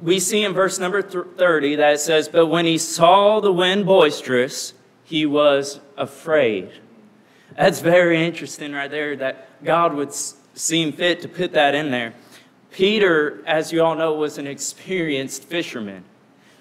We 0.00 0.18
see 0.18 0.42
in 0.42 0.54
verse 0.54 0.78
number 0.78 1.02
30 1.02 1.76
that 1.76 1.92
it 1.92 2.00
says, 2.00 2.26
But 2.26 2.46
when 2.46 2.64
he 2.64 2.78
saw 2.78 3.40
the 3.40 3.52
wind 3.52 3.84
boisterous, 3.84 4.72
he 5.04 5.26
was 5.26 5.78
afraid. 5.98 6.70
That's 7.54 7.80
very 7.80 8.24
interesting 8.24 8.72
right 8.72 8.90
there 8.90 9.14
that 9.16 9.62
God 9.62 9.92
would 9.92 10.14
seem 10.14 10.92
fit 10.92 11.20
to 11.20 11.28
put 11.28 11.52
that 11.52 11.74
in 11.74 11.90
there. 11.90 12.14
Peter, 12.70 13.42
as 13.46 13.72
you 13.72 13.82
all 13.82 13.94
know, 13.94 14.14
was 14.14 14.38
an 14.38 14.46
experienced 14.46 15.44
fisherman. 15.44 16.04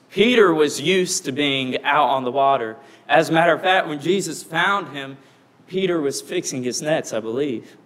Peter 0.10 0.54
was 0.54 0.82
used 0.82 1.26
to 1.26 1.32
being 1.32 1.84
out 1.84 2.10
on 2.10 2.24
the 2.24 2.32
water. 2.32 2.76
As 3.08 3.30
a 3.30 3.34
matter 3.34 3.54
of 3.54 3.62
fact, 3.62 3.88
when 3.88 4.00
Jesus 4.00 4.42
found 4.42 4.96
him, 4.96 5.18
Peter 5.68 6.02
was 6.02 6.22
fixing 6.22 6.64
his 6.64 6.82
nets, 6.82 7.14
I 7.14 7.20
believe. 7.20 7.78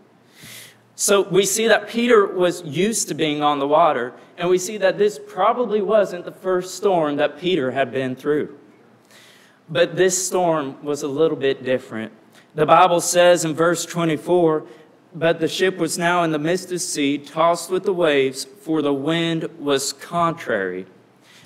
So 0.96 1.24
we 1.24 1.46
see 1.46 1.68
that 1.68 1.90
Peter 1.90 2.26
was 2.26 2.64
used 2.64 3.10
to 3.10 3.14
being 3.14 3.42
on 3.42 3.60
the 3.60 3.68
water, 3.68 4.14
and 4.38 4.50
we 4.50 4.58
see 4.58 4.78
that 4.78 4.98
this 4.98 5.20
probably 5.28 5.82
wasn't 5.82 6.24
the 6.24 6.32
first 6.32 6.76
storm 6.76 7.18
that 7.18 7.40
Peter 7.40 7.72
had 7.72 7.92
been 7.92 8.16
through. 8.16 8.58
But 9.70 9.96
this 9.96 10.26
storm 10.26 10.82
was 10.84 11.04
a 11.04 11.08
little 11.08 11.38
bit 11.38 11.64
different. 11.64 12.14
The 12.56 12.66
Bible 12.66 13.02
says 13.02 13.44
in 13.44 13.54
verse 13.54 13.86
24, 13.86 14.66
but 15.16 15.40
the 15.40 15.48
ship 15.48 15.78
was 15.78 15.98
now 15.98 16.24
in 16.24 16.32
the 16.32 16.40
midst 16.40 16.72
of 16.72 16.82
sea, 16.82 17.18
tossed 17.18 17.70
with 17.70 17.84
the 17.84 17.94
waves, 17.94 18.46
for 18.46 18.82
the 18.82 18.94
wind 18.94 19.50
was 19.60 19.94
contrary. 19.94 20.86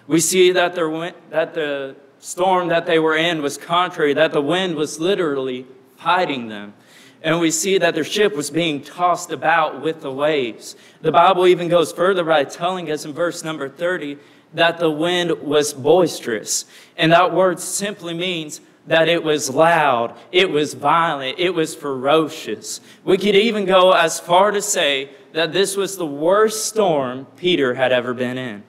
We 0.07 0.22
see 0.22 0.51
that 0.53 0.76
that 0.76 1.53
the 1.53 1.95
storm 2.20 2.70
that 2.70 2.86
they 2.86 2.99
were 2.99 3.15
in 3.15 3.41
was 3.41 3.57
contrary, 3.57 4.13
that 4.13 4.32
the 4.32 4.41
wind 4.41 4.76
was 4.76 4.99
literally 4.99 5.65
fighting 5.97 6.47
them. 6.47 6.74
And 7.22 7.39
we 7.39 7.51
see 7.51 7.78
that 7.80 7.95
their 7.95 8.03
ship 8.03 8.36
was 8.36 8.49
being 8.49 8.82
tossed 8.82 9.32
about 9.32 9.82
with 9.82 10.01
the 10.01 10.11
waves. 10.11 10.76
The 11.01 11.11
Bible 11.11 11.47
even 11.47 11.68
goes 11.68 11.91
further 11.91 12.24
by 12.24 12.43
telling 12.43 12.91
us 12.91 13.05
in 13.05 13.13
verse 13.13 13.43
number 13.43 13.68
30 13.68 14.18
that 14.53 14.78
the 14.78 14.91
wind 14.91 15.32
was 15.41 15.74
boisterous. 15.74 16.65
And 16.95 17.11
that 17.11 17.34
word 17.34 17.59
simply 17.59 18.13
means 18.13 18.61
that 18.88 19.09
it 19.09 19.21
was 19.21 19.49
loud, 19.49 20.17
it 20.31 20.49
was 20.49 20.73
violent, 20.73 21.38
it 21.38 21.49
was 21.51 21.75
ferocious. 21.75 22.79
We 23.03 23.17
could 23.17 23.35
even 23.35 23.65
go 23.65 23.91
as 23.91 24.19
far 24.19 24.51
to 24.51 24.61
say 24.61 25.11
that 25.33 25.53
this 25.53 25.75
was 25.75 25.97
the 25.97 26.05
worst 26.05 26.65
storm 26.65 27.27
Peter 27.35 27.73
had 27.73 27.91
ever 27.91 28.13
been 28.13 28.38
in. 28.38 28.63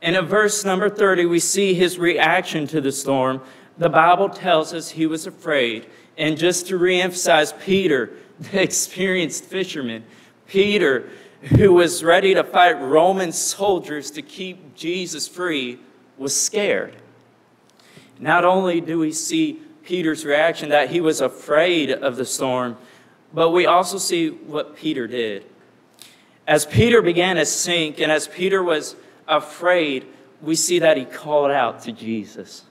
And 0.00 0.14
in 0.14 0.24
verse 0.26 0.64
number 0.64 0.88
30, 0.88 1.26
we 1.26 1.40
see 1.40 1.74
his 1.74 1.98
reaction 1.98 2.68
to 2.68 2.80
the 2.80 2.92
storm. 2.92 3.42
The 3.76 3.88
Bible 3.88 4.28
tells 4.28 4.72
us 4.72 4.90
he 4.90 5.06
was 5.06 5.26
afraid. 5.26 5.86
And 6.16 6.38
just 6.38 6.68
to 6.68 6.78
reemphasize 6.78 7.58
Peter, 7.60 8.10
the 8.40 8.62
experienced 8.62 9.44
fisherman, 9.44 10.04
Peter, 10.46 11.10
who 11.56 11.72
was 11.72 12.04
ready 12.04 12.34
to 12.34 12.44
fight 12.44 12.80
Roman 12.80 13.32
soldiers 13.32 14.12
to 14.12 14.22
keep 14.22 14.76
Jesus 14.76 15.26
free, 15.26 15.80
was 16.16 16.38
scared. 16.38 16.94
Not 18.18 18.44
only 18.44 18.80
do 18.80 18.98
we 18.98 19.12
see 19.12 19.60
Peter's 19.84 20.24
reaction 20.24 20.68
that 20.70 20.90
he 20.90 21.00
was 21.00 21.20
afraid 21.20 21.90
of 21.90 22.16
the 22.16 22.24
storm, 22.24 22.76
but 23.32 23.50
we 23.50 23.66
also 23.66 23.98
see 23.98 24.30
what 24.30 24.76
Peter 24.76 25.06
did. 25.06 25.44
As 26.46 26.64
Peter 26.64 27.02
began 27.02 27.36
to 27.36 27.44
sink 27.44 28.00
and 28.00 28.10
as 28.10 28.26
Peter 28.26 28.62
was 28.62 28.96
afraid, 29.26 30.06
we 30.40 30.54
see 30.54 30.78
that 30.78 30.96
he 30.96 31.04
called 31.04 31.50
out 31.50 31.82
to 31.82 31.92
Jesus. 31.92 32.64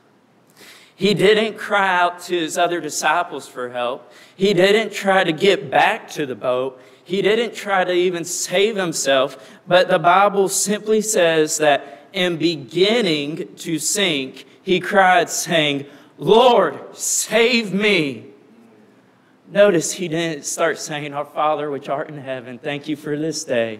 He 0.95 1.13
didn't 1.13 1.59
cry 1.59 1.95
out 1.95 2.21
to 2.21 2.35
his 2.35 2.57
other 2.57 2.81
disciples 2.81 3.47
for 3.47 3.69
help. 3.69 4.11
He 4.35 4.55
didn't 4.55 4.91
try 4.91 5.23
to 5.23 5.31
get 5.31 5.69
back 5.69 6.09
to 6.11 6.25
the 6.25 6.33
boat. 6.33 6.81
He 7.03 7.21
didn't 7.21 7.53
try 7.53 7.83
to 7.83 7.93
even 7.93 8.25
save 8.25 8.75
himself. 8.75 9.59
But 9.67 9.89
the 9.89 9.99
Bible 9.99 10.49
simply 10.49 11.01
says 11.01 11.57
that 11.59 12.07
in 12.13 12.37
beginning 12.37 13.55
to 13.57 13.77
sink, 13.77 14.46
he 14.67 14.81
cried, 14.81 15.29
saying, 15.29 15.85
Lord, 16.17 16.77
save 16.93 17.73
me. 17.73 18.25
Notice 19.49 19.93
he 19.93 20.09
didn't 20.09 20.43
start 20.43 20.77
saying, 20.77 21.13
Our 21.13 21.23
Father 21.23 21.71
which 21.71 21.87
art 21.87 22.09
in 22.09 22.17
heaven, 22.17 22.59
thank 22.59 22.89
you 22.89 22.97
for 22.97 23.17
this 23.17 23.45
day. 23.45 23.79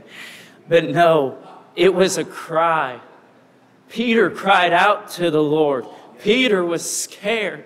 But 0.70 0.86
no, 0.86 1.40
it 1.76 1.94
was 1.94 2.18
a 2.18 2.24
cry. 2.24 3.02
Peter 3.90 4.32
cried 4.32 4.72
out 4.72 5.10
to 5.12 5.30
the 5.30 5.44
Lord. 5.44 5.86
Peter 6.22 6.64
was 6.64 6.90
scared. 6.90 7.66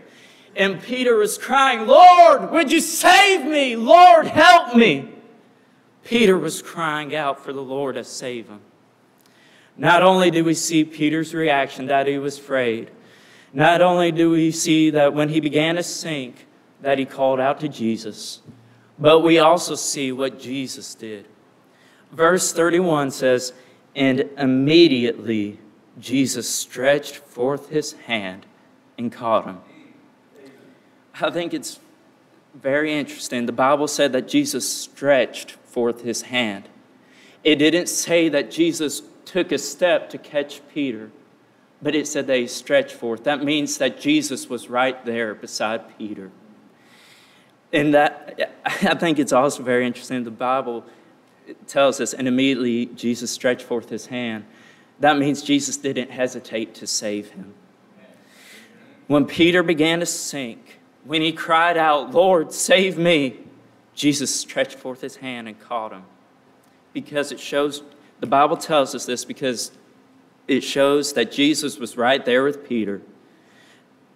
And 0.56 0.82
Peter 0.82 1.16
was 1.16 1.38
crying, 1.38 1.86
Lord, 1.86 2.50
would 2.50 2.72
you 2.72 2.82
save 2.82 3.46
me? 3.46 3.76
Lord, 3.76 4.26
help 4.26 4.76
me. 4.76 5.10
Peter 6.04 6.40
was 6.40 6.64
crying 6.64 7.16
out 7.16 7.40
for 7.46 7.54
the 7.54 7.62
Lord 7.62 7.94
to 7.94 8.04
save 8.04 8.50
him. 8.50 8.62
Not 9.78 10.02
only 10.02 10.32
do 10.32 10.44
we 10.44 10.56
see 10.56 10.84
Peter's 10.84 11.36
reaction 11.36 11.86
that 11.86 12.08
he 12.08 12.18
was 12.18 12.40
afraid, 12.40 12.90
not 13.54 13.82
only 13.82 14.12
do 14.12 14.30
we 14.30 14.52
see 14.52 14.90
that 14.92 15.14
when 15.14 15.30
he 15.30 15.40
began 15.40 15.76
to 15.76 15.84
sink, 15.84 16.48
that 16.82 16.98
he 16.98 17.06
called 17.06 17.40
out 17.40 17.60
to 17.60 17.68
Jesus, 17.68 18.42
but 18.98 19.20
we 19.20 19.40
also 19.40 19.76
see 19.76 20.12
what 20.12 20.40
Jesus 20.40 20.96
did. 20.96 21.28
Verse 22.12 22.54
31 22.54 23.12
says, 23.12 23.54
And 23.96 24.30
immediately 24.38 25.60
Jesus 26.00 26.50
stretched 26.50 27.16
forth 27.16 27.70
his 27.70 27.94
hand 27.94 28.46
and 28.98 29.12
caught 29.12 29.46
him. 29.46 29.60
I 31.20 31.30
think 31.30 31.54
it's 31.54 31.80
very 32.54 32.94
interesting. 32.94 33.46
The 33.46 33.52
Bible 33.52 33.88
said 33.88 34.14
that 34.14 34.28
Jesus 34.28 34.68
stretched 34.68 35.52
forth 35.52 36.02
his 36.02 36.24
hand. 36.24 36.70
It 37.44 37.58
didn't 37.58 37.88
say 37.88 38.30
that 38.30 38.52
Jesus 38.52 39.02
took 39.26 39.52
a 39.52 39.58
step 39.58 40.10
to 40.10 40.18
catch 40.18 40.62
Peter 40.74 41.12
but 41.82 41.96
it 41.96 42.08
said 42.08 42.28
they 42.28 42.48
stretched 42.48 42.94
forth. 42.94 43.24
That 43.24 43.44
means 43.44 43.78
that 43.80 44.00
Jesus 44.00 44.50
was 44.50 44.70
right 44.70 45.04
there 45.06 45.34
beside 45.34 45.98
Peter. 45.98 46.32
And 47.74 47.94
that, 47.94 48.54
I 48.66 48.96
think 48.96 49.18
it's 49.18 49.34
also 49.34 49.64
very 49.64 49.86
interesting. 49.88 50.24
The 50.24 50.32
Bible 50.32 50.86
tells 51.68 52.00
us, 52.00 52.14
and 52.14 52.28
immediately 52.28 52.88
Jesus 52.88 53.32
stretched 53.32 53.64
forth 53.64 53.90
his 53.90 54.08
hand. 54.08 54.46
That 55.00 55.18
means 55.18 55.42
Jesus 55.42 55.78
didn't 55.78 56.12
hesitate 56.12 56.76
to 56.76 56.88
save 56.88 57.32
him. 57.32 57.54
When 59.08 59.26
Peter 59.26 59.64
began 59.64 60.00
to 60.00 60.06
sink, 60.06 60.80
when 61.04 61.22
he 61.22 61.32
cried 61.32 61.78
out, 61.78 62.12
Lord, 62.12 62.54
save 62.54 62.98
me, 62.98 63.40
Jesus 63.96 64.34
stretched 64.34 64.76
forth 64.76 65.02
his 65.02 65.18
hand 65.18 65.48
and 65.48 65.60
caught 65.60 65.92
him. 65.92 66.04
Because 66.94 67.32
it 67.32 67.40
shows, 67.40 67.84
the 68.20 68.28
Bible 68.28 68.58
tells 68.58 68.94
us 68.94 69.06
this 69.06 69.26
because 69.26 69.72
it 70.52 70.66
shows 70.66 71.14
that 71.14 71.32
Jesus 71.32 71.80
was 71.80 71.96
right 71.96 72.26
there 72.26 72.44
with 72.44 72.68
Peter. 72.68 73.02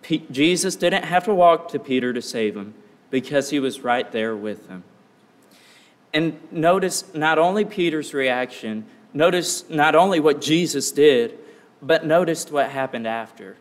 P- 0.02 0.26
Jesus 0.30 0.76
didn't 0.76 1.06
have 1.06 1.24
to 1.24 1.34
walk 1.34 1.70
to 1.70 1.80
Peter 1.80 2.12
to 2.12 2.22
save 2.22 2.58
him 2.58 2.74
because 3.10 3.52
he 3.52 3.60
was 3.60 3.80
right 3.80 4.12
there 4.12 4.36
with 4.36 4.68
him. 4.68 4.84
And 6.14 6.38
notice 6.52 7.16
not 7.16 7.40
only 7.40 7.64
Peter's 7.64 8.14
reaction, 8.14 8.86
notice 9.14 9.70
not 9.70 9.96
only 9.96 10.20
what 10.20 10.42
Jesus 10.42 10.92
did, 10.92 11.40
but 11.82 12.06
notice 12.06 12.52
what 12.52 12.70
happened 12.70 13.08
after. 13.08 13.56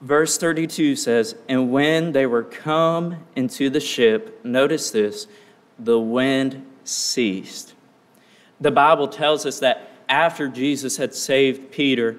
Verse 0.00 0.36
32 0.36 0.96
says, 0.96 1.36
And 1.48 1.70
when 1.70 2.10
they 2.10 2.26
were 2.26 2.42
come 2.42 3.24
into 3.36 3.70
the 3.70 3.78
ship, 3.78 4.44
notice 4.44 4.90
this, 4.90 5.28
the 5.78 6.00
wind 6.00 6.66
ceased. 6.82 7.74
The 8.60 8.72
Bible 8.72 9.06
tells 9.06 9.46
us 9.46 9.60
that 9.60 9.88
after 10.08 10.48
Jesus 10.48 10.96
had 10.96 11.14
saved 11.14 11.70
Peter, 11.70 12.18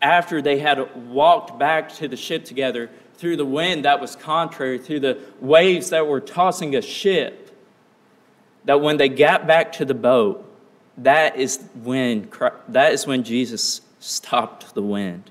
after 0.00 0.42
they 0.42 0.58
had 0.58 1.08
walked 1.08 1.58
back 1.58 1.88
to 1.94 2.08
the 2.08 2.16
ship 2.16 2.44
together 2.44 2.90
through 3.14 3.36
the 3.36 3.44
wind 3.44 3.84
that 3.84 4.00
was 4.00 4.16
contrary, 4.16 4.78
through 4.78 5.00
the 5.00 5.18
waves 5.40 5.90
that 5.90 6.06
were 6.06 6.20
tossing 6.20 6.74
a 6.74 6.82
ship, 6.82 7.56
that 8.64 8.80
when 8.80 8.96
they 8.96 9.08
got 9.08 9.46
back 9.46 9.72
to 9.72 9.84
the 9.84 9.94
boat, 9.94 10.48
that 10.98 11.36
is 11.36 11.62
when, 11.82 12.28
that 12.68 12.92
is 12.92 13.06
when 13.06 13.22
Jesus 13.22 13.80
stopped 14.00 14.74
the 14.74 14.82
wind. 14.82 15.30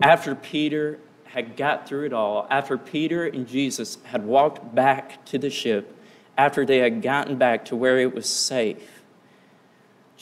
After 0.00 0.34
Peter 0.34 0.98
had 1.24 1.56
got 1.56 1.88
through 1.88 2.06
it 2.06 2.12
all, 2.12 2.46
after 2.50 2.76
Peter 2.76 3.26
and 3.26 3.46
Jesus 3.46 3.98
had 4.04 4.24
walked 4.24 4.74
back 4.74 5.24
to 5.26 5.38
the 5.38 5.50
ship, 5.50 5.96
after 6.36 6.64
they 6.64 6.78
had 6.78 7.02
gotten 7.02 7.36
back 7.36 7.64
to 7.66 7.76
where 7.76 7.98
it 7.98 8.14
was 8.14 8.28
safe, 8.28 9.01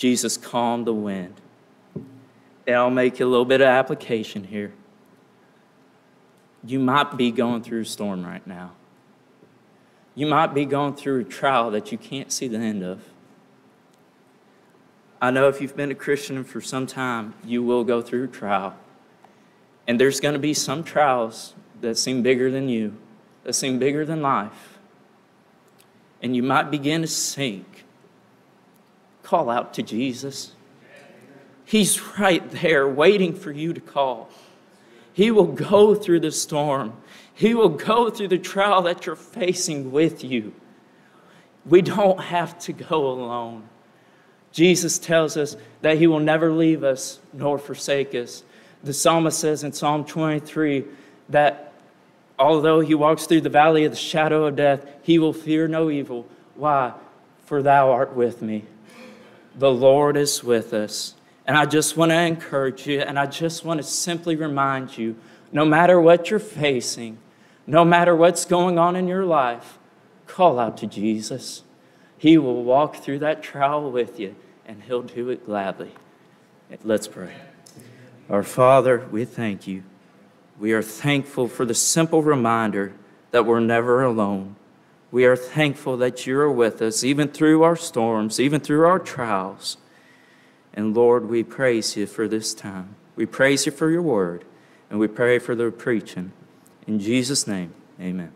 Jesus 0.01 0.39
calmed 0.39 0.87
the 0.87 0.95
wind. 0.95 1.35
And 2.67 2.75
I'll 2.75 2.89
make 2.89 3.21
a 3.21 3.27
little 3.27 3.45
bit 3.45 3.61
of 3.61 3.67
application 3.67 4.45
here. 4.45 4.73
You 6.65 6.79
might 6.79 7.19
be 7.19 7.31
going 7.31 7.63
through 7.63 7.83
a 7.83 7.85
storm 7.85 8.25
right 8.25 8.47
now. 8.47 8.73
You 10.15 10.27
might 10.27 10.55
be 10.55 10.65
going 10.65 10.95
through 10.95 11.21
a 11.21 11.25
trial 11.25 11.71
that 11.73 11.93
you 11.93 11.99
can't 11.99 12.33
see 12.33 12.49
the 12.49 12.57
end 12.57 12.83
of. 12.83 13.03
I 15.21 15.31
know 15.31 15.49
if 15.49 15.61
you've 15.61 15.77
been 15.77 15.91
a 15.91 15.95
Christian 15.95 16.45
for 16.45 16.63
some 16.63 16.87
time, 16.87 17.35
you 17.45 17.63
will 17.63 17.85
go 17.85 18.01
through 18.01 18.25
a 18.25 18.29
trial. 18.29 18.75
And 19.87 20.01
there's 20.01 20.19
going 20.19 20.33
to 20.33 20.39
be 20.41 20.55
some 20.55 20.83
trials 20.83 21.53
that 21.83 21.99
seem 21.99 22.23
bigger 22.23 22.51
than 22.51 22.71
you, 22.71 22.97
that 23.45 23.53
seem 23.53 23.79
bigger 23.79 24.07
than 24.07 24.23
life. 24.23 24.79
and 26.23 26.37
you 26.37 26.43
might 26.43 26.71
begin 26.71 27.01
to 27.03 27.07
sink, 27.07 27.67
call 29.31 29.49
out 29.49 29.73
to 29.75 29.83
Jesus. 29.83 30.51
He's 31.65 32.19
right 32.19 32.51
there 32.51 32.89
waiting 32.89 33.33
for 33.33 33.53
you 33.53 33.73
to 33.73 33.81
call. 33.81 34.29
He 35.13 35.31
will 35.31 35.47
go 35.47 35.95
through 35.95 36.21
the 36.21 36.33
storm. 36.33 36.95
He 37.33 37.55
will 37.55 37.69
go 37.69 38.11
through 38.11 38.27
the 38.27 38.39
trial 38.39 38.83
that 38.83 39.07
you're 39.07 39.15
facing 39.15 39.93
with 39.93 40.25
you. 40.25 40.53
We 41.65 41.81
don't 41.81 42.19
have 42.19 42.59
to 42.61 42.73
go 42.73 43.07
alone. 43.07 43.69
Jesus 44.51 44.99
tells 44.99 45.37
us 45.37 45.57
that 45.83 45.99
He 45.99 46.09
will 46.09 46.19
never 46.19 46.51
leave 46.51 46.83
us 46.83 47.21
nor 47.33 47.57
forsake 47.57 48.17
us. 48.17 48.43
The 48.83 48.93
psalmist 48.93 49.39
says 49.39 49.63
in 49.63 49.73
Psalm 49.73 50.05
23 50.05 50.85
that 51.29 51.73
although 52.37 52.81
He 52.81 52.97
walks 52.97 53.27
through 53.27 53.43
the 53.43 53.49
valley 53.49 53.85
of 53.85 53.93
the 53.93 53.97
shadow 53.97 54.47
of 54.47 54.57
death, 54.57 54.85
He 55.03 55.21
will 55.21 55.33
fear 55.33 55.69
no 55.69 55.89
evil. 55.89 56.27
Why? 56.57 56.95
For 57.45 57.63
Thou 57.63 57.93
art 57.93 58.17
with 58.17 58.43
me. 58.43 58.65
The 59.55 59.71
Lord 59.71 60.17
is 60.17 60.45
with 60.45 60.73
us. 60.73 61.15
And 61.47 61.57
I 61.57 61.67
just 61.67 61.97
want 61.97 62.11
to 62.11 62.21
encourage 62.21 62.87
you, 62.87 63.01
and 63.01 63.19
I 63.19 63.27
just 63.27 63.65
want 63.65 63.79
to 63.79 63.85
simply 63.85 64.37
remind 64.37 64.97
you 64.97 65.17
no 65.53 65.65
matter 65.65 66.01
what 66.01 66.31
you're 66.31 66.39
facing, 66.39 67.19
no 67.67 67.85
matter 67.85 68.15
what's 68.15 68.45
going 68.45 68.79
on 68.79 68.95
in 68.95 69.09
your 69.09 69.25
life, 69.25 69.79
call 70.27 70.59
out 70.59 70.77
to 70.79 70.87
Jesus. 70.87 71.63
He 72.17 72.39
will 72.39 72.63
walk 72.63 72.97
through 72.97 73.19
that 73.21 73.43
trial 73.43 73.91
with 73.91 74.21
you, 74.21 74.37
and 74.67 74.83
He'll 74.85 75.03
do 75.03 75.29
it 75.31 75.47
gladly. 75.47 75.93
Let's 76.85 77.09
pray. 77.09 77.33
Our 78.29 78.45
Father, 78.45 79.09
we 79.11 79.25
thank 79.25 79.67
you. 79.67 79.83
We 80.59 80.73
are 80.73 80.83
thankful 80.83 81.49
for 81.49 81.65
the 81.65 81.75
simple 81.75 82.23
reminder 82.23 82.93
that 83.33 83.45
we're 83.45 83.61
never 83.61 84.03
alone. 84.03 84.55
We 85.11 85.25
are 85.25 85.37
thankful 85.37 85.97
that 85.99 86.27
you 86.27 86.39
are 86.39 86.51
with 86.51 86.81
us, 86.81 87.03
even 87.03 87.29
through 87.29 87.63
our 87.63 87.77
storms, 87.77 88.39
even 88.39 88.61
through 88.61 88.87
our 88.87 88.99
trials. 88.99 89.77
And 90.73 90.95
Lord, 90.95 91.29
we 91.29 91.43
praise 91.43 91.97
you 91.97 92.07
for 92.07 92.29
this 92.29 92.55
time. 92.55 92.95
We 93.17 93.27
praise 93.27 93.67
you 93.67 93.73
for 93.73 93.91
your 93.91 94.03
word, 94.03 94.45
and 94.89 95.01
we 95.01 95.09
pray 95.09 95.39
for 95.39 95.55
the 95.55 95.71
preaching. 95.71 96.33
In 96.87 97.01
Jesus' 97.01 97.47
name, 97.47 97.75
amen. 98.01 98.33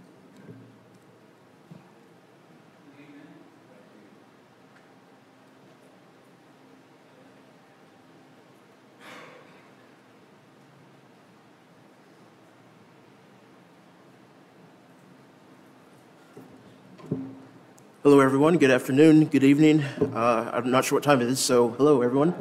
Hello, 18.04 18.20
everyone. 18.20 18.58
Good 18.58 18.70
afternoon. 18.70 19.24
Good 19.24 19.44
evening. 19.44 19.80
Uh, 19.80 20.50
I'm 20.52 20.70
not 20.70 20.84
sure 20.84 20.96
what 20.96 21.02
time 21.02 21.22
it 21.22 21.28
is, 21.28 21.40
so 21.40 21.70
hello, 21.70 22.02
everyone. 22.02 22.34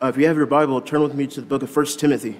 Uh, 0.00 0.06
if 0.06 0.16
you 0.16 0.28
have 0.28 0.36
your 0.36 0.46
Bible, 0.46 0.80
turn 0.80 1.02
with 1.02 1.14
me 1.14 1.26
to 1.26 1.40
the 1.40 1.46
book 1.48 1.64
of 1.64 1.76
1 1.76 1.86
Timothy. 1.98 2.38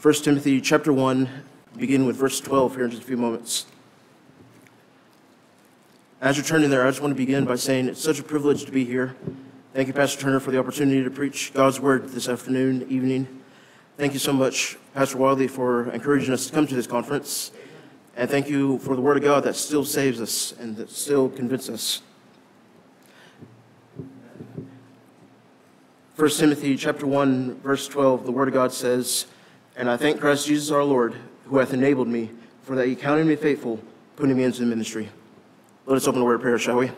1 0.00 0.14
Timothy 0.14 0.58
chapter 0.62 0.90
1, 0.90 1.28
begin 1.76 2.06
with 2.06 2.16
verse 2.16 2.40
12 2.40 2.76
here 2.76 2.84
in 2.86 2.90
just 2.92 3.02
a 3.02 3.06
few 3.06 3.18
moments. 3.18 3.66
As 6.22 6.38
you're 6.38 6.46
turning 6.46 6.70
there, 6.70 6.86
I 6.86 6.88
just 6.88 7.02
want 7.02 7.10
to 7.10 7.14
begin 7.14 7.44
by 7.44 7.56
saying 7.56 7.88
it's 7.88 8.00
such 8.00 8.18
a 8.18 8.24
privilege 8.24 8.64
to 8.64 8.72
be 8.72 8.86
here. 8.86 9.14
Thank 9.74 9.88
you, 9.88 9.92
Pastor 9.92 10.18
Turner, 10.18 10.40
for 10.40 10.50
the 10.50 10.58
opportunity 10.58 11.04
to 11.04 11.10
preach 11.10 11.52
God's 11.52 11.78
word 11.78 12.08
this 12.08 12.26
afternoon, 12.26 12.86
evening. 12.88 13.42
Thank 13.98 14.14
you 14.14 14.18
so 14.18 14.32
much, 14.32 14.78
Pastor 14.94 15.18
Wiley, 15.18 15.48
for 15.48 15.90
encouraging 15.90 16.32
us 16.32 16.46
to 16.46 16.54
come 16.54 16.66
to 16.66 16.74
this 16.74 16.86
conference. 16.86 17.50
And 18.16 18.30
thank 18.30 18.48
you 18.48 18.78
for 18.78 18.94
the 18.94 19.02
Word 19.02 19.16
of 19.16 19.22
God 19.22 19.44
that 19.44 19.56
still 19.56 19.84
saves 19.84 20.20
us 20.20 20.52
and 20.52 20.76
that 20.76 20.90
still 20.90 21.28
convinces 21.28 21.74
us. 21.74 22.02
1 26.16 26.30
Timothy 26.30 26.76
chapter 26.76 27.06
1, 27.06 27.60
verse 27.60 27.88
12, 27.88 28.24
the 28.24 28.30
Word 28.30 28.46
of 28.46 28.54
God 28.54 28.72
says, 28.72 29.26
And 29.74 29.90
I 29.90 29.96
thank 29.96 30.20
Christ 30.20 30.46
Jesus 30.46 30.70
our 30.70 30.84
Lord, 30.84 31.16
who 31.46 31.58
hath 31.58 31.74
enabled 31.74 32.06
me, 32.06 32.30
for 32.62 32.76
that 32.76 32.86
he 32.86 32.94
counted 32.94 33.26
me 33.26 33.34
faithful, 33.34 33.80
putting 34.14 34.36
me 34.36 34.44
into 34.44 34.60
the 34.60 34.66
ministry. 34.66 35.08
Let 35.86 35.96
us 35.96 36.06
open 36.06 36.20
the 36.20 36.24
word 36.24 36.36
of 36.36 36.40
prayer, 36.40 36.58
shall 36.58 36.76
we? 36.76 36.92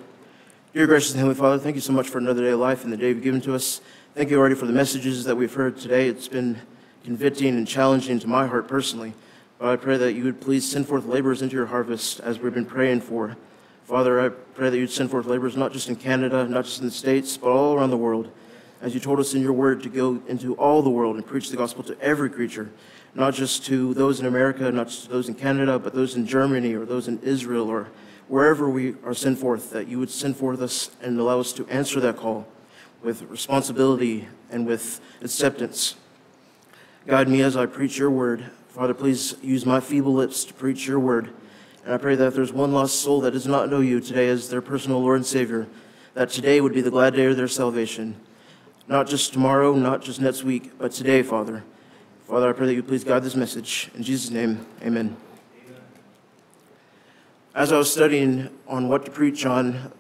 Dear 0.75 0.87
gracious 0.87 1.15
Heavenly 1.15 1.35
Father, 1.35 1.59
thank 1.59 1.75
you 1.75 1.81
so 1.81 1.95
much 1.95 2.09
for 2.09 2.19
another 2.19 2.43
day 2.43 2.51
of 2.51 2.61
life 2.61 2.85
and 2.85 2.93
the 2.93 2.97
day 2.99 3.09
you've 3.09 3.23
given 3.23 3.41
to 3.41 3.55
us. 3.55 3.81
Thank 4.15 4.31
you 4.31 4.39
already 4.39 4.55
for 4.55 4.67
the 4.67 4.73
messages 4.73 5.25
that 5.25 5.35
we've 5.35 5.53
heard 5.53 5.79
today. 5.79 6.09
It's 6.09 6.29
been 6.29 6.59
convicting 7.03 7.57
and 7.57 7.67
challenging 7.67 8.19
to 8.21 8.27
my 8.27 8.47
heart 8.47 8.69
personally. 8.69 9.15
But 9.59 9.69
I 9.69 9.77
pray 9.77 9.97
that 9.97 10.13
you 10.13 10.25
would 10.25 10.41
please 10.41 10.69
send 10.69 10.87
forth 10.87 11.07
laborers 11.07 11.41
into 11.41 11.57
your 11.57 11.67
harvest 11.67 12.21
as 12.21 12.39
we've 12.39 12.53
been 12.53 12.67
praying 12.67 13.01
for. 13.01 13.37
Father, 13.85 14.21
I 14.21 14.29
pray 14.29 14.69
that 14.69 14.77
you'd 14.77 14.91
send 14.91 15.11
forth 15.11 15.27
laborers 15.27 15.57
not 15.57 15.73
just 15.73 15.89
in 15.89 15.97
Canada, 15.97 16.47
not 16.47 16.65
just 16.65 16.81
in 16.81 16.87
the 16.87 16.93
States, 16.93 17.37
but 17.37 17.49
all 17.49 17.75
around 17.75 17.91
the 17.91 17.97
world. 17.97 18.31
As 18.83 18.93
you 18.93 19.01
told 19.01 19.19
us 19.19 19.33
in 19.33 19.41
your 19.41 19.55
word 19.55 19.83
to 19.85 19.89
go 19.89 20.21
into 20.29 20.55
all 20.57 20.83
the 20.83 20.91
world 20.91 21.17
and 21.17 21.25
preach 21.25 21.49
the 21.49 21.57
gospel 21.57 21.83
to 21.85 21.99
every 22.01 22.29
creature, 22.29 22.71
not 23.15 23.33
just 23.33 23.65
to 23.67 23.95
those 23.95 24.21
in 24.21 24.27
America, 24.27 24.71
not 24.71 24.89
just 24.89 25.09
those 25.09 25.29
in 25.29 25.35
Canada, 25.35 25.79
but 25.79 25.95
those 25.95 26.17
in 26.17 26.27
Germany 26.27 26.75
or 26.75 26.85
those 26.85 27.09
in 27.09 27.19
Israel 27.21 27.71
or 27.71 27.89
wherever 28.29 28.69
we 28.69 28.95
are 29.05 29.15
sent 29.15 29.39
forth, 29.39 29.71
that 29.71 29.89
you 29.89 29.99
would 29.99 30.11
send 30.11 30.37
forth 30.37 30.61
us 30.61 30.91
and 31.01 31.19
allow 31.19 31.41
us 31.41 31.53
to 31.55 31.67
answer 31.69 32.01
that 32.01 32.17
call 32.17 32.47
with 33.03 33.23
responsibility 33.23 34.29
and 34.51 34.67
with 34.67 35.01
acceptance. 35.23 35.95
Guide 37.07 37.29
me 37.29 37.41
as 37.41 37.57
I 37.57 37.67
preach 37.67 37.97
your 37.97 38.11
word. 38.11 38.51
Father, 38.77 38.93
please 38.93 39.37
use 39.41 39.65
my 39.65 39.81
feeble 39.81 40.13
lips 40.13 40.45
to 40.45 40.53
preach 40.53 40.87
your 40.87 41.01
word. 41.01 41.31
And 41.87 41.95
I 41.95 41.97
pray 41.97 42.15
that 42.15 42.27
if 42.27 42.35
there's 42.35 42.53
one 42.53 42.75
lost 42.75 43.01
soul 43.01 43.23
that 43.23 43.31
does 43.31 43.47
not 43.47 43.71
know 43.71 43.81
you 43.81 44.01
today 44.01 44.29
as 44.29 44.51
their 44.51 44.61
personal 44.61 45.01
Lord 45.01 45.17
and 45.17 45.25
Savior, 45.25 45.67
that 46.13 46.29
today 46.29 46.61
would 46.61 46.75
be 46.75 46.83
the 46.83 46.91
glad 46.91 47.15
day 47.15 47.25
of 47.25 47.39
their 47.39 47.49
salvation. 47.49 48.21
Not 48.87 49.07
just 49.09 49.33
tomorrow, 49.33 49.75
not 49.75 50.03
just 50.03 50.21
next 50.21 50.45
week, 50.45 50.73
but 50.77 50.93
today, 50.93 51.23
Father. 51.23 51.65
Father, 52.29 52.51
I 52.51 52.53
pray 52.53 52.67
that 52.67 52.75
you 52.75 52.83
please 52.83 53.03
guide 53.03 53.23
this 53.23 53.35
message. 53.35 53.91
In 53.95 54.03
Jesus' 54.03 54.29
name, 54.29 54.67
amen. 54.83 55.17
As 57.55 57.73
I 57.73 57.79
was 57.79 57.91
studying 57.91 58.51
on 58.69 58.91
what 58.91 59.07
to 59.07 59.11
preach 59.11 59.47
on, 59.47 59.91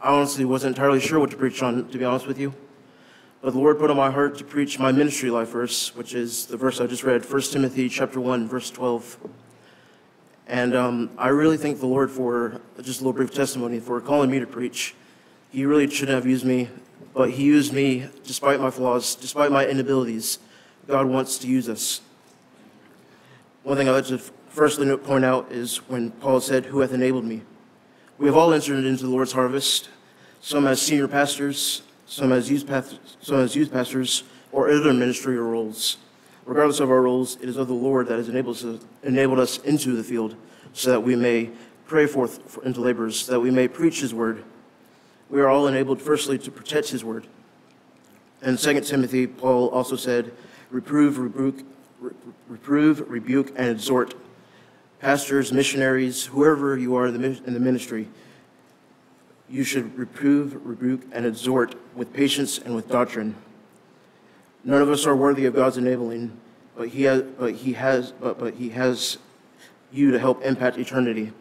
I 0.00 0.14
honestly 0.14 0.46
wasn't 0.46 0.78
entirely 0.78 1.00
sure 1.00 1.20
what 1.20 1.30
to 1.32 1.36
preach 1.36 1.62
on, 1.62 1.90
to 1.90 1.98
be 1.98 2.04
honest 2.06 2.26
with 2.26 2.38
you. 2.38 2.54
But 3.44 3.52
the 3.52 3.58
Lord 3.58 3.78
put 3.78 3.90
on 3.90 3.98
my 3.98 4.10
heart 4.10 4.38
to 4.38 4.44
preach 4.44 4.78
my 4.78 4.90
ministry 4.90 5.30
life 5.30 5.50
verse, 5.50 5.94
which 5.94 6.14
is 6.14 6.46
the 6.46 6.56
verse 6.56 6.80
I 6.80 6.86
just 6.86 7.04
read, 7.04 7.30
1 7.30 7.42
Timothy 7.42 7.90
chapter 7.90 8.18
1, 8.18 8.48
verse 8.48 8.70
12. 8.70 9.18
And 10.46 10.74
um, 10.74 11.10
I 11.18 11.28
really 11.28 11.58
thank 11.58 11.78
the 11.78 11.86
Lord 11.86 12.10
for 12.10 12.58
just 12.80 13.02
a 13.02 13.04
little 13.04 13.12
brief 13.12 13.34
testimony 13.34 13.80
for 13.80 14.00
calling 14.00 14.30
me 14.30 14.40
to 14.40 14.46
preach. 14.46 14.94
He 15.52 15.66
really 15.66 15.90
shouldn't 15.90 16.14
have 16.14 16.24
used 16.24 16.46
me, 16.46 16.70
but 17.12 17.32
He 17.32 17.44
used 17.44 17.74
me 17.74 18.06
despite 18.24 18.60
my 18.62 18.70
flaws, 18.70 19.14
despite 19.14 19.52
my 19.52 19.66
inabilities. 19.66 20.38
God 20.88 21.04
wants 21.04 21.36
to 21.40 21.46
use 21.46 21.68
us. 21.68 22.00
One 23.62 23.76
thing 23.76 23.90
I'd 23.90 23.92
like 23.92 24.06
to 24.06 24.16
firstly 24.48 24.96
point 24.96 25.26
out 25.26 25.52
is 25.52 25.86
when 25.86 26.12
Paul 26.12 26.40
said, 26.40 26.64
Who 26.64 26.80
hath 26.80 26.94
enabled 26.94 27.26
me? 27.26 27.42
We 28.16 28.24
have 28.24 28.36
all 28.36 28.54
entered 28.54 28.86
into 28.86 29.02
the 29.02 29.10
Lord's 29.10 29.32
harvest, 29.32 29.90
some 30.40 30.66
as 30.66 30.80
senior 30.80 31.08
pastors, 31.08 31.82
some 32.06 32.32
as 32.32 32.50
youth, 32.50 32.66
pastors, 32.66 33.16
some 33.20 33.40
as 33.40 33.56
youth 33.56 33.72
pastors, 33.72 34.24
or 34.52 34.70
other 34.70 34.92
ministry 34.92 35.36
roles. 35.38 35.96
Regardless 36.46 36.80
of 36.80 36.90
our 36.90 37.02
roles, 37.02 37.36
it 37.36 37.48
is 37.48 37.56
of 37.56 37.68
the 37.68 37.74
Lord 37.74 38.08
that 38.08 38.18
has 38.18 38.28
enabled 38.28 38.56
us, 38.56 38.84
enabled 39.02 39.38
us 39.40 39.58
into 39.58 39.96
the 39.96 40.04
field 40.04 40.36
so 40.72 40.90
that 40.90 41.00
we 41.00 41.16
may 41.16 41.50
pray 41.86 42.06
forth 42.06 42.58
into 42.64 42.80
laborers, 42.80 43.20
so 43.20 43.32
that 43.32 43.40
we 43.40 43.50
may 43.50 43.68
preach 43.68 44.00
his 44.00 44.12
word. 44.12 44.44
We 45.30 45.40
are 45.40 45.48
all 45.48 45.66
enabled, 45.66 46.02
firstly, 46.02 46.38
to 46.38 46.50
protect 46.50 46.88
his 46.88 47.04
word. 47.04 47.26
In 48.42 48.56
2 48.56 48.80
Timothy, 48.82 49.26
Paul 49.26 49.68
also 49.70 49.96
said, 49.96 50.32
reprove, 50.70 51.18
rebuke, 51.18 51.64
reprove, 52.48 53.08
rebuke, 53.08 53.52
and 53.56 53.68
exhort. 53.68 54.14
Pastors, 55.00 55.52
missionaries, 55.52 56.26
whoever 56.26 56.76
you 56.76 56.94
are 56.96 57.06
in 57.06 57.14
the 57.20 57.60
ministry, 57.60 58.08
you 59.48 59.64
should 59.64 59.96
reprove, 59.98 60.66
rebuke, 60.66 61.02
and 61.12 61.26
exhort 61.26 61.74
with 61.94 62.12
patience 62.12 62.58
and 62.58 62.74
with 62.74 62.88
doctrine. 62.88 63.36
None 64.64 64.80
of 64.80 64.90
us 64.90 65.06
are 65.06 65.14
worthy 65.14 65.44
of 65.44 65.54
God's 65.54 65.76
enabling, 65.76 66.36
but 66.76 66.88
he 66.88 67.02
has, 67.02 67.22
but 67.22 67.54
he 67.54 67.74
has, 67.74 68.12
but, 68.12 68.38
but 68.38 68.54
he 68.54 68.70
has 68.70 69.18
you 69.92 70.10
to 70.10 70.18
help 70.18 70.42
impact 70.42 70.78
eternity. 70.78 71.32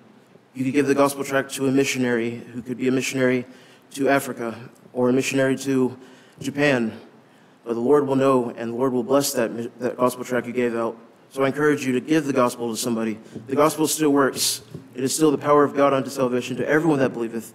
You 0.54 0.66
could 0.66 0.74
give 0.74 0.88
the 0.88 0.96
gospel 0.96 1.24
tract 1.24 1.54
to 1.56 1.68
a 1.68 1.72
missionary 1.72 2.44
who 2.54 2.62
could 2.62 2.78
be 2.78 2.88
a 2.88 2.92
missionary 2.92 3.46
to 3.92 4.10
Africa 4.10 4.70
or 4.92 5.10
a 5.10 5.14
missionary 5.14 5.58
to 5.60 5.98
Japan, 6.40 7.00
but 7.64 7.74
the 7.74 7.80
Lord 7.80 8.06
will 8.06 8.16
know 8.16 8.52
and 8.58 8.74
the 8.74 8.76
Lord 8.76 8.94
will 8.94 9.04
bless 9.04 9.34
that, 9.34 9.80
that 9.80 9.98
gospel 9.98 10.24
tract 10.24 10.46
you 10.46 10.54
gave 10.54 10.76
out. 10.76 10.98
So 11.32 11.44
I 11.44 11.48
encourage 11.48 11.84
you 11.84 11.94
to 11.94 12.00
give 12.00 12.26
the 12.26 12.34
gospel 12.34 12.70
to 12.70 12.78
somebody. 12.78 13.18
The 13.48 13.56
gospel 13.56 13.88
still 13.88 14.12
works. 14.12 14.62
It 14.94 15.04
is 15.04 15.16
still 15.16 15.32
the 15.32 15.38
power 15.38 15.64
of 15.64 15.76
God 15.76 15.92
unto 15.92 16.12
salvation 16.12 16.56
to 16.58 16.68
everyone 16.68 17.00
that 17.00 17.14
believeth. 17.14 17.54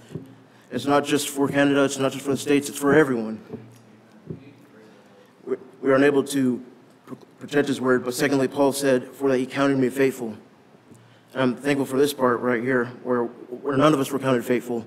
It's 0.71 0.85
not 0.85 1.05
just 1.05 1.29
for 1.29 1.49
Canada, 1.49 1.85
it's 1.85 1.99
not 1.99 2.13
just 2.13 2.25
for 2.25 2.31
the 2.31 2.37
States, 2.37 2.69
it's 2.69 2.79
for 2.79 2.95
everyone. 2.95 3.41
We 5.81 5.91
are 5.91 5.95
unable 5.95 6.23
to 6.25 6.63
protect 7.39 7.69
his 7.69 7.81
word, 7.81 8.05
but 8.05 8.13
secondly, 8.13 8.49
Paul 8.49 8.73
said, 8.73 9.05
For 9.13 9.31
that 9.31 9.39
he 9.39 9.47
counted 9.47 9.79
me 9.79 9.89
faithful. 9.89 10.37
I'm 11.35 11.57
thankful 11.57 11.87
for 11.87 11.99
this 11.99 12.13
part 12.13 12.41
right 12.41 12.63
here, 12.63 12.87
where, 13.03 13.25
where 13.25 13.77
none 13.77 13.95
of 13.95 14.01
us 14.01 14.11
were 14.11 14.19
counted 14.19 14.45
faithful. 14.45 14.87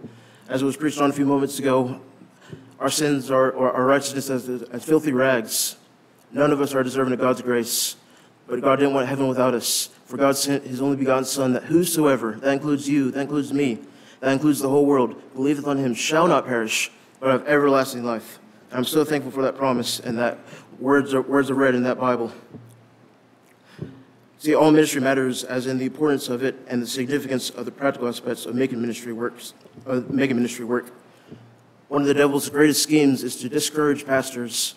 As 0.50 0.62
it 0.62 0.66
was 0.66 0.76
preached 0.78 1.00
on 1.00 1.10
a 1.10 1.14
few 1.14 1.26
moments 1.26 1.60
ago, 1.60 2.02
our 2.80 2.90
sins 2.90 3.32
are, 3.32 3.52
or 3.52 3.72
our 3.72 3.86
righteousness 3.86 4.30
as, 4.30 4.50
as 4.50 4.84
filthy 4.84 5.14
rags. 5.14 5.78
None 6.32 6.52
of 6.52 6.62
us 6.62 6.74
are 6.74 6.84
deserving 6.84 7.14
of 7.14 7.20
God's 7.20 7.42
grace, 7.42 7.96
but 8.48 8.62
God 8.62 8.78
didn't 8.78 8.94
want 8.94 9.08
heaven 9.08 9.28
without 9.28 9.54
us. 9.54 9.90
For 10.06 10.18
God 10.18 10.36
sent 10.36 10.66
his 10.66 10.82
only 10.82 10.98
begotten 10.98 11.26
Son, 11.26 11.54
that 11.54 11.64
whosoever, 11.64 12.34
that 12.34 12.54
includes 12.54 12.90
you, 12.90 13.12
that 13.12 13.22
includes 13.22 13.54
me, 13.54 13.80
that 14.22 14.32
includes 14.32 14.60
the 14.60 14.70
whole 14.70 14.86
world, 14.86 15.22
believeth 15.34 15.68
on 15.68 15.78
him, 15.78 15.94
shall 15.94 16.28
not 16.28 16.46
perish, 16.46 16.90
but 17.20 17.32
have 17.32 17.48
everlasting 17.48 18.06
life. 18.06 18.40
And 18.70 18.78
I'm 18.78 18.86
so 18.86 19.04
thankful 19.04 19.32
for 19.32 19.42
that 19.42 19.58
promise 19.58 20.00
and 20.00 20.18
that 20.18 20.40
words 20.80 21.14
are, 21.14 21.22
words 21.22 21.50
are 21.50 21.56
read 21.56 21.76
in 21.76 21.84
that 21.84 22.00
Bible. 22.00 22.32
See, 24.38 24.56
all 24.56 24.72
ministry 24.72 25.02
matters 25.02 25.44
as 25.44 25.68
in 25.68 25.78
the 25.78 25.86
importance 25.86 26.30
of 26.30 26.44
it 26.44 26.56
and 26.68 26.82
the 26.82 26.88
significance 26.88 27.50
of 27.50 27.66
the 27.66 27.72
practical 27.72 28.08
aspects 28.08 28.46
of 28.46 28.56
making 28.56 28.80
ministry 28.82 29.14
works, 29.14 29.54
of 29.86 30.10
making 30.10 30.36
ministry 30.36 30.66
work. 30.66 30.92
One 31.90 32.02
of 32.02 32.08
the 32.08 32.14
devil's 32.14 32.50
greatest 32.50 32.82
schemes 32.82 33.24
is 33.24 33.36
to 33.38 33.50
discourage 33.50 34.06
pastors. 34.06 34.76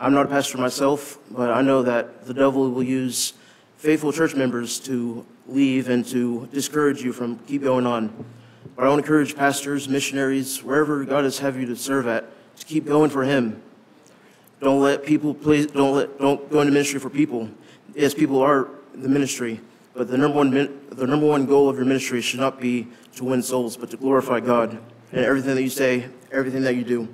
I'm 0.00 0.14
not 0.14 0.26
a 0.26 0.28
pastor 0.28 0.58
myself, 0.58 1.18
but 1.30 1.50
I 1.50 1.62
know 1.62 1.82
that 1.82 2.26
the 2.26 2.34
devil 2.34 2.70
will 2.70 2.82
use 2.82 3.34
faithful 3.76 4.12
church 4.12 4.34
members 4.34 4.80
to 4.80 5.24
leave 5.46 5.88
and 5.88 6.04
to 6.06 6.48
discourage 6.52 7.02
you 7.02 7.12
from 7.12 7.38
keep 7.40 7.62
going 7.62 7.86
on. 7.86 8.24
But 8.78 8.86
I 8.86 8.90
want 8.90 9.04
to 9.04 9.04
encourage 9.04 9.34
pastors, 9.34 9.88
missionaries, 9.88 10.62
wherever 10.62 11.04
God 11.04 11.24
has 11.24 11.40
have 11.40 11.58
you 11.58 11.66
to 11.66 11.74
serve 11.74 12.06
at, 12.06 12.30
to 12.58 12.64
keep 12.64 12.86
going 12.86 13.10
for 13.10 13.24
Him. 13.24 13.60
Don't 14.60 14.80
let 14.80 15.04
people 15.04 15.34
please. 15.34 15.66
Don't 15.66 15.96
let. 15.96 16.16
Don't 16.20 16.48
go 16.48 16.60
into 16.60 16.72
ministry 16.72 17.00
for 17.00 17.10
people. 17.10 17.50
Yes, 17.96 18.14
people 18.14 18.40
are 18.40 18.68
the 18.94 19.08
ministry, 19.08 19.60
but 19.94 20.06
the 20.06 20.16
number 20.16 20.36
one 20.36 20.50
the 20.90 21.06
number 21.08 21.26
one 21.26 21.44
goal 21.44 21.68
of 21.68 21.74
your 21.74 21.86
ministry 21.86 22.20
should 22.20 22.38
not 22.38 22.60
be 22.60 22.86
to 23.16 23.24
win 23.24 23.42
souls, 23.42 23.76
but 23.76 23.90
to 23.90 23.96
glorify 23.96 24.38
God 24.38 24.78
in 25.10 25.24
everything 25.24 25.56
that 25.56 25.62
you 25.62 25.70
say, 25.70 26.08
everything 26.30 26.62
that 26.62 26.76
you 26.76 26.84
do. 26.84 27.08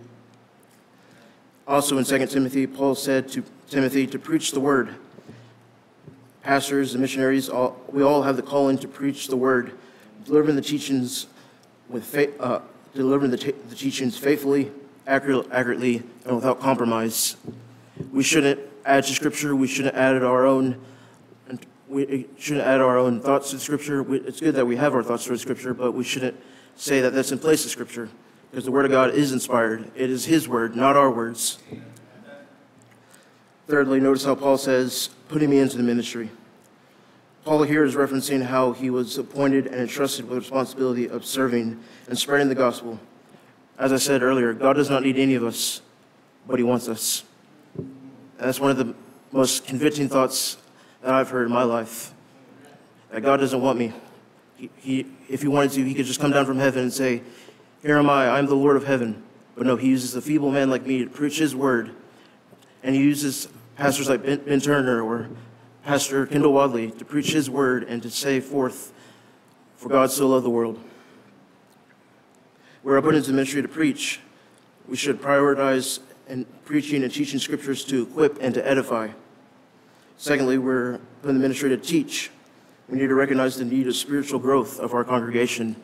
Also 1.67 1.97
in 1.97 2.05
2 2.05 2.27
Timothy, 2.27 2.67
Paul 2.67 2.95
said 2.95 3.27
to 3.29 3.43
Timothy 3.71 4.07
to 4.09 4.19
preach 4.19 4.53
the 4.53 4.61
word. 4.61 4.95
Pastors 6.43 6.93
and 6.93 7.01
missionaries, 7.01 7.49
all, 7.49 7.81
we 7.89 8.03
all 8.03 8.23
have 8.23 8.37
the 8.37 8.43
calling 8.43 8.77
to 8.77 8.89
preach 8.89 9.29
the 9.29 9.37
word, 9.37 9.73
delivering 10.27 10.57
the 10.57 10.63
teachings 10.63 11.27
with 11.89 12.05
faith, 12.05 12.35
uh, 12.41 12.61
delivering 12.95 13.31
the, 13.31 13.37
t- 13.37 13.55
the 13.69 13.75
teachings 13.75 14.17
faithfully, 14.17 14.71
accurate, 15.07 15.47
accurately, 15.51 16.03
and 16.25 16.37
without 16.37 16.61
compromise. 16.61 17.37
We 18.13 18.23
shouldn't 18.23 18.61
add 18.85 19.05
to 19.05 19.13
Scripture. 19.13 19.55
We 19.55 19.67
shouldn't 19.67 19.95
add 19.95 20.23
our 20.23 20.47
own. 20.47 20.81
We 21.89 22.27
shouldn't 22.39 22.67
add 22.67 22.81
our 22.81 22.99
own 22.99 23.21
thoughts 23.21 23.51
to 23.51 23.59
Scripture. 23.59 24.03
We, 24.03 24.19
it's 24.21 24.41
good 24.41 24.55
that 24.55 24.67
we 24.67 24.77
have 24.77 24.95
our 24.95 25.03
thoughts 25.03 25.27
to 25.27 25.39
Scripture, 25.39 25.75
but 25.75 25.93
we 25.93 26.03
shouldn't 26.03 26.37
say 26.77 27.01
that 27.03 27.13
that's 27.13 27.31
in 27.31 27.39
place 27.39 27.65
of 27.65 27.71
Scripture, 27.71 28.09
because 28.51 28.65
the 28.65 28.73
Word 28.73 28.85
of 28.85 28.91
God 28.91 29.11
is 29.15 29.33
inspired. 29.33 29.91
It 29.95 30.11
is 30.11 30.25
His 30.25 30.49
word, 30.49 30.75
not 30.75 30.97
our 30.97 31.11
words. 31.11 31.59
Thirdly, 33.69 34.01
notice 34.01 34.25
how 34.25 34.35
Paul 34.35 34.59
says, 34.59 35.11
"Putting 35.29 35.51
me 35.51 35.59
into 35.59 35.77
the 35.77 35.83
ministry." 35.83 36.31
Paul 37.45 37.63
here 37.65 37.85
is 37.85 37.95
referencing 37.95 38.43
how 38.43 38.73
he 38.73 38.89
was 38.89 39.19
appointed 39.19 39.67
and 39.67 39.77
entrusted 39.77 40.25
with 40.25 40.31
the 40.31 40.41
responsibility 40.41 41.11
of 41.11 41.27
serving 41.27 41.79
and 42.09 42.19
spreading 42.19 42.49
the 42.49 42.55
gospel. 42.55 42.99
As 43.79 43.93
I 43.93 43.99
said 43.99 44.23
earlier, 44.23 44.55
God 44.55 44.75
does 44.75 44.89
not 44.89 45.03
need 45.03 45.19
any 45.19 45.35
of 45.35 45.45
us, 45.45 45.83
but 46.47 46.59
He 46.59 46.63
wants 46.63 46.89
us. 46.89 47.25
And 47.77 47.89
that's 48.39 48.61
one 48.61 48.71
of 48.71 48.79
the 48.79 48.95
most 49.31 49.67
convicting 49.67 50.09
thoughts 50.09 50.57
that 51.03 51.13
I've 51.13 51.29
heard 51.29 51.47
in 51.47 51.53
my 51.53 51.65
life. 51.65 52.15
That 53.11 53.23
God 53.23 53.39
doesn't 53.39 53.61
want 53.61 53.79
me. 53.79 53.93
He, 54.57 54.71
he, 54.79 55.07
if 55.29 55.43
He 55.43 55.49
wanted 55.49 55.73
to, 55.73 55.85
He 55.85 55.93
could 55.93 56.07
just 56.07 56.21
come 56.21 56.31
down 56.31 56.47
from 56.47 56.59
heaven 56.59 56.85
and 56.85 56.93
say, 56.93 57.23
Here 57.83 57.99
am 57.99 58.09
I, 58.09 58.31
I'm 58.31 58.47
the 58.47 58.55
Lord 58.55 58.77
of 58.77 58.87
heaven. 58.87 59.23
But 59.55 59.67
no, 59.67 59.77
He 59.77 59.89
uses 59.89 60.15
a 60.15 60.23
feeble 60.23 60.51
man 60.51 60.71
like 60.71 60.87
me 60.87 61.05
to 61.05 61.11
preach 61.11 61.39
His 61.39 61.55
word. 61.55 61.91
And 62.83 62.95
He 62.95 63.03
uses 63.03 63.49
pastors 63.77 64.09
like 64.09 64.23
Ben, 64.23 64.39
ben 64.39 64.61
Turner 64.61 65.03
or 65.03 65.29
Pastor 65.85 66.25
Kendall 66.25 66.55
Wadley 66.55 66.91
to 66.93 67.05
preach 67.05 67.33
His 67.33 67.51
word 67.51 67.85
and 67.85 68.03
to 68.03 68.11
say 68.11 68.41
forth, 68.41 68.95
For 69.77 69.91
God 69.91 70.11
so 70.11 70.27
loved 70.27 70.47
the 70.47 70.51
world. 70.51 70.83
We're 72.83 73.03
put 73.03 73.15
into 73.15 73.33
ministry 73.33 73.61
to 73.61 73.69
preach. 73.69 74.21
We 74.89 74.97
should 74.97 75.21
prioritize 75.21 76.01
in 76.27 76.47
preaching 76.65 77.03
and 77.03 77.13
teaching 77.13 77.39
scriptures 77.39 77.85
to 77.85 78.05
equip 78.05 78.43
and 78.43 78.55
to 78.55 78.67
edify. 78.67 79.11
Secondly, 80.17 80.57
we're 80.57 81.01
put 81.21 81.29
in 81.29 81.37
the 81.37 81.43
ministry 81.43 81.69
to 81.69 81.77
teach. 81.77 82.31
We 82.89 82.97
need 82.97 83.09
to 83.09 83.15
recognize 83.15 83.59
the 83.59 83.67
need 83.67 83.87
of 83.87 83.95
spiritual 83.95 84.39
growth 84.39 84.81
of 84.81 84.95
our 84.95 85.05
congregation. 85.05 85.77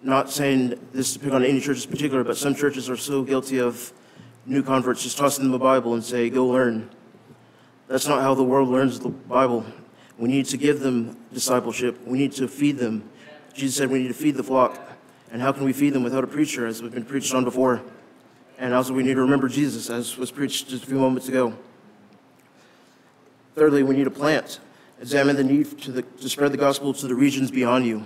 Not 0.00 0.30
saying 0.30 0.78
this 0.92 1.14
to 1.14 1.18
pick 1.18 1.32
on 1.32 1.44
any 1.44 1.60
church 1.60 1.84
in 1.84 1.90
particular, 1.90 2.22
but 2.22 2.36
some 2.36 2.54
churches 2.54 2.88
are 2.88 2.96
so 2.96 3.24
guilty 3.24 3.58
of 3.58 3.92
new 4.46 4.62
converts 4.62 5.02
just 5.02 5.18
tossing 5.18 5.44
them 5.44 5.54
a 5.54 5.58
Bible 5.58 5.94
and 5.94 6.04
say, 6.04 6.30
go 6.30 6.46
learn. 6.46 6.88
That's 7.88 8.06
not 8.06 8.20
how 8.20 8.34
the 8.34 8.44
world 8.44 8.68
learns 8.68 9.00
the 9.00 9.08
Bible. 9.08 9.64
We 10.18 10.28
need 10.28 10.46
to 10.46 10.56
give 10.56 10.80
them 10.80 11.16
discipleship. 11.32 11.98
We 12.06 12.18
need 12.18 12.32
to 12.32 12.46
feed 12.46 12.76
them. 12.76 13.08
Jesus 13.54 13.76
said 13.76 13.90
we 13.90 14.00
need 14.00 14.08
to 14.08 14.14
feed 14.14 14.34
the 14.36 14.42
flock. 14.42 14.78
And 15.32 15.40
how 15.40 15.52
can 15.52 15.64
we 15.64 15.72
feed 15.72 15.94
them 15.94 16.02
without 16.02 16.22
a 16.22 16.26
preacher, 16.26 16.66
as 16.66 16.82
we've 16.82 16.92
been 16.92 17.04
preached 17.04 17.34
on 17.34 17.44
before? 17.44 17.82
And 18.58 18.74
also, 18.74 18.92
we 18.92 19.02
need 19.02 19.14
to 19.14 19.20
remember 19.20 19.48
Jesus, 19.48 19.88
as 19.88 20.16
was 20.16 20.30
preached 20.30 20.68
just 20.68 20.84
a 20.84 20.86
few 20.86 20.98
moments 20.98 21.28
ago. 21.28 21.56
Thirdly, 23.54 23.82
we 23.82 23.96
need 23.96 24.04
to 24.04 24.10
plant. 24.10 24.60
Examine 25.00 25.36
the 25.36 25.44
need 25.44 25.78
to, 25.82 25.92
the, 25.92 26.02
to 26.02 26.28
spread 26.28 26.52
the 26.52 26.58
gospel 26.58 26.92
to 26.92 27.06
the 27.06 27.14
regions 27.14 27.50
beyond 27.50 27.86
you. 27.86 28.04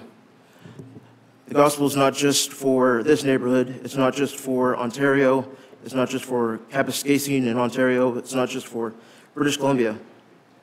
The 1.47 1.55
gospel 1.55 1.87
is 1.87 1.97
not 1.97 2.15
just 2.15 2.53
for 2.53 3.03
this 3.03 3.25
neighborhood, 3.25 3.81
it's 3.85 3.97
not 3.97 4.15
just 4.15 4.37
for 4.37 4.77
Ontario, 4.77 5.49
it's 5.85 5.95
not 5.95 6.09
just 6.09 6.25
for 6.25 6.59
Kapuskasing 6.71 7.47
in 7.47 7.59
Ontario, 7.59 8.17
it's 8.17 8.35
not 8.35 8.49
just 8.49 8.67
for 8.67 8.95
British 9.35 9.57
Columbia, 9.57 9.99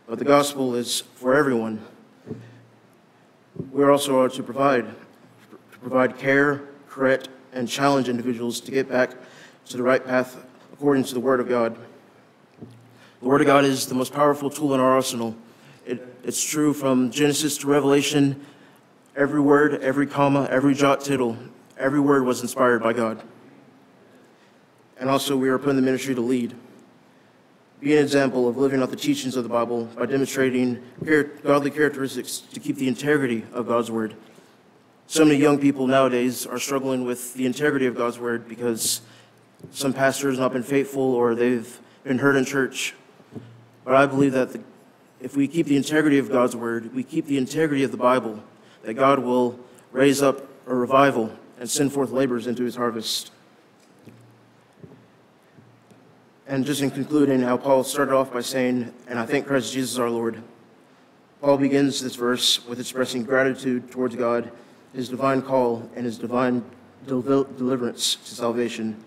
but 0.07 0.19
the 0.19 0.25
gospel 0.25 0.75
is 0.75 1.01
for 1.15 1.33
everyone. 1.33 1.83
We're 3.71 3.91
also 3.91 4.27
to 4.27 4.43
provide 4.43 4.85
to 4.85 5.79
provide 5.79 6.19
care, 6.19 6.61
correct, 6.87 7.29
and 7.51 7.67
challenge 7.67 8.09
individuals 8.09 8.61
to 8.61 8.71
get 8.71 8.87
back 8.87 9.15
to 9.65 9.77
the 9.77 9.81
right 9.81 10.05
path 10.05 10.45
according 10.71 11.03
to 11.05 11.15
the 11.15 11.19
Word 11.19 11.39
of 11.39 11.49
God. 11.49 11.75
The 13.21 13.25
Word 13.25 13.41
of 13.41 13.47
God 13.47 13.65
is 13.65 13.87
the 13.87 13.95
most 13.95 14.13
powerful 14.13 14.51
tool 14.51 14.75
in 14.75 14.79
our 14.79 14.91
arsenal. 14.91 15.35
It, 15.87 16.05
it's 16.23 16.43
true 16.43 16.71
from 16.71 17.09
Genesis 17.09 17.57
to 17.59 17.67
Revelation. 17.67 18.45
Every 19.15 19.41
word, 19.41 19.81
every 19.81 20.05
comma, 20.05 20.47
every 20.51 20.75
jot 20.75 21.01
tittle, 21.01 21.35
every 21.75 21.99
word 21.99 22.23
was 22.23 22.41
inspired 22.41 22.83
by 22.83 22.93
God. 22.93 23.19
And 24.99 25.09
also, 25.09 25.35
we 25.35 25.49
are 25.49 25.57
put 25.57 25.71
in 25.71 25.75
the 25.75 25.81
ministry 25.81 26.13
to 26.13 26.21
lead. 26.21 26.53
Be 27.79 27.95
an 27.95 28.03
example 28.03 28.49
of 28.49 28.57
living 28.57 28.81
out 28.81 28.89
the 28.89 28.97
teachings 28.97 29.35
of 29.35 29.43
the 29.43 29.49
Bible 29.49 29.85
by 29.85 30.05
demonstrating 30.05 30.83
godly 31.43 31.71
characteristics 31.71 32.39
to 32.39 32.59
keep 32.59 32.75
the 32.75 32.87
integrity 32.87 33.45
of 33.53 33.67
God's 33.67 33.89
Word 33.89 34.15
so 35.09 35.25
many 35.25 35.39
young 35.39 35.57
people 35.57 35.87
nowadays 35.87 36.45
are 36.45 36.59
struggling 36.59 37.03
with 37.03 37.33
the 37.33 37.47
integrity 37.47 37.87
of 37.87 37.95
God's 37.95 38.19
word 38.19 38.47
because 38.47 39.01
some 39.71 39.91
pastors 39.91 40.35
have 40.35 40.41
not 40.41 40.53
been 40.53 40.61
faithful 40.61 41.01
or 41.01 41.33
they've 41.33 41.79
been 42.03 42.19
hurt 42.19 42.35
in 42.35 42.45
church. 42.45 42.93
But 43.83 43.95
I 43.95 44.05
believe 44.05 44.33
that 44.33 44.53
the, 44.53 44.61
if 45.19 45.35
we 45.35 45.47
keep 45.47 45.65
the 45.65 45.75
integrity 45.75 46.19
of 46.19 46.29
God's 46.29 46.55
word, 46.55 46.93
we 46.93 47.01
keep 47.01 47.25
the 47.25 47.39
integrity 47.39 47.83
of 47.83 47.89
the 47.89 47.97
Bible, 47.97 48.43
that 48.83 48.93
God 48.93 49.17
will 49.17 49.59
raise 49.91 50.21
up 50.21 50.47
a 50.67 50.75
revival 50.75 51.33
and 51.59 51.67
send 51.67 51.91
forth 51.91 52.11
laborers 52.11 52.45
into 52.45 52.63
his 52.63 52.75
harvest. 52.75 53.31
And 56.49 56.65
just 56.65 56.81
in 56.81 56.89
concluding, 56.89 57.41
how 57.41 57.57
Paul 57.57 57.83
started 57.83 58.11
off 58.11 58.33
by 58.33 58.41
saying, 58.41 58.91
And 59.07 59.19
I 59.19 59.27
thank 59.27 59.45
Christ 59.45 59.71
Jesus 59.71 59.99
our 59.99 60.09
Lord. 60.09 60.41
Paul 61.41 61.57
begins 61.57 62.01
this 62.01 62.15
verse 62.15 62.65
with 62.65 62.79
expressing 62.79 63.23
gratitude 63.23 63.91
towards 63.91 64.15
God 64.15 64.51
his 64.91 65.09
divine 65.09 65.43
call 65.43 65.87
and 65.95 66.05
his 66.05 66.17
divine 66.17 66.65
del- 67.05 67.21
deliverance 67.21 68.15
to 68.15 68.33
salvation. 68.33 68.97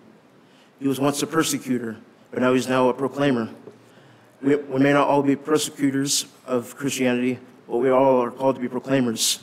He 0.78 0.86
was 0.86 1.00
once 1.00 1.20
a 1.24 1.26
persecutor, 1.26 1.96
but 2.30 2.40
now 2.40 2.54
he's 2.54 2.68
now 2.68 2.88
a 2.88 2.94
proclaimer. 2.94 3.48
We, 4.40 4.54
we 4.54 4.78
may 4.78 4.92
not 4.92 5.08
all 5.08 5.24
be 5.24 5.34
persecutors 5.34 6.26
of 6.46 6.76
Christianity, 6.76 7.40
but 7.66 7.78
we 7.78 7.90
all 7.90 8.22
are 8.22 8.30
called 8.30 8.54
to 8.54 8.60
be 8.60 8.68
proclaimers. 8.68 9.40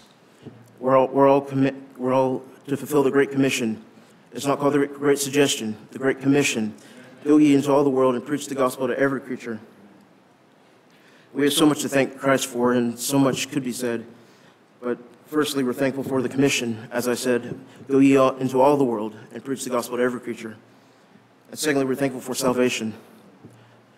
We're 0.80 0.96
all, 0.96 1.08
we're 1.10 1.28
all, 1.28 1.46
we're 1.98 2.14
all 2.14 2.46
to 2.68 2.78
fulfill 2.78 3.04
the 3.04 3.12
Great 3.12 3.32
Commission. 3.32 3.84
It's 4.32 4.46
not 4.46 4.58
called 4.58 4.76
the 4.76 4.88
Great 4.88 5.20
Suggestion, 5.20 5.76
the 5.92 6.00
Great 6.00 6.22
Commission. 6.22 6.74
Go 7.30 7.38
ye 7.38 7.54
into 7.54 7.72
all 7.72 7.84
the 7.84 7.92
world 7.92 8.16
and 8.16 8.26
preach 8.26 8.48
the 8.48 8.56
gospel 8.56 8.88
to 8.88 8.98
every 8.98 9.22
creature. 9.22 9.60
We 11.32 11.44
have 11.44 11.54
so 11.54 11.68
much 11.68 11.84
to 11.84 11.88
thank 11.88 12.18
Christ 12.18 12.48
for, 12.48 12.74
and 12.74 12.98
so 12.98 13.20
much 13.20 13.52
could 13.52 13.64
be 13.64 13.72
said, 13.72 14.04
but 14.82 14.98
Firstly, 15.28 15.64
we're 15.64 15.74
thankful 15.74 16.04
for 16.04 16.24
the 16.24 16.28
commission, 16.28 16.88
as 16.92 17.08
I 17.08 17.14
said, 17.14 17.56
go 17.88 18.00
ye 18.00 18.18
into 18.40 18.60
all 18.60 18.78
the 18.78 18.84
world 18.84 19.16
and 19.32 19.46
preach 19.46 19.64
the 19.64 19.70
gospel 19.70 19.98
to 19.98 20.04
every 20.04 20.20
creature. 20.20 20.58
And 21.52 21.60
secondly, 21.60 21.86
we're 21.86 21.94
thankful 21.94 22.20
for 22.20 22.34
salvation. 22.34 22.96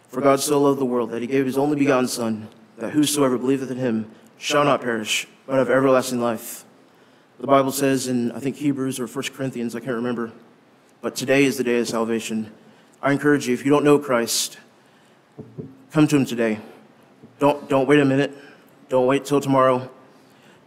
For 0.10 0.20
God 0.20 0.42
so 0.42 0.62
loved 0.62 0.82
the 0.82 0.86
world 0.86 1.12
that 1.12 1.22
he 1.22 1.28
gave 1.30 1.46
his 1.46 1.58
only 1.58 1.78
begotten 1.78 2.10
Son, 2.10 2.50
that 2.80 2.92
whosoever 2.92 3.38
believeth 3.38 3.72
in 3.72 3.78
him 3.78 4.12
shall 4.38 4.66
not 4.66 4.82
perish, 4.82 5.26
but 5.48 5.56
have 5.56 5.70
everlasting 5.70 6.20
life. 6.20 6.66
The 7.40 7.48
Bible 7.48 7.72
says 7.72 8.10
in, 8.10 8.34
I 8.34 8.40
think, 8.42 8.58
Hebrews 8.58 9.00
or 9.00 9.08
1 9.08 9.24
Corinthians, 9.34 9.74
I 9.74 9.80
can't 9.80 9.96
remember, 9.96 10.34
but 11.00 11.16
today 11.16 11.46
is 11.46 11.56
the 11.56 11.64
day 11.64 11.80
of 11.80 11.88
salvation. 11.88 12.52
I 13.02 13.12
encourage 13.12 13.48
you, 13.48 13.54
if 13.54 13.66
you 13.66 13.72
don't 13.72 13.84
know 13.84 13.98
Christ, 13.98 14.60
come 15.92 16.08
to 16.08 16.16
him 16.16 16.26
today. 16.26 16.60
Don't, 17.40 17.68
don't 17.68 17.88
wait 17.88 18.00
a 18.00 18.06
minute. 18.06 18.32
Don't 18.90 19.08
wait 19.08 19.26
till 19.26 19.42
tomorrow. 19.42 19.90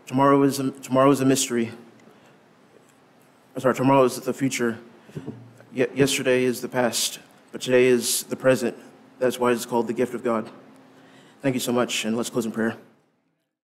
Tomorrow 0.06 0.42
is 0.42 0.58
a, 0.58 0.72
tomorrow 0.72 1.10
is 1.12 1.20
a 1.20 1.24
mystery. 1.24 1.70
I'm 3.54 3.60
sorry, 3.60 3.74
tomorrow 3.74 4.02
is 4.02 4.20
the 4.20 4.34
future. 4.34 4.80
Ye- 5.72 5.86
yesterday 5.94 6.42
is 6.42 6.60
the 6.60 6.68
past, 6.68 7.20
but 7.52 7.60
today 7.60 7.86
is 7.86 8.24
the 8.24 8.36
present. 8.36 8.76
That's 9.20 9.38
why 9.38 9.52
it's 9.52 9.64
called 9.64 9.86
the 9.86 9.92
gift 9.92 10.12
of 10.14 10.24
God. 10.24 10.50
Thank 11.40 11.54
you 11.54 11.60
so 11.60 11.72
much, 11.72 12.04
and 12.04 12.16
let's 12.16 12.30
close 12.30 12.46
in 12.46 12.52
prayer. 12.52 12.76